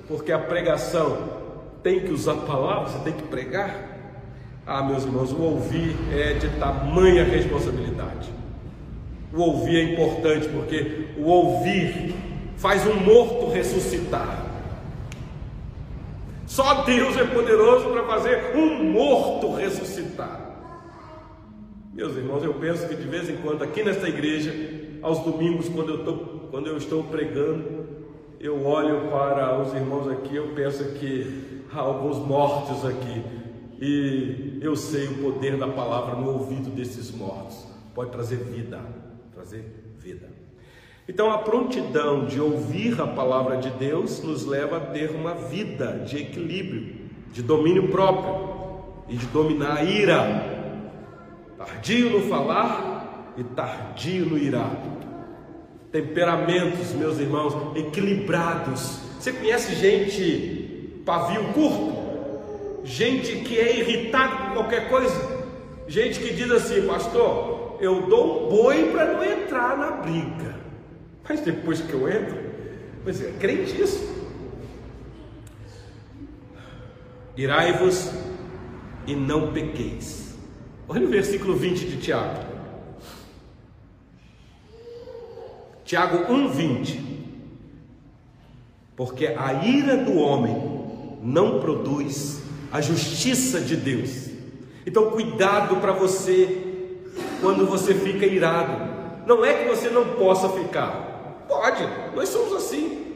porque 0.07 0.31
a 0.31 0.37
pregação 0.37 1.17
tem 1.81 2.01
que 2.01 2.11
usar 2.11 2.35
palavras, 2.35 2.91
você 2.91 2.99
tem 2.99 3.13
que 3.13 3.23
pregar. 3.23 3.88
Ah, 4.71 4.83
meus 4.83 5.03
irmãos, 5.03 5.31
o 5.31 5.41
ouvir 5.41 5.95
é 6.13 6.33
de 6.33 6.47
tamanha 6.59 7.23
responsabilidade. 7.23 8.29
O 9.33 9.41
ouvir 9.41 9.77
é 9.77 9.93
importante 9.93 10.47
porque 10.47 11.07
o 11.17 11.23
ouvir 11.23 12.13
faz 12.55 12.85
um 12.85 12.93
morto 12.93 13.49
ressuscitar. 13.49 14.45
Só 16.45 16.83
Deus 16.83 17.17
é 17.17 17.23
poderoso 17.23 17.89
para 17.89 18.03
fazer 18.03 18.55
um 18.55 18.91
morto 18.91 19.55
ressuscitar. 19.55 20.39
Meus 21.91 22.15
irmãos, 22.15 22.43
eu 22.43 22.53
penso 22.53 22.87
que 22.87 22.95
de 22.95 23.07
vez 23.07 23.27
em 23.27 23.37
quando 23.37 23.63
aqui 23.63 23.81
nesta 23.81 24.07
igreja, 24.07 24.53
aos 25.01 25.17
domingos, 25.17 25.67
quando 25.67 25.93
eu, 25.93 26.03
tô, 26.05 26.13
quando 26.51 26.67
eu 26.67 26.77
estou 26.77 27.05
pregando, 27.05 27.87
eu 28.39 28.63
olho 28.67 29.09
para 29.09 29.59
os 29.63 29.73
irmãos 29.73 30.07
aqui, 30.11 30.35
eu 30.35 30.49
penso 30.49 30.83
que 30.91 31.63
há 31.73 31.79
alguns 31.79 32.17
mortos 32.19 32.85
aqui, 32.85 33.38
e 33.81 34.59
eu 34.61 34.75
sei 34.75 35.07
o 35.07 35.15
poder 35.19 35.57
da 35.57 35.67
palavra 35.67 36.15
no 36.15 36.31
ouvido 36.31 36.69
desses 36.69 37.11
mortos, 37.11 37.65
pode 37.95 38.11
trazer 38.11 38.37
vida, 38.37 38.81
trazer 39.33 39.63
vida. 39.97 40.29
Então, 41.07 41.31
a 41.31 41.39
prontidão 41.39 42.25
de 42.25 42.39
ouvir 42.39 43.01
a 43.01 43.07
palavra 43.07 43.57
de 43.57 43.69
Deus 43.71 44.21
nos 44.21 44.45
leva 44.45 44.77
a 44.77 44.79
ter 44.79 45.09
uma 45.11 45.33
vida 45.33 46.03
de 46.05 46.17
equilíbrio, 46.17 47.09
de 47.31 47.41
domínio 47.41 47.87
próprio 47.87 48.83
e 49.07 49.15
de 49.15 49.25
dominar 49.27 49.77
a 49.77 49.83
ira. 49.83 50.59
Tardio 51.57 52.11
no 52.11 52.21
falar 52.29 53.33
e 53.37 53.43
tardio 53.43 54.25
no 54.27 54.37
irar. 54.37 54.77
Temperamentos, 55.91 56.93
meus 56.93 57.17
irmãos, 57.17 57.55
equilibrados. 57.75 58.99
Você 59.19 59.33
conhece 59.33 59.75
gente 59.75 61.01
pavio 61.05 61.53
curto? 61.53 62.08
Gente 62.83 63.37
que 63.41 63.59
é 63.59 63.79
irritado 63.79 64.37
com 64.37 64.53
qualquer 64.53 64.89
coisa? 64.89 65.39
Gente 65.87 66.19
que 66.19 66.33
diz 66.33 66.49
assim, 66.51 66.85
pastor, 66.87 67.77
eu 67.79 68.03
dou 68.03 68.45
um 68.45 68.49
boi 68.49 68.91
para 68.91 69.13
não 69.13 69.23
entrar 69.23 69.77
na 69.77 69.91
briga. 69.91 70.59
Mas 71.27 71.41
depois 71.41 71.81
que 71.81 71.93
eu 71.93 72.09
entro, 72.09 72.37
pois 73.03 73.21
é, 73.21 73.31
crente 73.39 73.81
isso. 73.81 74.19
Irai-vos 77.35 78.11
e 79.07 79.15
não 79.15 79.53
pequeis. 79.53 80.37
Olha 80.87 81.05
o 81.05 81.09
versículo 81.09 81.55
20 81.55 81.87
de 81.87 81.97
Tiago. 81.97 82.49
Tiago 85.85 86.31
1:20. 86.31 86.99
Porque 88.95 89.27
a 89.27 89.65
ira 89.65 89.97
do 89.97 90.17
homem 90.17 91.17
não 91.23 91.59
produz 91.59 92.43
a 92.71 92.81
justiça 92.81 93.59
de 93.59 93.75
Deus. 93.75 94.29
Então 94.85 95.11
cuidado 95.11 95.77
para 95.77 95.91
você 95.91 96.97
quando 97.41 97.65
você 97.65 97.93
fica 97.93 98.25
irado. 98.25 98.89
Não 99.25 99.45
é 99.45 99.53
que 99.53 99.69
você 99.69 99.89
não 99.89 100.05
possa 100.15 100.49
ficar, 100.49 101.09
Pode, 101.49 101.83
nós 102.15 102.29
somos 102.29 102.53
assim. 102.53 103.07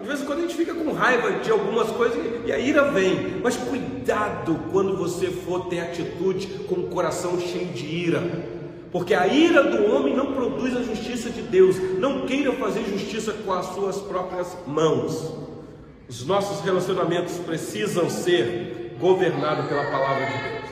De 0.00 0.08
vez 0.08 0.22
em 0.22 0.24
quando 0.24 0.38
a 0.38 0.42
gente 0.42 0.54
fica 0.54 0.72
com 0.72 0.92
raiva 0.92 1.32
de 1.32 1.50
algumas 1.50 1.90
coisas 1.90 2.18
e 2.46 2.52
a 2.52 2.58
ira 2.58 2.90
vem. 2.92 3.40
Mas 3.42 3.56
cuidado 3.56 4.58
quando 4.70 4.96
você 4.96 5.26
for 5.26 5.66
ter 5.66 5.80
atitude 5.80 6.46
com 6.68 6.76
o 6.76 6.86
coração 6.86 7.38
cheio 7.40 7.66
de 7.66 7.84
ira. 7.84 8.22
Porque 8.92 9.12
a 9.12 9.26
ira 9.26 9.64
do 9.64 9.92
homem 9.92 10.16
não 10.16 10.32
produz 10.32 10.76
a 10.76 10.82
justiça 10.82 11.30
de 11.30 11.42
Deus. 11.42 11.76
Não 11.98 12.26
queira 12.26 12.52
fazer 12.52 12.84
justiça 12.84 13.32
com 13.32 13.52
as 13.52 13.66
suas 13.74 13.98
próprias 13.98 14.56
mãos. 14.66 15.34
Os 16.08 16.24
nossos 16.24 16.64
relacionamentos 16.64 17.34
precisam 17.38 18.08
ser 18.08 18.79
governados 19.00 19.66
pela 19.66 19.84
palavra 19.90 20.26
de 20.26 20.32
Deus. 20.32 20.70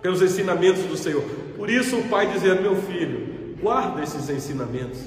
pelos 0.00 0.22
ensinamentos 0.22 0.82
do 0.84 0.96
Senhor. 0.96 1.22
Por 1.56 1.68
isso 1.68 1.98
o 1.98 2.08
pai 2.08 2.26
dizia: 2.32 2.54
Meu 2.54 2.76
filho, 2.76 3.56
guarda 3.60 4.02
esses 4.02 4.30
ensinamentos, 4.30 5.00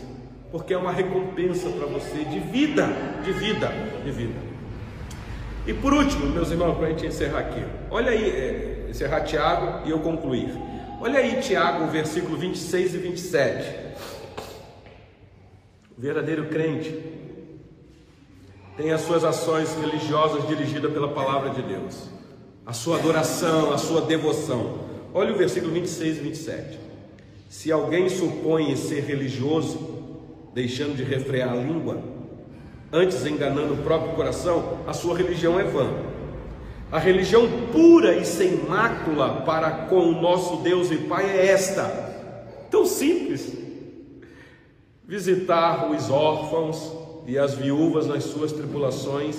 porque 0.51 0.73
é 0.73 0.77
uma 0.77 0.91
recompensa 0.91 1.67
para 1.69 1.87
você 1.87 2.23
de 2.25 2.39
vida, 2.39 2.87
de 3.23 3.31
vida, 3.31 3.71
de 4.03 4.11
vida. 4.11 4.39
E 5.65 5.73
por 5.73 5.93
último, 5.93 6.27
meus 6.27 6.51
irmãos, 6.51 6.77
para 6.77 6.87
a 6.87 6.89
gente 6.89 7.07
encerrar 7.07 7.39
aqui, 7.39 7.63
olha 7.89 8.11
aí, 8.11 8.29
é, 8.29 8.87
encerrar 8.89 9.21
Tiago 9.21 9.87
e 9.87 9.91
eu 9.91 9.99
concluir. 9.99 10.49
Olha 11.01 11.19
aí, 11.19 11.41
Tiago, 11.41 11.87
versículo 11.87 12.37
26 12.37 12.93
e 12.93 12.97
27. 12.97 13.75
O 15.97 16.01
verdadeiro 16.01 16.45
crente 16.45 16.93
tem 18.75 18.91
as 18.91 19.01
suas 19.01 19.23
ações 19.23 19.75
religiosas 19.75 20.47
dirigidas 20.47 20.91
pela 20.91 21.09
palavra 21.09 21.51
de 21.51 21.61
Deus, 21.61 22.09
a 22.65 22.73
sua 22.73 22.97
adoração, 22.97 23.73
a 23.73 23.77
sua 23.77 24.01
devoção. 24.01 24.79
Olha 25.13 25.33
o 25.33 25.37
versículo 25.37 25.73
26 25.73 26.17
e 26.17 26.19
27. 26.21 26.79
Se 27.49 27.71
alguém 27.71 28.09
supõe 28.09 28.75
ser 28.75 29.01
religioso, 29.01 30.01
deixando 30.53 30.95
de 30.95 31.03
refrear 31.03 31.51
a 31.51 31.55
língua, 31.55 32.01
antes 32.91 33.25
enganando 33.25 33.73
o 33.73 33.83
próprio 33.83 34.15
coração, 34.15 34.79
a 34.87 34.93
sua 34.93 35.17
religião 35.17 35.59
é 35.59 35.63
vã. 35.63 35.89
A 36.91 36.99
religião 36.99 37.47
pura 37.71 38.15
e 38.15 38.25
sem 38.25 38.55
mácula 38.67 39.41
para 39.41 39.71
com 39.87 39.99
o 39.99 40.21
nosso 40.21 40.57
Deus 40.57 40.91
e 40.91 40.97
Pai 40.97 41.29
é 41.29 41.47
esta. 41.47 41.83
Tão 42.69 42.85
simples. 42.85 43.51
Visitar 45.05 45.91
os 45.91 46.09
órfãos 46.09 46.91
e 47.27 47.37
as 47.37 47.55
viúvas 47.55 48.07
nas 48.07 48.23
suas 48.23 48.51
tribulações 48.51 49.37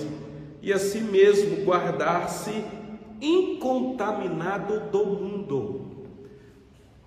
e 0.62 0.72
assim 0.72 1.00
mesmo 1.00 1.64
guardar-se 1.64 2.64
incontaminado 3.20 4.90
do 4.90 5.06
mundo, 5.06 5.80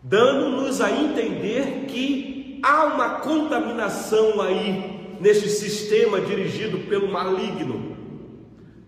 dando-nos 0.01 0.81
a 0.81 0.91
entender 0.91 1.85
que 1.87 2.59
há 2.63 2.85
uma 2.85 3.09
contaminação 3.19 4.41
aí 4.41 5.15
neste 5.19 5.49
sistema 5.49 6.19
dirigido 6.21 6.79
pelo 6.89 7.11
maligno. 7.11 7.97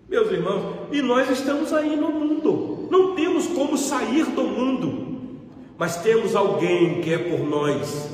Meus 0.08 0.32
irmãos, 0.32 0.88
e 0.92 1.02
nós 1.02 1.30
estamos 1.30 1.72
aí 1.72 1.96
no 1.96 2.12
mundo, 2.12 2.88
não 2.90 3.16
temos 3.16 3.48
como 3.48 3.78
sair 3.78 4.26
do 4.26 4.44
mundo, 4.44 5.08
mas 5.78 5.98
temos 6.02 6.36
alguém 6.36 7.02
que 7.02 7.14
é 7.14 7.18
por 7.18 7.46
nós, 7.46 8.10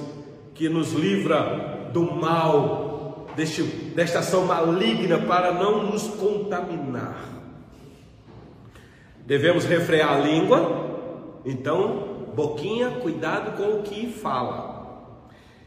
que 0.54 0.68
nos 0.68 0.92
livra 0.94 1.90
do 1.94 2.04
mal, 2.04 3.26
deste, 3.36 3.64
desta 3.64 4.20
ação 4.20 4.46
maligna, 4.46 5.20
para 5.20 5.54
não 5.54 5.90
nos 5.90 6.04
contaminar. 6.04 7.35
Devemos 9.26 9.66
refrear 9.66 10.14
a 10.14 10.20
língua, 10.20 11.42
então, 11.44 12.30
boquinha, 12.36 12.92
cuidado 13.02 13.58
com 13.58 13.80
o 13.80 13.84
que 13.84 14.12
fala 14.12 14.76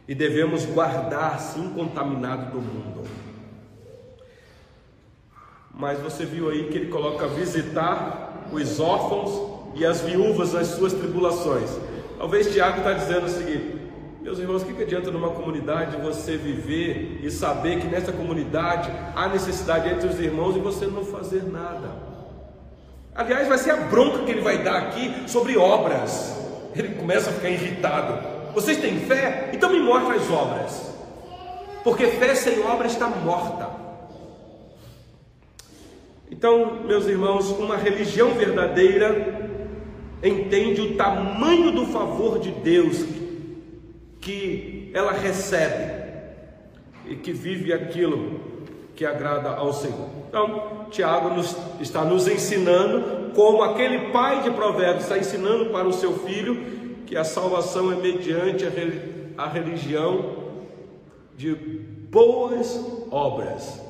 e 0.08 0.14
devemos 0.14 0.64
guardar-se 0.64 1.60
incontaminado 1.60 2.50
do 2.52 2.62
mundo. 2.62 3.04
Mas 5.72 6.00
você 6.00 6.24
viu 6.24 6.48
aí 6.48 6.68
que 6.68 6.78
ele 6.78 6.88
coloca 6.88 7.28
visitar 7.28 8.48
os 8.50 8.80
órfãos 8.80 9.74
e 9.74 9.84
as 9.84 10.00
viúvas 10.00 10.54
nas 10.54 10.68
suas 10.68 10.94
tribulações. 10.94 11.70
Talvez 12.16 12.50
Tiago 12.50 12.78
está 12.78 12.94
dizendo 12.94 13.26
o 13.26 13.28
seguinte: 13.28 13.76
meus 14.22 14.38
irmãos, 14.38 14.62
o 14.62 14.64
que, 14.64 14.72
que 14.72 14.82
adianta 14.82 15.10
numa 15.10 15.30
comunidade 15.30 15.98
você 15.98 16.38
viver 16.38 17.20
e 17.22 17.30
saber 17.30 17.78
que 17.78 17.86
nessa 17.86 18.10
comunidade 18.10 18.90
há 19.14 19.28
necessidade 19.28 19.90
entre 19.90 20.08
os 20.08 20.18
irmãos 20.18 20.56
e 20.56 20.58
você 20.58 20.86
não 20.86 21.04
fazer 21.04 21.44
nada? 21.44 22.07
Aliás, 23.18 23.48
vai 23.48 23.58
ser 23.58 23.72
a 23.72 23.76
bronca 23.76 24.22
que 24.22 24.30
ele 24.30 24.42
vai 24.42 24.62
dar 24.62 24.76
aqui 24.76 25.12
sobre 25.26 25.56
obras. 25.56 26.36
Ele 26.76 26.94
começa 26.94 27.30
a 27.30 27.32
ficar 27.32 27.50
irritado. 27.50 28.54
Vocês 28.54 28.78
têm 28.78 29.00
fé? 29.00 29.50
Então 29.52 29.72
me 29.72 29.80
mostra 29.80 30.14
as 30.14 30.30
obras. 30.30 30.94
Porque 31.82 32.06
fé 32.06 32.36
sem 32.36 32.60
obra 32.60 32.86
está 32.86 33.08
morta. 33.08 33.70
Então, 36.30 36.84
meus 36.84 37.06
irmãos, 37.06 37.50
uma 37.50 37.76
religião 37.76 38.34
verdadeira 38.34 39.50
entende 40.22 40.80
o 40.80 40.96
tamanho 40.96 41.72
do 41.72 41.86
favor 41.86 42.38
de 42.38 42.52
Deus 42.52 43.04
que 44.20 44.92
ela 44.94 45.10
recebe 45.10 45.92
e 47.04 47.16
que 47.16 47.32
vive 47.32 47.72
aquilo 47.72 48.57
que 48.98 49.06
agrada 49.06 49.50
ao 49.50 49.72
Senhor. 49.72 50.08
Então, 50.28 50.88
Tiago 50.90 51.30
nos, 51.30 51.56
está 51.80 52.04
nos 52.04 52.26
ensinando 52.26 53.30
como 53.32 53.62
aquele 53.62 54.10
pai 54.10 54.42
de 54.42 54.50
provérbios 54.50 55.04
está 55.04 55.16
ensinando 55.16 55.66
para 55.66 55.86
o 55.86 55.92
seu 55.92 56.18
filho 56.18 57.04
que 57.06 57.16
a 57.16 57.22
salvação 57.22 57.92
é 57.92 57.94
mediante 57.94 58.64
a 59.36 59.46
religião 59.46 60.34
de 61.36 61.54
boas 61.54 63.06
obras. 63.08 63.80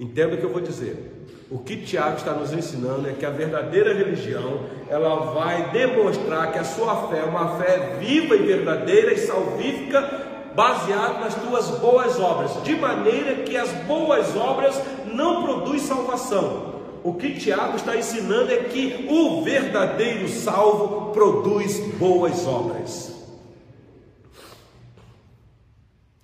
Entenda 0.00 0.36
o 0.36 0.38
que 0.38 0.44
eu 0.44 0.52
vou 0.52 0.62
dizer. 0.62 1.26
O 1.50 1.58
que 1.58 1.76
Tiago 1.76 2.16
está 2.16 2.32
nos 2.32 2.50
ensinando 2.50 3.10
é 3.10 3.12
que 3.12 3.26
a 3.26 3.30
verdadeira 3.30 3.92
religião, 3.92 4.60
ela 4.88 5.16
vai 5.34 5.70
demonstrar 5.70 6.50
que 6.50 6.58
a 6.58 6.64
sua 6.64 7.08
fé 7.08 7.18
é 7.18 7.24
uma 7.24 7.58
fé 7.58 7.98
viva 8.00 8.34
e 8.36 8.38
verdadeira 8.38 9.12
e 9.12 9.18
salvífica, 9.18 10.31
baseada 10.54 11.20
nas 11.20 11.34
tuas 11.34 11.68
boas 11.78 12.18
obras, 12.20 12.62
de 12.62 12.76
maneira 12.76 13.42
que 13.42 13.56
as 13.56 13.70
boas 13.84 14.36
obras 14.36 14.80
não 15.06 15.42
produzem 15.42 15.80
salvação, 15.80 16.72
o 17.04 17.14
que 17.14 17.34
Tiago 17.34 17.76
está 17.76 17.96
ensinando 17.96 18.52
é 18.52 18.64
que 18.64 19.06
o 19.10 19.42
verdadeiro 19.42 20.28
salvo 20.28 21.12
produz 21.12 21.78
boas 21.96 22.46
obras. 22.46 23.12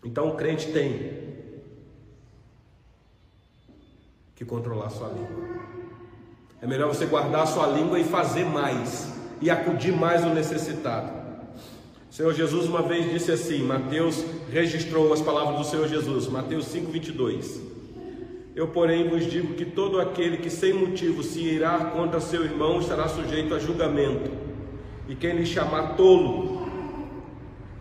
Então 0.04 0.28
o 0.28 0.36
crente 0.36 0.70
tem 0.72 1.28
que 4.36 4.44
controlar 4.44 4.90
sua 4.90 5.08
língua. 5.08 5.48
É 6.62 6.66
melhor 6.66 6.88
você 6.88 7.06
guardar 7.06 7.42
a 7.42 7.46
sua 7.46 7.66
língua 7.66 7.98
e 7.98 8.04
fazer 8.04 8.44
mais 8.44 9.12
e 9.40 9.50
acudir 9.50 9.92
mais 9.92 10.24
o 10.24 10.28
necessitado. 10.28 11.17
O 12.10 12.14
Senhor 12.14 12.32
Jesus 12.34 12.66
uma 12.66 12.82
vez 12.82 13.10
disse 13.10 13.30
assim, 13.30 13.62
Mateus 13.62 14.24
registrou 14.50 15.12
as 15.12 15.20
palavras 15.20 15.58
do 15.58 15.64
Senhor 15.64 15.86
Jesus, 15.86 16.26
Mateus 16.26 16.66
5:22. 16.66 17.60
Eu, 18.56 18.68
porém, 18.68 19.08
vos 19.08 19.30
digo 19.30 19.54
que 19.54 19.64
todo 19.64 20.00
aquele 20.00 20.38
que 20.38 20.50
sem 20.50 20.72
motivo 20.72 21.22
se 21.22 21.40
irá 21.40 21.78
contra 21.92 22.18
seu 22.20 22.44
irmão 22.44 22.80
estará 22.80 23.06
sujeito 23.06 23.54
a 23.54 23.58
julgamento, 23.58 24.30
e 25.08 25.14
quem 25.14 25.36
lhe 25.36 25.46
chamar 25.46 25.96
tolo 25.96 26.66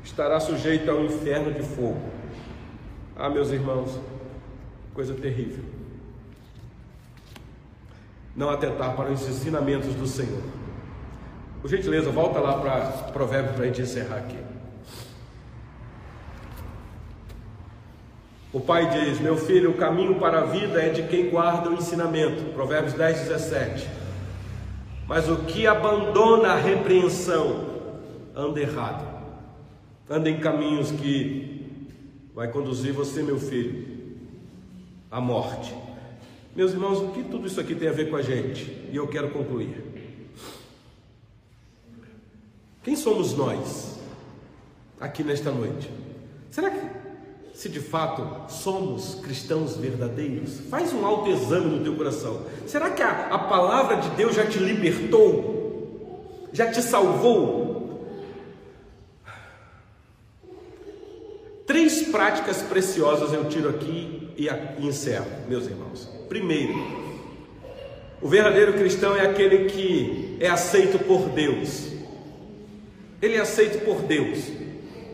estará 0.03 0.39
sujeito 0.39 0.91
ao 0.91 1.03
inferno 1.03 1.51
de 1.51 1.63
fogo. 1.63 2.01
Ah, 3.15 3.30
meus 3.30 3.49
irmãos, 3.49 3.99
coisa 4.93 5.15
terrível. 5.15 5.63
Não 8.36 8.49
atentar 8.49 8.95
para 8.95 9.11
os 9.11 9.28
ensinamentos 9.28 9.95
do 9.95 10.05
Senhor. 10.05 10.43
Por 11.62 11.70
gentileza, 11.70 12.10
volta 12.12 12.39
lá 12.39 12.60
para 12.60 12.80
Provérbios 13.12 13.55
para 13.55 13.64
a 13.64 13.68
gente 13.68 13.82
encerrar 13.82 14.18
aqui. 14.18 14.38
O 18.53 18.60
pai 18.60 18.89
diz: 18.89 19.20
Meu 19.20 19.38
filho, 19.38 19.72
o 19.72 19.74
caminho 19.76 20.16
para 20.16 20.39
a 20.39 20.45
vida 20.45 20.82
é 20.82 20.89
de 20.89 21.03
quem 21.03 21.30
guarda 21.30 21.70
o 21.70 21.74
ensinamento. 21.74 22.53
Provérbios 22.53 22.93
10, 22.93 23.28
17. 23.28 23.88
Mas 25.08 25.30
o 25.30 25.38
que 25.45 25.66
abandona 25.66 26.49
a 26.49 26.55
repreensão 26.55 27.66
anda 28.36 28.60
errado, 28.60 29.05
anda 30.10 30.30
em 30.30 30.39
caminhos 30.39 30.91
que 30.91 31.88
vai 32.36 32.49
conduzir 32.49 32.93
você, 32.93 33.24
meu 33.24 33.39
filho, 33.39 33.86
à 35.10 35.20
morte. 35.20 35.74
Meus 36.55 36.72
irmãos, 36.72 36.99
o 36.99 37.10
que 37.10 37.24
tudo 37.24 37.47
isso 37.47 37.60
aqui 37.60 37.74
tem 37.74 37.88
a 37.88 37.93
ver 37.93 38.10
com 38.10 38.16
a 38.16 38.22
gente? 38.22 38.66
E 38.91 38.95
eu 38.95 39.08
quero 39.08 39.30
concluir. 39.30 39.86
Quem 42.88 42.95
somos 42.95 43.33
nós 43.33 43.97
aqui 44.97 45.21
nesta 45.21 45.51
noite? 45.51 45.91
Será 46.49 46.69
que 46.69 46.79
se 47.53 47.67
de 47.67 47.81
fato 47.81 48.49
somos 48.49 49.15
cristãos 49.15 49.75
verdadeiros. 49.75 50.61
Faz 50.69 50.93
um 50.93 51.05
autoexame 51.05 51.65
no 51.65 51.83
teu 51.83 51.97
coração. 51.97 52.43
Será 52.65 52.89
que 52.91 53.03
a, 53.03 53.27
a 53.27 53.39
palavra 53.39 53.97
de 53.97 54.09
Deus 54.11 54.35
já 54.35 54.45
te 54.45 54.57
libertou? 54.57 56.47
Já 56.53 56.71
te 56.71 56.81
salvou? 56.81 58.07
Três 61.65 62.03
práticas 62.03 62.61
preciosas 62.61 63.33
eu 63.33 63.49
tiro 63.49 63.67
aqui 63.67 64.29
e, 64.38 64.47
e 64.47 64.88
encerro, 64.88 65.27
meus 65.49 65.65
irmãos. 65.65 66.09
Primeiro, 66.29 66.73
o 68.21 68.29
verdadeiro 68.29 68.75
cristão 68.75 69.13
é 69.13 69.25
aquele 69.25 69.65
que 69.65 70.38
é 70.39 70.47
aceito 70.47 70.97
por 70.99 71.27
Deus. 71.27 71.97
Ele 73.22 73.36
é 73.36 73.39
aceito 73.39 73.84
por 73.84 74.01
Deus, 74.03 74.39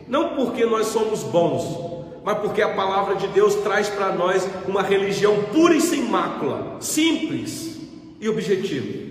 não 0.06 0.34
porque 0.34 0.64
nós 0.66 0.88
somos 0.88 1.22
bons, 1.22 1.94
mas 2.24 2.38
porque 2.38 2.62
a 2.62 2.74
palavra 2.74 3.16
de 3.16 3.28
Deus 3.28 3.54
traz 3.56 3.88
para 3.88 4.12
nós 4.12 4.48
uma 4.66 4.82
religião 4.82 5.44
pura 5.52 5.74
e 5.74 5.80
sem 5.80 6.02
mácula, 6.02 6.78
simples 6.80 7.80
e 8.20 8.28
objetiva. 8.28 9.04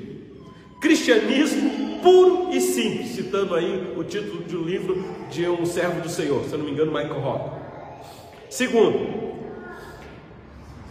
Cristianismo 0.82 2.00
puro 2.02 2.50
e 2.52 2.60
simples, 2.60 3.16
citando 3.16 3.56
aí 3.56 3.94
o 3.96 4.04
título 4.04 4.44
de 4.44 4.58
um 4.58 4.64
livro 4.64 5.04
de 5.30 5.48
um 5.48 5.66
servo 5.66 6.02
do 6.02 6.10
Senhor, 6.10 6.44
se 6.44 6.54
eu 6.54 6.60
não 6.60 6.66
me 6.66 6.72
engano, 6.72 6.92
Michael 6.92 7.20
Rock. 7.20 7.50
Segundo, 8.50 9.34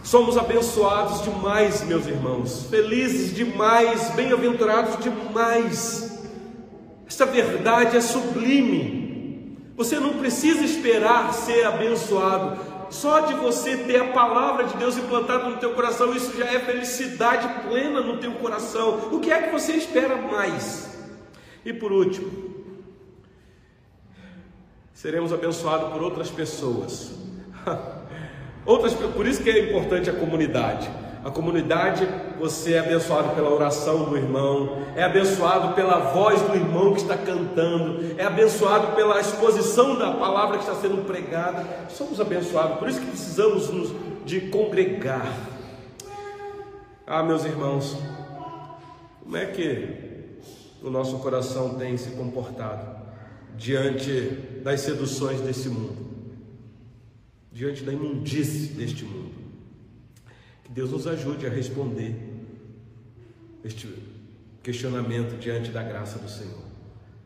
somos 0.03 0.37
abençoados 0.37 1.23
demais, 1.23 1.83
meus 1.85 2.07
irmãos, 2.07 2.67
felizes 2.69 3.35
demais, 3.35 4.09
bem-aventurados 4.11 5.01
demais. 5.03 6.12
Esta 7.13 7.27
verdade 7.27 7.95
é 7.95 8.01
sublime. 8.01 9.55
Você 9.77 9.99
não 9.99 10.17
precisa 10.17 10.65
esperar 10.65 11.31
ser 11.31 11.63
abençoado. 11.63 12.59
Só 12.89 13.19
de 13.19 13.35
você 13.35 13.77
ter 13.77 13.97
a 13.97 14.07
palavra 14.07 14.63
de 14.63 14.75
Deus 14.77 14.97
implantada 14.97 15.47
no 15.47 15.57
teu 15.57 15.75
coração, 15.75 16.15
isso 16.15 16.35
já 16.35 16.45
é 16.45 16.59
felicidade 16.59 17.47
plena 17.67 18.01
no 18.01 18.17
teu 18.17 18.31
coração. 18.31 19.09
O 19.11 19.19
que 19.19 19.31
é 19.31 19.43
que 19.43 19.51
você 19.51 19.73
espera 19.73 20.15
mais? 20.15 20.91
E 21.63 21.71
por 21.71 21.91
último, 21.91 22.31
seremos 24.91 25.31
abençoados 25.31 25.93
por 25.93 26.01
outras 26.01 26.31
pessoas. 26.31 27.11
outras, 28.65 28.95
por 28.95 29.27
isso 29.27 29.43
que 29.43 29.51
é 29.51 29.69
importante 29.69 30.09
a 30.09 30.13
comunidade. 30.13 30.89
A 31.23 31.31
comunidade, 31.31 32.05
você 32.37 32.73
é 32.73 32.79
abençoado 32.79 33.33
pela 33.33 33.49
oração 33.49 34.03
do 34.03 34.17
irmão, 34.17 34.83
é 34.93 35.03
abençoado 35.03 35.73
pela 35.73 36.11
voz 36.11 36.41
do 36.41 36.53
irmão 36.53 36.93
que 36.93 36.99
está 36.99 37.17
cantando, 37.17 38.13
é 38.17 38.25
abençoado 38.25 38.93
pela 38.93 39.21
exposição 39.21 39.97
da 39.97 40.11
palavra 40.11 40.57
que 40.57 40.65
está 40.65 40.75
sendo 40.75 41.05
pregada. 41.05 41.65
Somos 41.89 42.19
abençoados, 42.19 42.77
por 42.77 42.89
isso 42.89 42.99
que 42.99 43.05
precisamos 43.05 43.69
nos, 43.69 43.93
de 44.25 44.41
congregar. 44.49 45.33
Ah, 47.07 47.23
meus 47.23 47.45
irmãos, 47.45 47.97
como 49.23 49.37
é 49.37 49.45
que 49.45 50.39
o 50.83 50.89
nosso 50.89 51.19
coração 51.19 51.75
tem 51.75 51.95
se 51.95 52.09
comportado 52.11 53.01
diante 53.55 54.11
das 54.61 54.81
seduções 54.81 55.39
desse 55.39 55.69
mundo, 55.69 56.05
diante 57.49 57.81
da 57.81 57.93
imundície 57.93 58.73
deste 58.73 59.05
mundo? 59.05 59.42
Deus 60.73 60.89
nos 60.89 61.05
ajude 61.05 61.45
a 61.45 61.49
responder 61.49 62.15
este 63.63 63.87
questionamento 64.63 65.37
diante 65.37 65.69
da 65.69 65.83
graça 65.83 66.17
do 66.17 66.27
Senhor. 66.27 66.63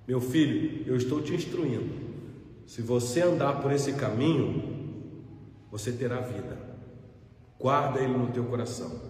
Meu 0.05 0.19
filho, 0.19 0.83
eu 0.85 0.97
estou 0.97 1.21
te 1.21 1.33
instruindo. 1.33 1.89
Se 2.65 2.81
você 2.81 3.21
andar 3.21 3.61
por 3.61 3.71
esse 3.71 3.93
caminho, 3.93 5.15
você 5.71 5.93
terá 5.93 6.19
vida. 6.19 6.57
Guarda 7.57 8.01
ele 8.01 8.17
no 8.17 8.27
teu 8.27 8.43
coração. 8.43 9.01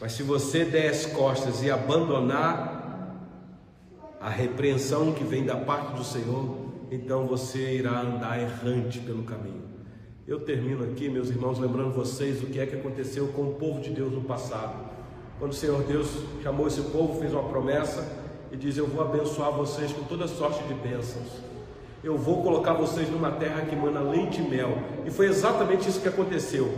Mas 0.00 0.12
se 0.12 0.22
você 0.22 0.64
der 0.64 0.90
as 0.90 1.06
costas 1.06 1.62
e 1.62 1.70
abandonar 1.70 3.18
a 4.20 4.28
repreensão 4.28 5.12
que 5.12 5.24
vem 5.24 5.44
da 5.44 5.56
parte 5.56 5.96
do 5.96 6.04
Senhor, 6.04 6.64
então 6.92 7.26
você 7.26 7.76
irá 7.76 8.00
andar 8.02 8.40
errante 8.40 9.00
pelo 9.00 9.24
caminho. 9.24 9.73
Eu 10.26 10.40
termino 10.40 10.82
aqui, 10.84 11.06
meus 11.10 11.28
irmãos, 11.28 11.58
lembrando 11.58 11.92
vocês 11.92 12.42
o 12.42 12.46
que 12.46 12.58
é 12.58 12.64
que 12.64 12.74
aconteceu 12.74 13.28
com 13.28 13.42
o 13.42 13.54
povo 13.56 13.82
de 13.82 13.90
Deus 13.90 14.10
no 14.10 14.22
passado. 14.22 14.74
Quando 15.38 15.52
o 15.52 15.54
Senhor 15.54 15.82
Deus 15.82 16.08
chamou 16.42 16.66
esse 16.66 16.80
povo, 16.80 17.20
fez 17.20 17.30
uma 17.34 17.42
promessa 17.42 18.10
e 18.50 18.56
diz: 18.56 18.78
Eu 18.78 18.86
vou 18.86 19.04
abençoar 19.04 19.52
vocês 19.52 19.92
com 19.92 20.02
toda 20.04 20.26
sorte 20.26 20.64
de 20.64 20.72
bênçãos. 20.72 21.28
Eu 22.02 22.16
vou 22.16 22.42
colocar 22.42 22.72
vocês 22.72 23.10
numa 23.10 23.32
terra 23.32 23.66
que 23.66 23.76
mana 23.76 24.00
leite 24.00 24.40
e 24.40 24.48
mel. 24.48 24.78
E 25.04 25.10
foi 25.10 25.26
exatamente 25.26 25.90
isso 25.90 26.00
que 26.00 26.08
aconteceu. 26.08 26.72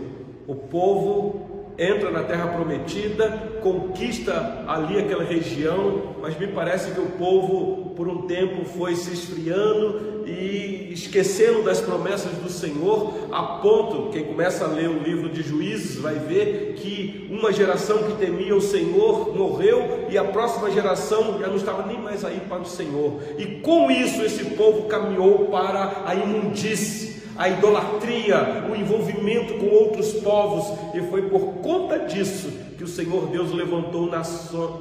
O 0.49 0.57
povo 0.57 1.73
entra 1.79 2.11
na 2.11 2.25
terra 2.25 2.49
prometida, 2.49 3.31
conquista 3.63 4.65
ali 4.67 4.99
aquela 4.99 5.23
região, 5.23 6.17
mas 6.21 6.37
me 6.37 6.49
parece 6.49 6.91
que 6.91 7.01
o 7.01 7.11
povo 7.13 7.86
por 7.97 8.09
um 8.09 8.23
tempo 8.23 8.65
foi 8.65 8.95
se 8.95 9.11
esfriando 9.13 10.25
e 10.27 10.91
esquecendo 10.93 11.63
das 11.63 11.81
promessas 11.81 12.33
do 12.33 12.51
Senhor, 12.51 13.15
a 13.33 13.43
ponto, 13.43 14.11
quem 14.11 14.25
começa 14.25 14.65
a 14.65 14.69
ler 14.69 14.89
o 14.89 15.03
livro 15.03 15.31
de 15.31 15.43
Juízes 15.43 15.97
vai 15.97 16.15
ver 16.17 16.75
que 16.75 17.27
uma 17.31 17.53
geração 17.53 18.03
que 18.03 18.19
temia 18.19 18.55
o 18.55 18.61
Senhor 18.61 19.35
morreu 19.35 20.07
e 20.11 20.19
a 20.19 20.25
próxima 20.25 20.71
geração 20.71 21.39
já 21.39 21.47
não 21.47 21.57
estava 21.57 21.87
nem 21.87 21.99
mais 21.99 22.25
aí 22.25 22.41
para 22.49 22.61
o 22.61 22.67
Senhor. 22.67 23.21
E 23.39 23.47
com 23.61 23.91
isso 23.91 24.23
esse 24.23 24.45
povo 24.57 24.83
caminhou 24.89 25.47
para 25.47 26.03
a 26.05 26.15
imundície, 26.15 27.23
a 27.37 27.49
idolatria, 27.49 28.67
o 28.71 28.77
envolvimento 28.77 29.55
com 29.55 29.67
outros 29.69 30.13
povos, 30.15 30.79
e 30.95 31.01
foi 31.09 31.23
por 31.23 31.55
conta 31.63 32.01
disso 32.01 32.51
que 32.77 32.85
o 32.85 32.89
Senhor 32.89 33.27
Deus 33.29 33.53
levantou 33.53 34.11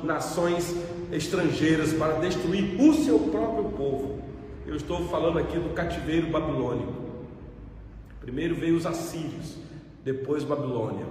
nações 0.03 0.75
estrangeiras 1.11 1.93
para 1.93 2.19
destruir 2.19 2.79
o 2.79 2.93
seu 2.93 3.19
próprio 3.19 3.65
povo. 3.65 4.19
Eu 4.65 4.75
estou 4.75 5.07
falando 5.07 5.39
aqui 5.39 5.57
do 5.59 5.73
cativeiro 5.73 6.27
babilônico. 6.27 6.93
Primeiro 8.19 8.55
veio 8.55 8.75
os 8.75 8.85
assírios, 8.85 9.57
depois 10.03 10.43
Babilônia. 10.43 11.05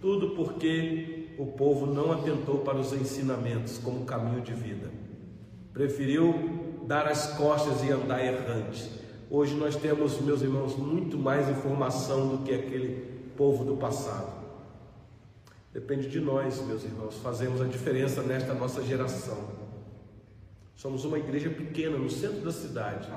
Tudo 0.00 0.30
porque 0.30 1.34
o 1.36 1.46
povo 1.46 1.86
não 1.86 2.12
atentou 2.12 2.58
para 2.58 2.78
os 2.78 2.92
ensinamentos 2.92 3.78
como 3.78 4.04
caminho 4.04 4.40
de 4.40 4.52
vida. 4.52 4.90
Preferiu 5.72 6.34
dar 6.86 7.06
as 7.06 7.36
costas 7.36 7.82
e 7.84 7.90
andar 7.90 8.24
errante. 8.24 8.88
Hoje 9.30 9.54
nós 9.54 9.76
temos, 9.76 10.20
meus 10.20 10.40
irmãos, 10.40 10.76
muito 10.76 11.18
mais 11.18 11.48
informação 11.48 12.28
do 12.28 12.44
que 12.44 12.54
aquele 12.54 13.04
povo 13.36 13.64
do 13.64 13.76
passado. 13.76 14.37
Depende 15.78 16.08
de 16.08 16.18
nós, 16.18 16.60
meus 16.66 16.82
irmãos, 16.82 17.14
fazemos 17.22 17.60
a 17.60 17.64
diferença 17.64 18.20
nesta 18.20 18.52
nossa 18.52 18.82
geração. 18.82 19.38
Somos 20.74 21.04
uma 21.04 21.20
igreja 21.20 21.48
pequena 21.50 21.96
no 21.96 22.10
centro 22.10 22.40
da 22.40 22.50
cidade. 22.50 23.08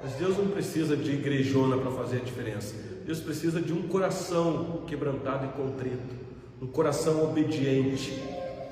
Mas 0.00 0.12
Deus 0.12 0.38
não 0.38 0.46
precisa 0.46 0.96
de 0.96 1.10
igrejona 1.10 1.76
para 1.76 1.90
fazer 1.90 2.18
a 2.18 2.20
diferença. 2.20 2.76
Deus 3.04 3.18
precisa 3.18 3.60
de 3.60 3.72
um 3.72 3.88
coração 3.88 4.84
quebrantado 4.86 5.46
e 5.46 5.48
contrito, 5.48 6.14
um 6.62 6.68
coração 6.68 7.24
obediente, 7.24 8.16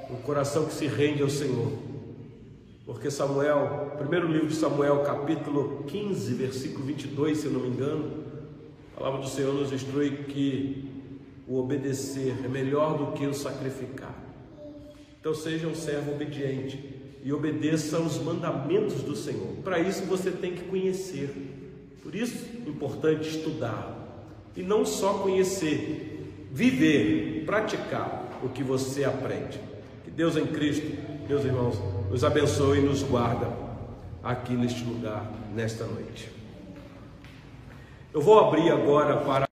um 0.09 0.23
coração 0.23 0.67
que 0.67 0.73
se 0.73 0.87
rende 0.87 1.25
ao 1.25 1.29
Senhor. 1.29 1.73
Porque 2.85 3.11
Samuel, 3.11 3.97
primeiro 3.99 4.29
livro 4.29 4.47
de 4.47 4.55
Samuel, 4.55 5.03
capítulo 5.03 5.83
15, 5.89 6.35
versículo 6.35 6.85
22, 6.85 7.37
se 7.37 7.47
eu 7.47 7.53
não 7.53 7.63
me 7.63 7.69
engano, 7.69 8.23
a 8.95 9.01
palavra 9.01 9.23
do 9.23 9.29
Senhor 9.29 9.53
nos 9.53 9.73
instrui 9.73 10.19
que 10.29 10.86
o 11.47 11.59
obedecer 11.59 12.35
é 12.45 12.49
melhor 12.49 12.99
do 12.99 13.13
que 13.13 13.27
o 13.27 13.35
sacrificar. 13.35 14.15
Então 15.21 15.35
seja 15.35 15.67
um 15.67 15.75
servo 15.75 16.13
obediente 16.13 16.95
e 17.23 17.33
obedeça 17.33 17.97
aos 17.97 18.19
mandamentos 18.19 19.03
do 19.03 19.17
Senhor. 19.17 19.55
Para 19.65 19.79
isso 19.79 20.05
você 20.05 20.31
tem 20.31 20.55
que 20.55 20.65
conhecer. 20.65 21.31
Por 22.03 22.15
isso 22.15 22.47
é 22.65 22.69
importante 22.69 23.29
estudar. 23.29 23.95
E 24.57 24.63
não 24.63 24.87
só 24.87 25.15
conhecer, 25.15 26.47
viver, 26.53 27.45
praticar 27.45 28.41
o 28.43 28.49
que 28.49 28.63
você 28.63 29.05
aprende. 29.05 29.61
Que 30.05 30.11
Deus 30.11 30.37
em 30.37 30.47
Cristo, 30.47 30.97
meus 31.29 31.45
irmãos, 31.45 31.77
nos 32.11 32.23
abençoe 32.23 32.79
e 32.79 32.83
nos 32.83 33.03
guarda 33.03 33.51
aqui 34.23 34.55
neste 34.55 34.85
lugar, 34.85 35.31
nesta 35.55 35.85
noite. 35.85 36.31
Eu 38.15 38.23
vou 38.23 38.39
abrir 38.39 38.71
agora 38.71 39.17
para 39.17 39.45